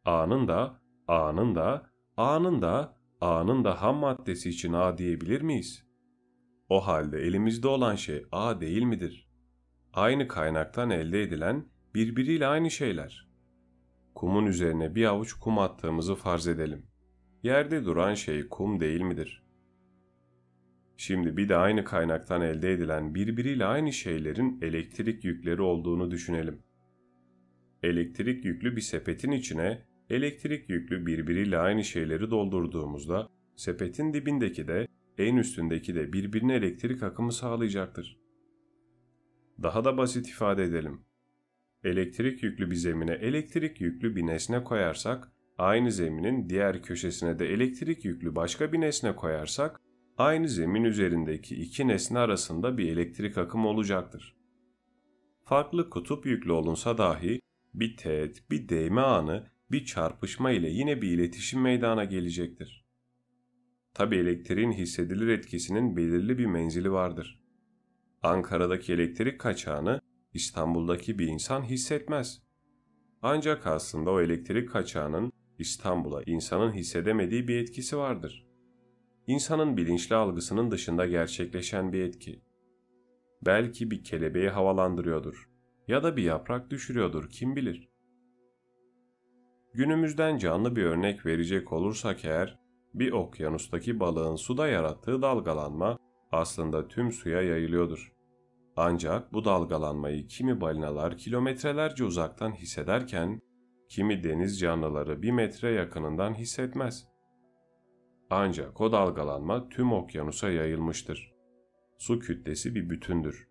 A'nın 0.06 0.48
da, 0.48 0.82
A'nın 1.08 1.56
da, 1.56 1.90
A'nın 2.18 2.62
da, 2.62 2.98
A'nın 3.22 3.64
da 3.64 3.82
ham 3.82 3.96
maddesi 3.96 4.50
için 4.50 4.74
A 4.74 4.98
diyebilir 4.98 5.42
miyiz? 5.42 5.86
O 6.70 6.88
halde 6.88 7.18
elimizde 7.18 7.68
olan 7.68 7.96
şey 7.96 8.26
A 8.32 8.62
değil 8.62 8.84
midir? 8.84 9.30
Aynı 9.94 10.28
kaynaktan 10.28 10.90
elde 10.90 11.22
edilen 11.22 11.66
birbiriyle 11.96 12.48
aynı 12.48 12.72
şeyler. 12.72 13.30
Kumun 14.16 14.46
üzerine 14.46 14.96
bir 14.96 15.06
avuç 15.06 15.34
kum 15.34 15.60
attığımızı 15.60 16.16
farz 16.16 16.48
edelim. 16.48 16.93
Yerde 17.44 17.86
duran 17.86 18.14
şey 18.14 18.48
kum 18.48 18.80
değil 18.80 19.02
midir? 19.02 19.44
Şimdi 20.98 21.38
bir 21.38 21.50
de 21.50 21.56
aynı 21.56 21.84
kaynaktan 21.84 22.42
elde 22.42 22.72
edilen 22.72 23.16
birbiriyle 23.16 23.66
aynı 23.66 23.94
şeylerin 23.94 24.60
elektrik 24.62 25.24
yükleri 25.24 25.62
olduğunu 25.62 26.12
düşünelim. 26.12 26.64
elektrik 27.84 28.46
yüklü 28.46 28.76
bir 28.76 28.82
sepetin 28.82 29.32
içine 29.32 29.86
elektrik 30.10 30.70
yüklü 30.70 31.06
birbiriyle 31.06 31.58
aynı 31.58 31.84
şeyleri 31.84 32.32
doldurduğumuzda 32.32 33.30
sepetin 33.56 34.14
dibindeki 34.14 34.68
de 34.68 34.88
en 35.18 35.36
üstündeki 35.38 35.96
de 35.96 36.14
birbirine 36.14 36.56
elektrik 36.56 37.04
akımı 37.04 37.32
sağlayacaktır. 37.34 38.20
Daha 39.64 39.86
da 39.86 39.98
basit 39.98 40.30
ifade 40.30 40.64
edelim. 40.64 41.06
Elektrik 41.84 42.44
yüklü 42.44 42.72
bir 42.72 42.76
zemine 42.76 43.14
elektrik 43.14 43.82
yüklü 43.82 44.16
bir 44.16 44.28
nesne 44.28 44.64
koyarsak, 44.64 45.33
aynı 45.58 45.92
zeminin 45.92 46.50
diğer 46.50 46.84
köşesine 46.84 47.40
de 47.40 47.54
elektrik 47.54 48.06
yüklü 48.06 48.36
başka 48.36 48.74
bir 48.74 48.82
nesne 48.82 49.16
koyarsak, 49.16 49.82
aynı 50.18 50.50
zemin 50.50 50.84
üzerindeki 50.84 51.56
iki 51.56 51.88
nesne 51.88 52.20
arasında 52.20 52.78
bir 52.78 52.90
elektrik 52.90 53.38
akımı 53.38 53.68
olacaktır. 53.68 54.36
Farklı 55.44 55.90
kutup 55.90 56.26
yüklü 56.26 56.52
olunsa 56.52 56.98
dahi 56.98 57.42
bir 57.74 57.98
teğet, 57.98 58.52
bir 58.52 58.70
değme 58.70 59.02
anı, 59.02 59.48
bir 59.72 59.86
çarpışma 59.86 60.52
ile 60.52 60.70
yine 60.70 61.02
bir 61.02 61.12
iletişim 61.12 61.62
meydana 61.62 62.06
gelecektir. 62.06 62.86
Tabi 63.94 64.16
elektriğin 64.16 64.72
hissedilir 64.72 65.28
etkisinin 65.28 65.98
belirli 65.98 66.38
bir 66.38 66.46
menzili 66.46 66.92
vardır. 66.92 67.40
Ankara'daki 68.24 68.94
elektrik 68.94 69.40
kaçağını 69.40 70.02
İstanbul'daki 70.34 71.20
bir 71.20 71.28
insan 71.28 71.64
hissetmez. 71.64 72.44
Ancak 73.22 73.68
aslında 73.68 74.12
o 74.12 74.22
elektrik 74.22 74.70
kaçağının 74.70 75.32
İstanbul'a 75.64 76.24
insanın 76.26 76.72
hissedemediği 76.72 77.48
bir 77.48 77.58
etkisi 77.58 77.98
vardır. 77.98 78.48
İnsanın 79.28 79.78
bilinçli 79.78 80.16
algısının 80.16 80.72
dışında 80.72 81.06
gerçekleşen 81.06 81.94
bir 81.94 82.04
etki. 82.04 82.42
Belki 83.46 83.92
bir 83.92 84.04
kelebeği 84.04 84.50
havalandırıyordur 84.50 85.50
ya 85.88 86.04
da 86.04 86.18
bir 86.18 86.24
yaprak 86.24 86.70
düşürüyordur 86.70 87.30
kim 87.30 87.56
bilir. 87.56 87.90
Günümüzden 89.74 90.38
canlı 90.38 90.76
bir 90.76 90.84
örnek 90.84 91.26
verecek 91.26 91.74
olursak 91.74 92.26
eğer, 92.26 92.60
bir 92.94 93.12
okyanustaki 93.12 94.00
balığın 94.00 94.36
suda 94.36 94.68
yarattığı 94.68 95.22
dalgalanma 95.22 95.98
aslında 96.32 96.88
tüm 96.88 97.12
suya 97.12 97.42
yayılıyordur. 97.42 98.14
Ancak 98.76 99.34
bu 99.34 99.46
dalgalanmayı 99.46 100.28
kimi 100.28 100.62
balinalar 100.62 101.18
kilometrelerce 101.18 102.04
uzaktan 102.04 102.52
hissederken, 102.52 103.42
kimi 103.94 104.24
deniz 104.24 104.60
canlıları 104.60 105.22
bir 105.22 105.32
metre 105.32 105.72
yakınından 105.72 106.34
hissetmez. 106.34 107.08
Ancak 108.30 108.82
o 108.82 108.92
dalgalanma 108.92 109.70
tüm 109.70 109.94
okyanusa 109.94 110.50
yayılmıştır. 110.50 111.34
Su 111.98 112.20
kütlesi 112.20 112.76
bir 112.76 112.90
bütündür. 112.90 113.48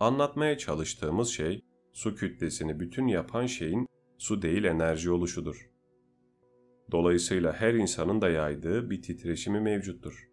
Anlatmaya 0.00 0.58
çalıştığımız 0.58 1.28
şey, 1.28 1.64
su 1.92 2.14
kütlesini 2.14 2.80
bütün 2.80 3.06
yapan 3.06 3.46
şeyin 3.46 3.86
su 4.18 4.42
değil 4.42 4.64
enerji 4.64 5.10
oluşudur. 5.10 5.70
Dolayısıyla 6.90 7.52
her 7.52 7.74
insanın 7.74 8.20
da 8.20 8.30
yaydığı 8.30 8.90
bir 8.90 9.02
titreşimi 9.02 9.60
mevcuttur. 9.60 10.28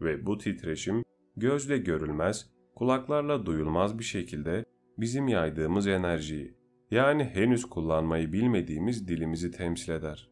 Ve 0.00 0.26
bu 0.26 0.38
titreşim 0.38 1.04
gözle 1.36 1.78
görülmez, 1.78 2.50
kulaklarla 2.74 3.46
duyulmaz 3.46 3.98
bir 3.98 4.04
şekilde 4.04 4.64
bizim 4.98 5.28
yaydığımız 5.28 5.86
enerjiyi, 5.86 6.57
yani 6.90 7.24
henüz 7.24 7.64
kullanmayı 7.64 8.32
bilmediğimiz 8.32 9.08
dilimizi 9.08 9.50
temsil 9.50 9.92
eder. 9.92 10.30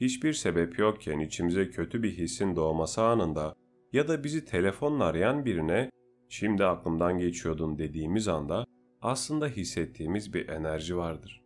Hiçbir 0.00 0.32
sebep 0.32 0.78
yokken 0.78 1.18
içimize 1.18 1.70
kötü 1.70 2.02
bir 2.02 2.12
hissin 2.12 2.56
doğması 2.56 3.02
anında 3.02 3.54
ya 3.92 4.08
da 4.08 4.24
bizi 4.24 4.44
telefonla 4.44 5.04
arayan 5.04 5.44
birine 5.44 5.90
şimdi 6.28 6.64
aklımdan 6.64 7.18
geçiyordun 7.18 7.78
dediğimiz 7.78 8.28
anda 8.28 8.66
aslında 9.02 9.46
hissettiğimiz 9.46 10.34
bir 10.34 10.48
enerji 10.48 10.96
vardır. 10.96 11.42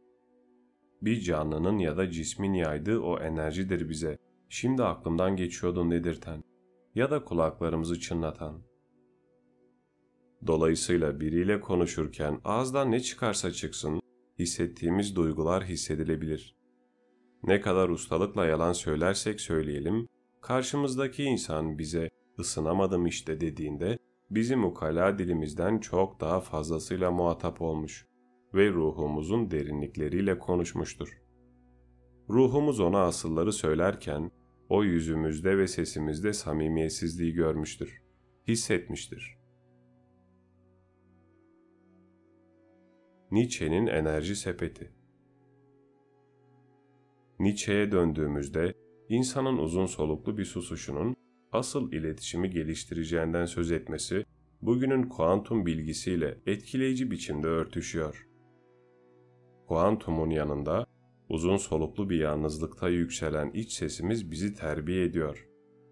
Bir 1.02 1.20
canlının 1.20 1.78
ya 1.78 1.96
da 1.96 2.10
cismin 2.10 2.52
yaydığı 2.52 3.00
o 3.00 3.18
enerjidir 3.18 3.88
bize 3.88 4.18
şimdi 4.48 4.82
aklımdan 4.82 5.36
geçiyordun 5.36 5.90
dedirten 5.90 6.44
ya 6.94 7.10
da 7.10 7.24
kulaklarımızı 7.24 8.00
çınlatan. 8.00 8.69
Dolayısıyla 10.46 11.20
biriyle 11.20 11.60
konuşurken 11.60 12.40
ağızdan 12.44 12.90
ne 12.90 13.00
çıkarsa 13.00 13.50
çıksın, 13.50 14.00
hissettiğimiz 14.38 15.16
duygular 15.16 15.64
hissedilebilir. 15.64 16.56
Ne 17.42 17.60
kadar 17.60 17.88
ustalıkla 17.88 18.46
yalan 18.46 18.72
söylersek 18.72 19.40
söyleyelim, 19.40 20.06
karşımızdaki 20.40 21.24
insan 21.24 21.78
bize 21.78 22.10
ısınamadım 22.38 23.06
işte 23.06 23.40
dediğinde 23.40 23.98
bizim 24.30 24.64
ukala 24.64 25.18
dilimizden 25.18 25.78
çok 25.78 26.20
daha 26.20 26.40
fazlasıyla 26.40 27.10
muhatap 27.10 27.62
olmuş 27.62 28.06
ve 28.54 28.70
ruhumuzun 28.70 29.50
derinlikleriyle 29.50 30.38
konuşmuştur. 30.38 31.22
Ruhumuz 32.28 32.80
ona 32.80 33.00
asılları 33.00 33.52
söylerken 33.52 34.30
o 34.68 34.84
yüzümüzde 34.84 35.58
ve 35.58 35.68
sesimizde 35.68 36.32
samimiyetsizliği 36.32 37.32
görmüştür, 37.32 38.02
hissetmiştir. 38.48 39.39
Nietzsche'nin 43.30 43.86
enerji 43.86 44.36
sepeti 44.36 44.90
Nietzsche'ye 47.38 47.92
döndüğümüzde 47.92 48.74
insanın 49.08 49.58
uzun 49.58 49.86
soluklu 49.86 50.38
bir 50.38 50.44
susuşunun 50.44 51.16
asıl 51.52 51.92
iletişimi 51.92 52.50
geliştireceğinden 52.50 53.44
söz 53.44 53.72
etmesi 53.72 54.24
bugünün 54.62 55.02
kuantum 55.02 55.66
bilgisiyle 55.66 56.38
etkileyici 56.46 57.10
biçimde 57.10 57.46
örtüşüyor. 57.46 58.28
Kuantumun 59.68 60.30
yanında 60.30 60.86
uzun 61.28 61.56
soluklu 61.56 62.10
bir 62.10 62.18
yalnızlıkta 62.18 62.88
yükselen 62.88 63.50
iç 63.50 63.72
sesimiz 63.72 64.30
bizi 64.30 64.54
terbiye 64.54 65.04
ediyor. 65.04 65.48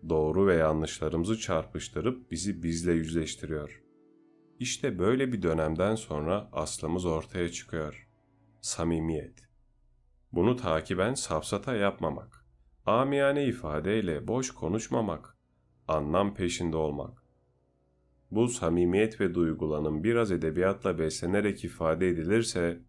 Doğru 0.09 0.47
ve 0.47 0.55
yanlışlarımızı 0.55 1.39
çarpıştırıp 1.39 2.30
bizi 2.30 2.62
bizle 2.62 2.93
yüzleştiriyor. 2.93 3.88
İşte 4.59 4.98
böyle 4.98 5.32
bir 5.32 5.42
dönemden 5.42 5.94
sonra 5.94 6.48
aslımız 6.52 7.04
ortaya 7.04 7.52
çıkıyor. 7.52 8.09
Samimiyet. 8.61 9.48
Bunu 10.32 10.56
takiben 10.56 11.14
safsata 11.14 11.76
yapmamak, 11.76 12.44
amiyane 12.86 13.46
ifadeyle 13.46 14.28
boş 14.28 14.50
konuşmamak, 14.50 15.36
anlam 15.88 16.34
peşinde 16.34 16.76
olmak. 16.76 17.22
Bu 18.30 18.48
samimiyet 18.48 19.20
ve 19.20 19.34
duygulanım 19.34 20.04
biraz 20.04 20.32
edebiyatla 20.32 20.98
beslenerek 20.98 21.64
ifade 21.64 22.09
edilirse, 22.09 22.80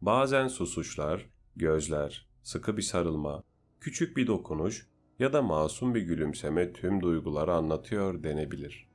bazen 0.00 0.48
susuşlar, 0.48 1.30
gözler, 1.56 2.28
sıkı 2.42 2.76
bir 2.76 2.82
sarılma, 2.82 3.42
küçük 3.80 4.16
bir 4.16 4.26
dokunuş 4.26 4.86
ya 5.18 5.32
da 5.32 5.42
masum 5.42 5.94
bir 5.94 6.02
gülümseme 6.02 6.72
tüm 6.72 7.00
duyguları 7.00 7.54
anlatıyor 7.54 8.22
denebilir. 8.22 8.91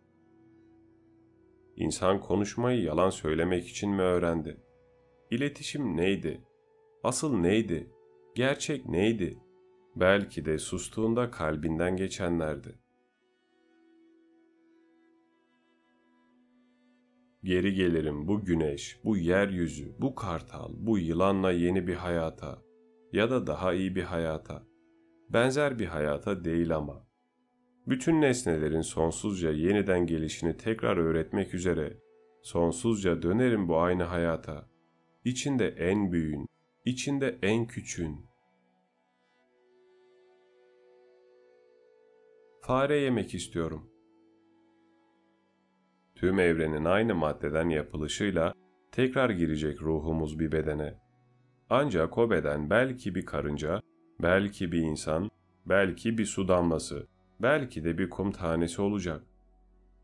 İnsan 1.78 2.19
konuşmayı 2.19 2.84
yalan 2.84 3.09
söylemek 3.09 3.67
için 3.67 3.89
mi 3.89 4.01
öğrendi? 4.01 4.57
İletişim 5.32 5.97
neydi? 5.97 6.41
Asıl 7.03 7.38
neydi? 7.38 7.91
Gerçek 8.36 8.86
neydi? 8.86 9.39
Belki 9.95 10.45
de 10.45 10.57
sustuğunda 10.57 11.32
kalbinden 11.32 11.95
geçenlerdi. 11.97 12.80
Geri 17.43 17.73
gelirim 17.73 18.28
bu 18.28 18.45
güneş, 18.45 18.99
bu 19.03 19.17
yeryüzü, 19.17 19.95
bu 19.99 20.15
kartal, 20.15 20.73
bu 20.78 20.97
yılanla 20.97 21.51
yeni 21.51 21.88
bir 21.88 21.95
hayata 21.95 22.61
ya 23.13 23.30
da 23.30 23.47
daha 23.47 23.73
iyi 23.73 23.95
bir 23.95 24.03
hayata. 24.03 24.63
Benzer 25.30 25.80
bir 25.80 25.86
hayata 25.86 26.43
değil 26.43 26.75
ama. 26.75 27.07
Bütün 27.88 28.22
nesnelerin 28.22 28.82
sonsuzca 28.82 29.52
yeniden 29.52 30.06
gelişini 30.06 30.58
tekrar 30.58 30.98
öğretmek 30.98 31.54
üzere 31.54 31.98
sonsuzca 32.42 33.22
dönerim 33.22 33.68
bu 33.68 33.78
aynı 33.78 34.04
hayata. 34.04 34.70
İçinde 35.26 35.68
en 35.68 36.12
büyüğün, 36.12 36.48
içinde 36.86 37.40
en 37.42 37.68
küçüğün. 37.68 38.26
Fare 42.62 42.98
yemek 42.98 43.34
istiyorum.'' 43.34 43.98
tüm 46.18 46.40
evrenin 46.40 46.86
aynı 46.86 47.16
maddeden 47.16 47.70
yapılışıyla 47.70 48.54
tekrar 48.92 49.30
girecek 49.30 49.82
ruhumuz 49.82 50.40
bir 50.40 50.52
bedene. 50.52 51.00
Ancak 51.70 52.18
o 52.18 52.30
beden 52.30 52.70
belki 52.70 53.16
bir 53.16 53.26
karınca, 53.26 53.82
belki 54.22 54.72
bir 54.72 54.82
insan, 54.82 55.30
belki 55.66 56.18
bir 56.18 56.26
su 56.26 56.48
damlası, 56.48 57.08
belki 57.42 57.84
de 57.84 57.98
bir 57.98 58.10
kum 58.10 58.32
tanesi 58.32 58.82
olacak. 58.82 59.24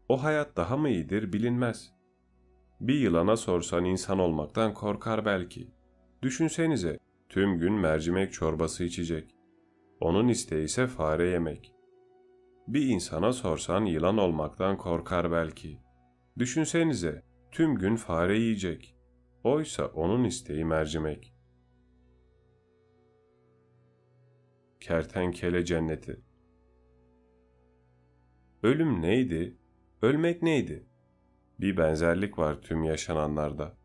O 0.10 0.24
hayat 0.24 0.58
daha 0.58 0.78
mı 0.78 0.90
iyidir 0.90 1.34
bilinmez. 1.34 1.94
Bir 2.82 3.00
yılana 3.00 3.38
sorsan 3.38 3.86
insan 3.86 4.20
olmaktan 4.20 4.74
korkar 4.74 5.26
belki. 5.26 5.72
Düşünsenize 6.22 7.00
tüm 7.30 7.60
gün 7.60 7.74
mercimek 7.74 8.34
çorbası 8.34 8.84
içecek. 8.84 9.36
Onun 10.00 10.28
isteği 10.28 10.66
ise 10.66 10.88
fare 10.88 11.30
yemek. 11.30 11.74
Bir 12.68 12.88
insana 12.88 13.34
sorsan 13.34 13.86
yılan 13.86 14.18
olmaktan 14.18 14.78
korkar 14.78 15.32
belki. 15.32 15.80
Düşünsenize, 16.40 17.24
tüm 17.52 17.76
gün 17.76 17.96
fare 17.96 18.38
yiyecek. 18.38 18.96
Oysa 19.44 19.88
onun 19.88 20.24
isteği 20.24 20.66
mercimek. 20.66 21.34
Kertenkele 24.80 25.66
cenneti. 25.66 26.22
Ölüm 28.64 29.02
neydi? 29.02 29.58
Ölmek 30.02 30.42
neydi? 30.42 30.86
Bir 31.60 31.78
benzerlik 31.78 32.38
var 32.38 32.62
tüm 32.62 32.84
yaşananlarda. 32.84 33.78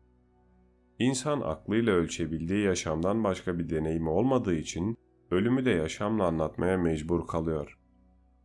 İnsan 0.99 1.41
aklıyla 1.41 1.93
ölçebildiği 1.93 2.65
yaşamdan 2.65 3.23
başka 3.23 3.59
bir 3.59 3.69
deneyimi 3.69 4.09
olmadığı 4.09 4.55
için 4.55 4.97
ölümü 5.31 5.65
de 5.65 5.69
yaşamla 5.69 6.25
anlatmaya 6.25 6.77
mecbur 6.77 7.27
kalıyor. 7.27 7.79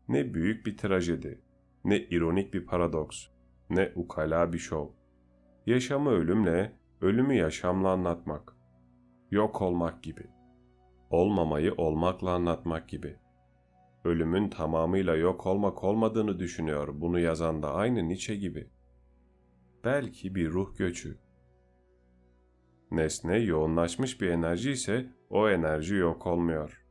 Ne 0.09 0.35
büyük 0.35 0.67
bir 0.67 0.77
trajedi, 0.77 1.43
ne 1.85 1.99
ironik 1.99 2.55
bir 2.55 2.67
paradoks, 2.67 3.27
ne 3.71 3.93
ukala 3.95 4.53
bir 4.53 4.59
şov. 4.59 4.89
Yaşamı 5.67 6.11
ölümle, 6.11 6.73
ölümü 7.01 7.35
yaşamla 7.35 7.91
anlatmak. 7.91 8.57
Yok 9.31 9.63
olmak 9.63 10.03
gibi. 10.03 10.27
Olmamayı 11.11 11.75
olmakla 11.75 12.31
anlatmak 12.31 12.89
gibi. 12.89 13.17
Ölümün 14.05 14.49
tamamıyla 14.49 15.17
yok 15.17 15.47
olmak 15.47 15.85
olmadığını 15.85 16.39
düşünüyor 16.39 16.89
bunu 17.01 17.21
yazan 17.21 17.63
da 17.63 17.75
aynı 17.75 18.09
Nietzsche 18.09 18.37
gibi. 18.37 18.71
Belki 19.85 20.35
bir 20.35 20.51
ruh 20.51 20.77
göçü. 20.77 21.19
Nesne 22.91 23.39
yoğunlaşmış 23.39 24.21
bir 24.21 24.29
enerji 24.29 24.71
ise 24.71 25.07
o 25.31 25.49
enerji 25.49 25.95
yok 25.95 26.27
olmuyor. 26.27 26.85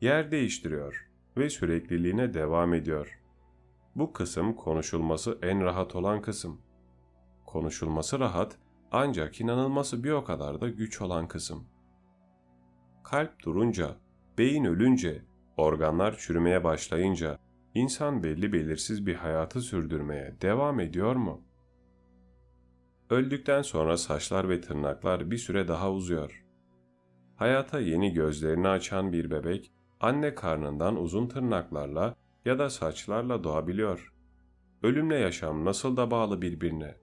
Yer 0.00 0.30
değiştiriyor 0.30 1.10
ve 1.36 1.50
sürekliliğine 1.50 2.34
devam 2.34 2.74
ediyor. 2.74 3.20
Bu 3.94 4.12
kısım 4.12 4.54
konuşulması 4.54 5.38
en 5.42 5.64
rahat 5.64 5.94
olan 5.96 6.22
kısım. 6.22 6.60
Konuşulması 7.46 8.18
rahat 8.18 8.58
ancak 8.92 9.40
inanılması 9.40 10.04
bir 10.04 10.10
o 10.10 10.24
kadar 10.24 10.60
da 10.60 10.68
güç 10.68 11.00
olan 11.00 11.28
kısım. 11.28 11.68
Kalp 13.04 13.44
durunca, 13.44 13.96
beyin 14.38 14.64
ölünce, 14.64 15.22
organlar 15.56 16.18
çürümeye 16.18 16.64
başlayınca 16.64 17.38
insan 17.74 18.22
belli 18.22 18.52
belirsiz 18.52 19.06
bir 19.06 19.14
hayatı 19.14 19.60
sürdürmeye 19.60 20.36
devam 20.42 20.80
ediyor 20.80 21.16
mu? 21.16 21.44
Öldükten 23.10 23.62
sonra 23.62 23.96
saçlar 23.96 24.48
ve 24.48 24.60
tırnaklar 24.60 25.30
bir 25.30 25.38
süre 25.38 25.68
daha 25.68 25.92
uzuyor. 25.92 26.44
Hayata 27.36 27.80
yeni 27.80 28.12
gözlerini 28.12 28.68
açan 28.68 29.12
bir 29.12 29.30
bebek 29.30 29.72
anne 30.00 30.34
karnından 30.34 30.96
uzun 30.96 31.28
tırnaklarla 31.28 32.14
ya 32.44 32.58
da 32.58 32.70
saçlarla 32.70 33.44
doğabiliyor. 33.44 34.12
Ölümle 34.82 35.16
yaşam 35.16 35.64
nasıl 35.64 35.96
da 35.96 36.10
bağlı 36.10 36.42
birbirine. 36.42 36.96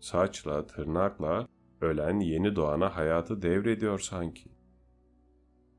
Saçla, 0.00 0.66
tırnakla 0.66 1.48
ölen 1.80 2.20
yeni 2.20 2.56
doğana 2.56 2.96
hayatı 2.96 3.42
devrediyor 3.42 3.98
sanki. 3.98 4.53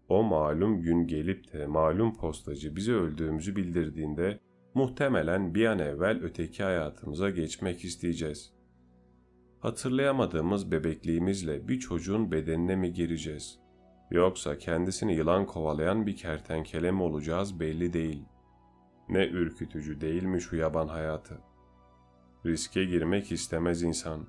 O 0.10 0.24
malum 0.24 0.82
gün 0.82 1.08
gelip 1.08 1.53
de 1.53 1.66
malum 1.66 2.14
postacı 2.14 2.76
bize 2.76 2.93
öldüğümüzü 2.93 3.56
bildirdiğinde 3.56 4.39
muhtemelen 4.74 5.56
bir 5.56 5.66
an 5.66 5.80
evvel 5.80 6.20
öteki 6.24 6.64
hayatımıza 6.64 7.30
geçmek 7.30 7.84
isteyeceğiz. 7.84 8.53
Hatırlayamadığımız 9.60 10.72
bebekliğimizle 10.72 11.68
bir 11.68 11.80
çocuğun 11.80 12.32
bedenine 12.32 12.76
mi 12.76 12.93
gireceğiz? 12.93 13.60
Yoksa 14.12 14.58
kendisini 14.58 15.16
yılan 15.16 15.45
kovalayan 15.45 16.08
bir 16.08 16.16
kertenkele 16.16 16.91
mi 16.91 17.01
olacağız 17.01 17.60
belli 17.60 17.93
değil. 17.93 18.24
Ne 19.10 19.28
ürkütücü 19.28 20.01
değil 20.01 20.24
mi 20.24 20.41
şu 20.41 20.56
yaban 20.56 20.88
hayatı? 20.88 21.41
Riske 22.45 22.86
girmek 22.86 23.32
istemez 23.32 23.84
insan. 23.84 24.28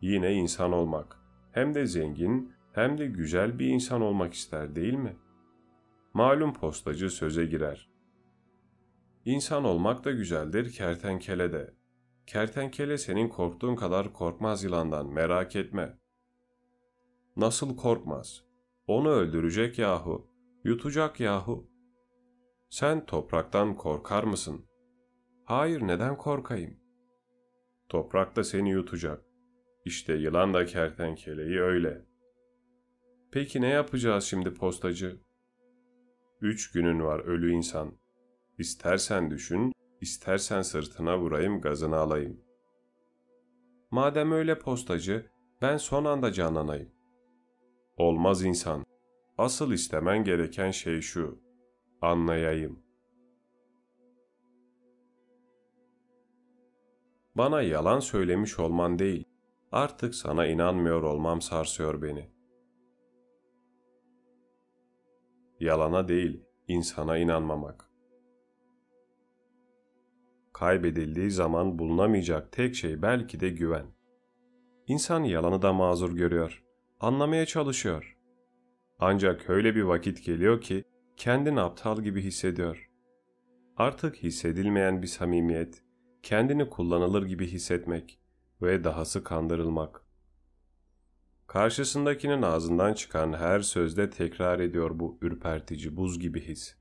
Yine 0.00 0.32
insan 0.32 0.72
olmak. 0.72 1.16
Hem 1.52 1.74
de 1.74 1.86
zengin 1.86 2.52
hem 2.72 2.98
de 2.98 3.06
güzel 3.06 3.58
bir 3.58 3.66
insan 3.66 4.00
olmak 4.00 4.34
ister 4.34 4.74
değil 4.74 4.94
mi? 4.94 5.16
Malum 6.14 6.54
postacı 6.54 7.10
söze 7.10 7.44
girer. 7.44 7.90
İnsan 9.24 9.64
olmak 9.64 10.04
da 10.04 10.10
güzeldir 10.10 10.72
kertenkele 10.72 11.52
de. 11.52 11.74
Kertenkele 12.26 12.98
senin 12.98 13.28
korktuğun 13.28 13.76
kadar 13.76 14.12
korkmaz 14.12 14.64
yılandan 14.64 15.12
merak 15.12 15.56
etme. 15.56 15.98
Nasıl 17.36 17.76
korkmaz? 17.76 18.44
Onu 18.86 19.08
öldürecek 19.08 19.78
yahu, 19.78 20.30
yutacak 20.64 21.20
yahu. 21.20 21.70
Sen 22.70 23.06
topraktan 23.06 23.76
korkar 23.76 24.24
mısın? 24.24 24.66
Hayır 25.44 25.82
neden 25.82 26.16
korkayım? 26.16 26.80
Toprak 27.88 28.36
da 28.36 28.44
seni 28.44 28.70
yutacak. 28.70 29.22
İşte 29.84 30.14
yılan 30.14 30.54
da 30.54 30.64
kertenkeleyi 30.64 31.60
öyle. 31.60 32.09
Peki 33.32 33.60
ne 33.60 33.68
yapacağız 33.68 34.24
şimdi 34.24 34.54
postacı? 34.54 35.20
Üç 36.40 36.72
günün 36.72 37.00
var 37.00 37.20
ölü 37.20 37.52
insan. 37.52 37.92
İstersen 38.58 39.30
düşün, 39.30 39.72
istersen 40.00 40.62
sırtına 40.62 41.18
vurayım 41.18 41.60
gazını 41.60 41.96
alayım. 41.96 42.40
Madem 43.90 44.32
öyle 44.32 44.58
postacı, 44.58 45.30
ben 45.62 45.76
son 45.76 46.04
anda 46.04 46.32
canlanayım. 46.32 46.90
Olmaz 47.96 48.44
insan. 48.44 48.84
Asıl 49.38 49.72
istemen 49.72 50.24
gereken 50.24 50.70
şey 50.70 51.00
şu. 51.00 51.40
Anlayayım. 52.00 52.82
Bana 57.34 57.62
yalan 57.62 58.00
söylemiş 58.00 58.58
olman 58.58 58.98
değil, 58.98 59.24
artık 59.72 60.14
sana 60.14 60.46
inanmıyor 60.46 61.02
olmam 61.02 61.40
sarsıyor 61.40 62.02
beni. 62.02 62.39
Yalana 65.60 66.08
değil, 66.08 66.44
insana 66.68 67.18
inanmamak. 67.18 67.90
Kaybedildiği 70.52 71.30
zaman 71.30 71.78
bulunamayacak 71.78 72.52
tek 72.52 72.74
şey 72.74 73.02
belki 73.02 73.40
de 73.40 73.48
güven. 73.48 73.86
İnsan 74.86 75.24
yalanı 75.24 75.62
da 75.62 75.72
mazur 75.72 76.16
görüyor, 76.16 76.64
anlamaya 77.00 77.46
çalışıyor. 77.46 78.16
Ancak 78.98 79.50
öyle 79.50 79.74
bir 79.74 79.82
vakit 79.82 80.24
geliyor 80.24 80.60
ki 80.60 80.84
kendini 81.16 81.60
aptal 81.60 82.02
gibi 82.02 82.22
hissediyor. 82.22 82.90
Artık 83.76 84.16
hissedilmeyen 84.16 85.02
bir 85.02 85.06
samimiyet, 85.06 85.82
kendini 86.22 86.68
kullanılır 86.70 87.26
gibi 87.26 87.46
hissetmek 87.46 88.20
ve 88.62 88.84
dahası 88.84 89.24
kandırılmak. 89.24 90.09
Karşısındakinin 91.50 92.42
ağzından 92.42 92.94
çıkan 92.94 93.32
her 93.32 93.60
sözde 93.60 94.10
tekrar 94.10 94.60
ediyor 94.60 94.90
bu 94.98 95.18
ürpertici 95.22 95.96
buz 95.96 96.18
gibi 96.20 96.40
his. 96.40 96.74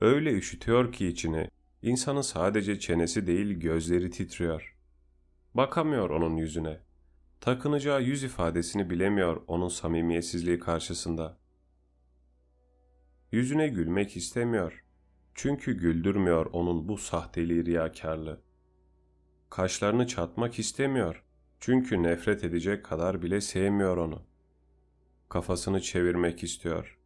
Öyle 0.00 0.32
üşütüyor 0.32 0.92
ki 0.92 1.06
içini, 1.06 1.48
insanın 1.82 2.20
sadece 2.20 2.78
çenesi 2.80 3.26
değil 3.26 3.60
gözleri 3.60 4.10
titriyor. 4.10 4.76
Bakamıyor 5.54 6.10
onun 6.10 6.36
yüzüne. 6.36 6.80
Takınacağı 7.40 8.02
yüz 8.02 8.22
ifadesini 8.22 8.90
bilemiyor 8.90 9.42
onun 9.46 9.68
samimiyetsizliği 9.68 10.58
karşısında. 10.58 11.38
Yüzüne 13.32 13.68
gülmek 13.68 14.16
istemiyor. 14.16 14.84
Çünkü 15.34 15.72
güldürmüyor 15.72 16.46
onun 16.46 16.88
bu 16.88 16.98
sahteliği 16.98 17.66
riyakarlığı. 17.66 18.42
Kaşlarını 19.50 20.06
çatmak 20.06 20.58
istemiyor. 20.58 21.24
Çünkü 21.64 22.02
nefret 22.02 22.44
edecek 22.44 22.84
kadar 22.84 23.22
bile 23.22 23.40
sevmiyor 23.40 23.96
onu. 23.96 24.22
Kafasını 25.28 25.80
çevirmek 25.80 26.42
istiyor. 26.42 26.98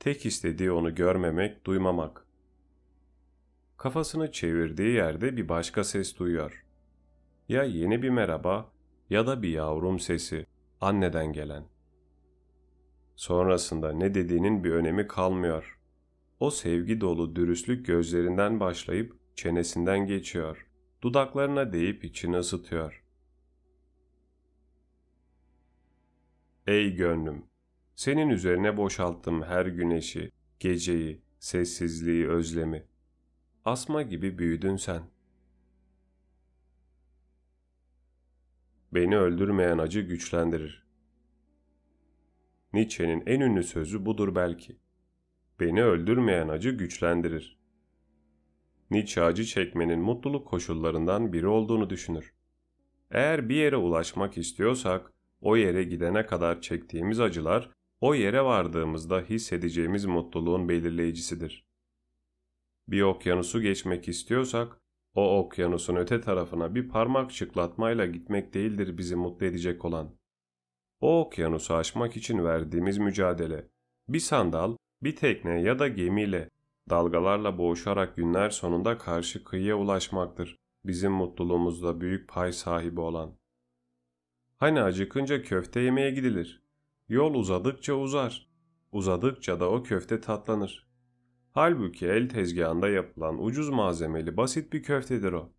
Tek 0.00 0.26
istediği 0.26 0.72
onu 0.72 0.94
görmemek, 0.94 1.66
duymamak. 1.66 2.26
Kafasını 3.76 4.32
çevirdiği 4.32 4.94
yerde 4.94 5.36
bir 5.36 5.48
başka 5.48 5.84
ses 5.84 6.18
duyuyor. 6.18 6.64
Ya 7.48 7.62
yeni 7.62 8.02
bir 8.02 8.10
merhaba 8.10 8.70
ya 9.10 9.26
da 9.26 9.42
bir 9.42 9.48
yavrum 9.48 10.00
sesi, 10.00 10.46
anneden 10.80 11.32
gelen. 11.32 11.64
Sonrasında 13.16 13.92
ne 13.92 14.14
dediğinin 14.14 14.64
bir 14.64 14.70
önemi 14.70 15.06
kalmıyor. 15.06 15.78
O 16.40 16.50
sevgi 16.50 17.00
dolu 17.00 17.36
dürüstlük 17.36 17.86
gözlerinden 17.86 18.60
başlayıp 18.60 19.16
çenesinden 19.36 20.06
geçiyor. 20.06 20.66
Dudaklarına 21.02 21.72
değip 21.72 22.04
içini 22.04 22.36
ısıtıyor. 22.36 23.03
Ey 26.66 26.94
gönlüm! 26.94 27.46
Senin 27.94 28.28
üzerine 28.28 28.76
boşalttım 28.76 29.42
her 29.42 29.66
güneşi, 29.66 30.30
geceyi, 30.60 31.22
sessizliği, 31.38 32.28
özlemi. 32.28 32.86
Asma 33.64 34.02
gibi 34.02 34.38
büyüdün 34.38 34.76
sen. 34.76 35.02
Beni 38.92 39.18
öldürmeyen 39.18 39.78
acı 39.78 40.00
güçlendirir. 40.00 40.86
Nietzsche'nin 42.72 43.22
en 43.26 43.40
ünlü 43.40 43.62
sözü 43.62 44.06
budur 44.06 44.34
belki. 44.34 44.76
Beni 45.60 45.84
öldürmeyen 45.84 46.48
acı 46.48 46.70
güçlendirir. 46.70 47.58
Nietzsche 48.90 49.22
acı 49.22 49.44
çekmenin 49.44 50.00
mutluluk 50.00 50.48
koşullarından 50.48 51.32
biri 51.32 51.46
olduğunu 51.46 51.90
düşünür. 51.90 52.34
Eğer 53.10 53.48
bir 53.48 53.56
yere 53.56 53.76
ulaşmak 53.76 54.38
istiyorsak, 54.38 55.12
o 55.44 55.56
yere 55.56 55.84
gidene 55.84 56.26
kadar 56.26 56.60
çektiğimiz 56.60 57.20
acılar, 57.20 57.70
o 58.00 58.14
yere 58.14 58.44
vardığımızda 58.44 59.20
hissedeceğimiz 59.20 60.04
mutluluğun 60.04 60.68
belirleyicisidir. 60.68 61.66
Bir 62.88 63.02
okyanusu 63.02 63.62
geçmek 63.62 64.08
istiyorsak, 64.08 64.80
o 65.14 65.38
okyanusun 65.38 65.96
öte 65.96 66.20
tarafına 66.20 66.74
bir 66.74 66.88
parmak 66.88 67.30
çıklatmayla 67.32 68.06
gitmek 68.06 68.54
değildir 68.54 68.98
bizi 68.98 69.16
mutlu 69.16 69.46
edecek 69.46 69.84
olan. 69.84 70.16
O 71.00 71.20
okyanusu 71.20 71.74
aşmak 71.74 72.16
için 72.16 72.44
verdiğimiz 72.44 72.98
mücadele, 72.98 73.68
bir 74.08 74.20
sandal, 74.20 74.76
bir 75.02 75.16
tekne 75.16 75.62
ya 75.62 75.78
da 75.78 75.88
gemiyle, 75.88 76.50
dalgalarla 76.90 77.58
boğuşarak 77.58 78.16
günler 78.16 78.50
sonunda 78.50 78.98
karşı 78.98 79.44
kıyıya 79.44 79.76
ulaşmaktır 79.76 80.56
bizim 80.84 81.12
mutluluğumuzda 81.12 82.00
büyük 82.00 82.28
pay 82.28 82.52
sahibi 82.52 83.00
olan. 83.00 83.38
Hani 84.64 84.82
acıkınca 84.82 85.42
köfte 85.42 85.80
yemeye 85.80 86.10
gidilir. 86.10 86.62
Yol 87.08 87.34
uzadıkça 87.34 87.94
uzar. 87.94 88.48
Uzadıkça 88.92 89.60
da 89.60 89.70
o 89.70 89.82
köfte 89.82 90.20
tatlanır. 90.20 90.88
Halbuki 91.52 92.06
el 92.06 92.28
tezgahında 92.28 92.88
yapılan 92.88 93.44
ucuz 93.44 93.68
malzemeli 93.68 94.36
basit 94.36 94.72
bir 94.72 94.82
köftedir 94.82 95.32
o. 95.32 95.52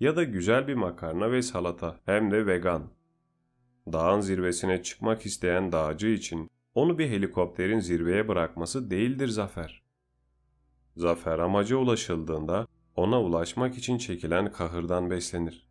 Ya 0.00 0.16
da 0.16 0.24
güzel 0.24 0.68
bir 0.68 0.74
makarna 0.74 1.32
ve 1.32 1.42
salata 1.42 2.00
hem 2.04 2.30
de 2.30 2.46
vegan. 2.46 2.92
Dağın 3.92 4.20
zirvesine 4.20 4.82
çıkmak 4.82 5.26
isteyen 5.26 5.72
dağcı 5.72 6.06
için 6.06 6.50
onu 6.74 6.98
bir 6.98 7.08
helikopterin 7.08 7.80
zirveye 7.80 8.28
bırakması 8.28 8.90
değildir 8.90 9.28
zafer. 9.28 9.82
Zafer 10.96 11.38
amaca 11.38 11.76
ulaşıldığında 11.76 12.66
ona 12.96 13.22
ulaşmak 13.22 13.78
için 13.78 13.98
çekilen 13.98 14.52
kahırdan 14.52 15.10
beslenir. 15.10 15.68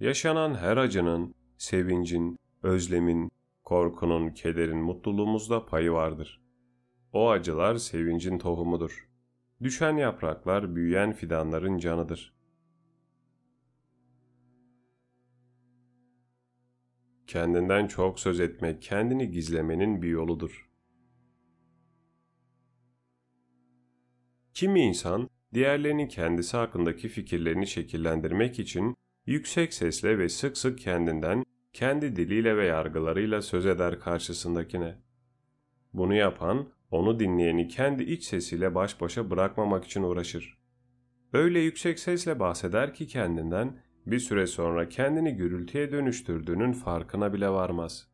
Yaşanan 0.00 0.54
her 0.54 0.76
acının, 0.76 1.34
sevincin, 1.58 2.38
özlemin, 2.62 3.30
korkunun, 3.64 4.30
kederin 4.30 4.78
mutluluğumuzda 4.78 5.66
payı 5.66 5.92
vardır. 5.92 6.42
O 7.12 7.30
acılar 7.30 7.76
sevincin 7.76 8.38
tohumudur. 8.38 9.08
Düşen 9.62 9.96
yapraklar 9.96 10.76
büyüyen 10.76 11.12
fidanların 11.12 11.78
canıdır. 11.78 12.34
Kendinden 17.26 17.86
çok 17.86 18.20
söz 18.20 18.40
etmek, 18.40 18.82
kendini 18.82 19.30
gizlemenin 19.30 20.02
bir 20.02 20.08
yoludur. 20.08 20.70
Kimi 24.54 24.80
insan 24.80 25.30
diğerlerinin 25.54 26.08
kendisi 26.08 26.56
hakkındaki 26.56 27.08
fikirlerini 27.08 27.66
şekillendirmek 27.66 28.58
için 28.58 28.96
yüksek 29.26 29.74
sesle 29.74 30.18
ve 30.18 30.28
sık 30.28 30.58
sık 30.58 30.78
kendinden, 30.78 31.44
kendi 31.72 32.16
diliyle 32.16 32.56
ve 32.56 32.66
yargılarıyla 32.66 33.42
söz 33.42 33.66
eder 33.66 34.00
karşısındakine. 34.00 34.98
Bunu 35.92 36.14
yapan, 36.14 36.68
onu 36.90 37.20
dinleyeni 37.20 37.68
kendi 37.68 38.02
iç 38.02 38.24
sesiyle 38.24 38.74
baş 38.74 39.00
başa 39.00 39.30
bırakmamak 39.30 39.84
için 39.84 40.02
uğraşır. 40.02 40.58
Öyle 41.32 41.58
yüksek 41.58 41.98
sesle 41.98 42.40
bahseder 42.40 42.94
ki 42.94 43.06
kendinden, 43.06 43.78
bir 44.06 44.18
süre 44.18 44.46
sonra 44.46 44.88
kendini 44.88 45.36
gürültüye 45.36 45.92
dönüştürdüğünün 45.92 46.72
farkına 46.72 47.32
bile 47.32 47.48
varmaz. 47.48 48.08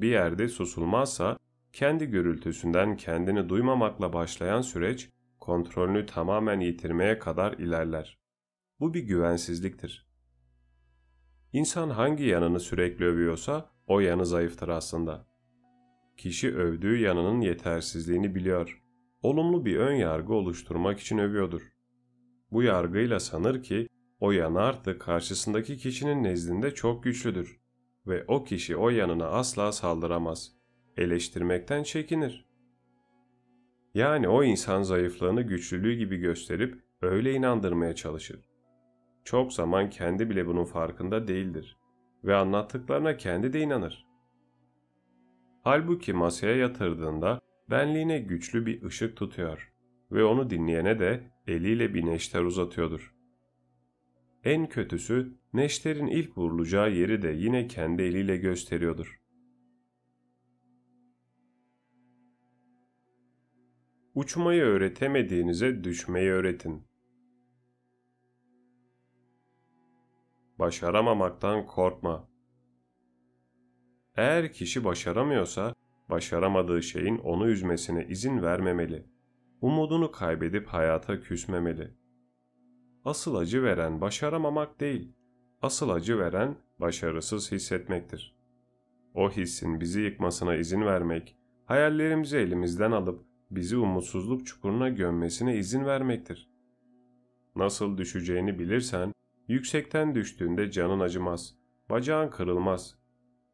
Bir 0.00 0.08
yerde 0.08 0.48
susulmazsa, 0.48 1.38
kendi 1.72 2.06
gürültüsünden 2.06 2.96
kendini 2.96 3.48
duymamakla 3.48 4.12
başlayan 4.12 4.60
süreç, 4.60 5.08
kontrolünü 5.40 6.06
tamamen 6.06 6.60
yitirmeye 6.60 7.18
kadar 7.18 7.52
ilerler. 7.52 8.18
Bu 8.80 8.94
bir 8.94 9.02
güvensizliktir. 9.02 10.07
İnsan 11.52 11.90
hangi 11.90 12.24
yanını 12.24 12.60
sürekli 12.60 13.04
övüyorsa 13.04 13.70
o 13.86 14.00
yanı 14.00 14.26
zayıftır 14.26 14.68
aslında. 14.68 15.26
Kişi 16.16 16.56
övdüğü 16.56 16.98
yanının 16.98 17.40
yetersizliğini 17.40 18.34
biliyor. 18.34 18.82
Olumlu 19.22 19.64
bir 19.64 19.76
ön 19.76 19.94
yargı 19.94 20.34
oluşturmak 20.34 21.00
için 21.00 21.18
övüyordur. 21.18 21.62
Bu 22.52 22.62
yargıyla 22.62 23.20
sanır 23.20 23.62
ki 23.62 23.88
o 24.20 24.32
yanı 24.32 24.60
artık 24.60 25.00
karşısındaki 25.00 25.76
kişinin 25.76 26.24
nezdinde 26.24 26.74
çok 26.74 27.02
güçlüdür 27.02 27.60
ve 28.06 28.24
o 28.28 28.44
kişi 28.44 28.76
o 28.76 28.90
yanına 28.90 29.26
asla 29.26 29.72
saldıramaz. 29.72 30.52
Eleştirmekten 30.96 31.82
çekinir. 31.82 32.48
Yani 33.94 34.28
o 34.28 34.44
insan 34.44 34.82
zayıflığını 34.82 35.42
güçlülüğü 35.42 35.94
gibi 35.94 36.16
gösterip 36.16 36.82
öyle 37.02 37.32
inandırmaya 37.32 37.94
çalışır. 37.94 38.47
Çok 39.28 39.52
zaman 39.52 39.90
kendi 39.90 40.30
bile 40.30 40.46
bunun 40.46 40.64
farkında 40.64 41.28
değildir 41.28 41.76
ve 42.24 42.36
anlattıklarına 42.36 43.16
kendi 43.16 43.52
de 43.52 43.60
inanır. 43.60 44.06
Halbuki 45.64 46.12
masaya 46.12 46.56
yatırdığında 46.56 47.40
benliğine 47.70 48.18
güçlü 48.18 48.66
bir 48.66 48.82
ışık 48.82 49.16
tutuyor 49.16 49.72
ve 50.12 50.24
onu 50.24 50.50
dinleyene 50.50 50.98
de 50.98 51.30
eliyle 51.46 51.94
bir 51.94 52.06
neşter 52.06 52.42
uzatıyordur. 52.42 53.14
En 54.44 54.68
kötüsü 54.68 55.38
neşterin 55.52 56.06
ilk 56.06 56.38
vurulacağı 56.38 56.92
yeri 56.92 57.22
de 57.22 57.28
yine 57.28 57.66
kendi 57.66 58.02
eliyle 58.02 58.36
gösteriyordur. 58.36 59.20
Uçmayı 64.14 64.62
öğretemediğinize 64.62 65.84
düşmeyi 65.84 66.30
öğretin. 66.30 66.87
Başaramamaktan 70.58 71.66
korkma. 71.66 72.28
Eğer 74.16 74.52
kişi 74.52 74.84
başaramıyorsa, 74.84 75.74
başaramadığı 76.10 76.82
şeyin 76.82 77.18
onu 77.18 77.48
üzmesine 77.48 78.06
izin 78.06 78.42
vermemeli. 78.42 79.06
Umudunu 79.60 80.12
kaybedip 80.12 80.66
hayata 80.66 81.20
küsmemeli. 81.20 81.90
Asıl 83.04 83.34
acı 83.34 83.62
veren 83.62 84.00
başaramamak 84.00 84.80
değil, 84.80 85.12
asıl 85.62 85.90
acı 85.90 86.18
veren 86.18 86.56
başarısız 86.78 87.52
hissetmektir. 87.52 88.36
O 89.14 89.30
hissin 89.30 89.80
bizi 89.80 90.00
yıkmasına 90.00 90.56
izin 90.56 90.80
vermek, 90.80 91.36
hayallerimizi 91.64 92.36
elimizden 92.36 92.92
alıp 92.92 93.24
bizi 93.50 93.76
umutsuzluk 93.76 94.46
çukuruna 94.46 94.88
gömmesine 94.88 95.56
izin 95.56 95.84
vermektir. 95.84 96.50
Nasıl 97.56 97.98
düşeceğini 97.98 98.58
bilirsen, 98.58 99.12
yüksekten 99.48 100.14
düştüğünde 100.14 100.70
canın 100.70 101.00
acımaz, 101.00 101.58
bacağın 101.90 102.30
kırılmaz. 102.30 102.98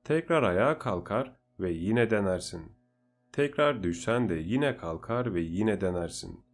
Tekrar 0.04 0.42
ayağa 0.42 0.78
kalkar 0.78 1.36
ve 1.60 1.72
yine 1.72 2.10
denersin. 2.10 2.72
Tekrar 3.32 3.82
düşsen 3.82 4.28
de 4.28 4.34
yine 4.34 4.76
kalkar 4.76 5.34
ve 5.34 5.40
yine 5.40 5.80
denersin. 5.80 6.44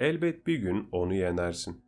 Elbet 0.00 0.46
bir 0.46 0.58
gün 0.58 0.88
onu 0.92 1.14
yenersin. 1.14 1.84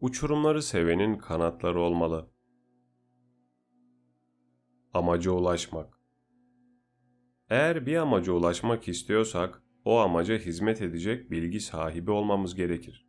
Uçurumları 0.00 0.62
sevenin 0.62 1.18
kanatları 1.18 1.80
olmalı. 1.80 2.30
Amaca 4.92 5.30
ulaşmak 5.30 5.94
eğer 7.50 7.86
bir 7.86 7.96
amaca 7.96 8.32
ulaşmak 8.32 8.88
istiyorsak, 8.88 9.62
o 9.84 9.98
amaca 9.98 10.38
hizmet 10.38 10.82
edecek 10.82 11.30
bilgi 11.30 11.60
sahibi 11.60 12.10
olmamız 12.10 12.54
gerekir. 12.54 13.03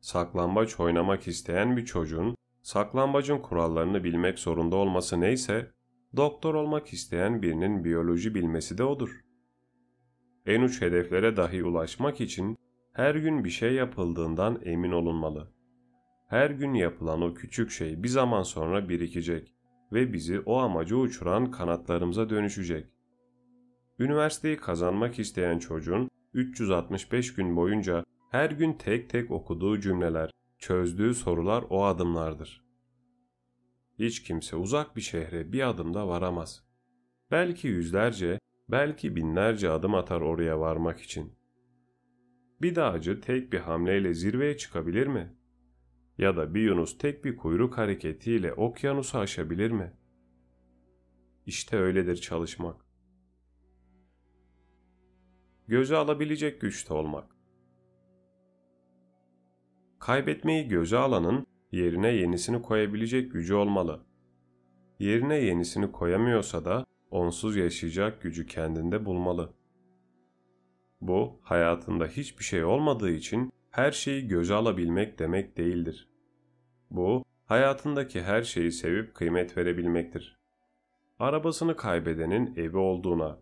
Saklambaç 0.00 0.80
oynamak 0.80 1.28
isteyen 1.28 1.76
bir 1.76 1.84
çocuğun, 1.84 2.36
saklambacın 2.62 3.38
kurallarını 3.38 4.04
bilmek 4.04 4.38
zorunda 4.38 4.76
olması 4.76 5.20
neyse, 5.20 5.70
doktor 6.16 6.54
olmak 6.54 6.92
isteyen 6.92 7.42
birinin 7.42 7.84
biyoloji 7.84 8.34
bilmesi 8.34 8.78
de 8.78 8.84
odur. 8.84 9.20
En 10.46 10.62
uç 10.62 10.82
hedeflere 10.82 11.36
dahi 11.36 11.64
ulaşmak 11.64 12.20
için 12.20 12.58
her 12.92 13.14
gün 13.14 13.44
bir 13.44 13.50
şey 13.50 13.74
yapıldığından 13.74 14.60
emin 14.64 14.92
olunmalı. 14.92 15.52
Her 16.28 16.50
gün 16.50 16.74
yapılan 16.74 17.22
o 17.22 17.34
küçük 17.34 17.70
şey 17.70 18.02
bir 18.02 18.08
zaman 18.08 18.42
sonra 18.42 18.88
birikecek 18.88 19.54
ve 19.92 20.12
bizi 20.12 20.40
o 20.40 20.56
amaca 20.56 20.96
uçuran 20.96 21.50
kanatlarımıza 21.50 22.30
dönüşecek. 22.30 22.86
Üniversiteyi 23.98 24.56
kazanmak 24.56 25.18
isteyen 25.18 25.58
çocuğun 25.58 26.10
365 26.34 27.34
gün 27.34 27.56
boyunca 27.56 28.04
her 28.30 28.50
gün 28.50 28.72
tek 28.72 29.10
tek 29.10 29.30
okuduğu 29.30 29.80
cümleler, 29.80 30.30
çözdüğü 30.58 31.14
sorular 31.14 31.64
o 31.70 31.84
adımlardır. 31.84 32.64
Hiç 33.98 34.22
kimse 34.22 34.56
uzak 34.56 34.96
bir 34.96 35.00
şehre 35.00 35.52
bir 35.52 35.68
adımda 35.68 36.08
varamaz. 36.08 36.64
Belki 37.30 37.68
yüzlerce, 37.68 38.38
belki 38.68 39.16
binlerce 39.16 39.70
adım 39.70 39.94
atar 39.94 40.20
oraya 40.20 40.60
varmak 40.60 41.00
için. 41.00 41.38
Bir 42.62 42.74
dağcı 42.74 43.20
tek 43.20 43.52
bir 43.52 43.58
hamleyle 43.58 44.14
zirveye 44.14 44.56
çıkabilir 44.56 45.06
mi? 45.06 45.36
Ya 46.18 46.36
da 46.36 46.54
bir 46.54 46.62
yunus 46.62 46.98
tek 46.98 47.24
bir 47.24 47.36
kuyruk 47.36 47.78
hareketiyle 47.78 48.52
okyanusu 48.52 49.18
aşabilir 49.18 49.70
mi? 49.70 49.92
İşte 51.46 51.76
öyledir 51.76 52.16
çalışmak 52.16 52.88
göze 55.68 55.96
alabilecek 55.96 56.60
güçte 56.60 56.94
olmak. 56.94 57.37
Kaybetmeyi 59.98 60.68
göze 60.68 60.96
alanın 60.96 61.46
yerine 61.72 62.08
yenisini 62.08 62.62
koyabilecek 62.62 63.32
gücü 63.32 63.54
olmalı. 63.54 64.00
Yerine 64.98 65.36
yenisini 65.36 65.92
koyamıyorsa 65.92 66.64
da 66.64 66.86
onsuz 67.10 67.56
yaşayacak 67.56 68.22
gücü 68.22 68.46
kendinde 68.46 69.04
bulmalı. 69.04 69.54
Bu, 71.00 71.40
hayatında 71.42 72.06
hiçbir 72.06 72.44
şey 72.44 72.64
olmadığı 72.64 73.10
için 73.10 73.52
her 73.70 73.92
şeyi 73.92 74.28
göze 74.28 74.54
alabilmek 74.54 75.18
demek 75.18 75.56
değildir. 75.56 76.08
Bu, 76.90 77.24
hayatındaki 77.44 78.22
her 78.22 78.42
şeyi 78.42 78.72
sevip 78.72 79.14
kıymet 79.14 79.56
verebilmektir. 79.56 80.38
Arabasını 81.18 81.76
kaybedenin 81.76 82.56
evi 82.56 82.76
olduğuna, 82.76 83.38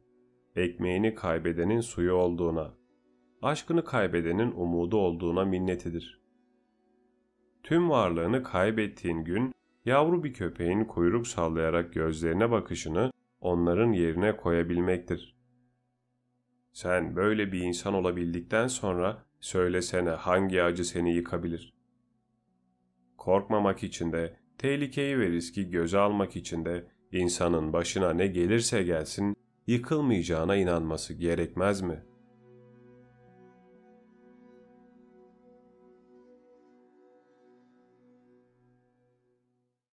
ekmeğini 0.57 1.15
kaybedenin 1.15 1.81
suyu 1.81 2.13
olduğuna, 2.13 2.75
aşkını 3.43 3.85
kaybedenin 3.85 4.53
umudu 4.53 4.97
olduğuna 4.97 5.45
minnetidir. 5.45 6.26
Tüm 7.67 7.91
varlığını 7.91 8.43
kaybettiğin 8.43 9.25
gün, 9.25 9.55
yavru 9.85 10.25
bir 10.25 10.33
köpeğin 10.33 10.85
kuyruk 10.85 11.27
sallayarak 11.27 11.93
gözlerine 11.93 12.51
bakışını 12.51 13.13
onların 13.41 13.93
yerine 13.93 14.37
koyabilmektir. 14.37 15.37
Sen 16.73 17.17
böyle 17.17 17.53
bir 17.53 17.61
insan 17.61 17.95
olabildikten 17.95 18.67
sonra 18.67 19.25
söylesene 19.41 20.11
hangi 20.11 20.63
acı 20.63 20.85
seni 20.85 21.15
yıkabilir? 21.15 21.75
Korkmamak 23.17 23.83
için 23.83 24.13
de, 24.13 24.37
tehlikeyi 24.59 25.19
ve 25.19 25.31
riski 25.31 25.71
göze 25.71 25.99
almak 25.99 26.37
için 26.37 26.65
de 26.65 26.87
insanın 27.13 27.73
başına 27.73 28.13
ne 28.13 28.27
gelirse 28.27 28.83
gelsin 28.83 29.37
yıkılmayacağına 29.67 30.57
inanması 30.57 31.15
gerekmez 31.15 31.83
mi?'' 31.83 32.16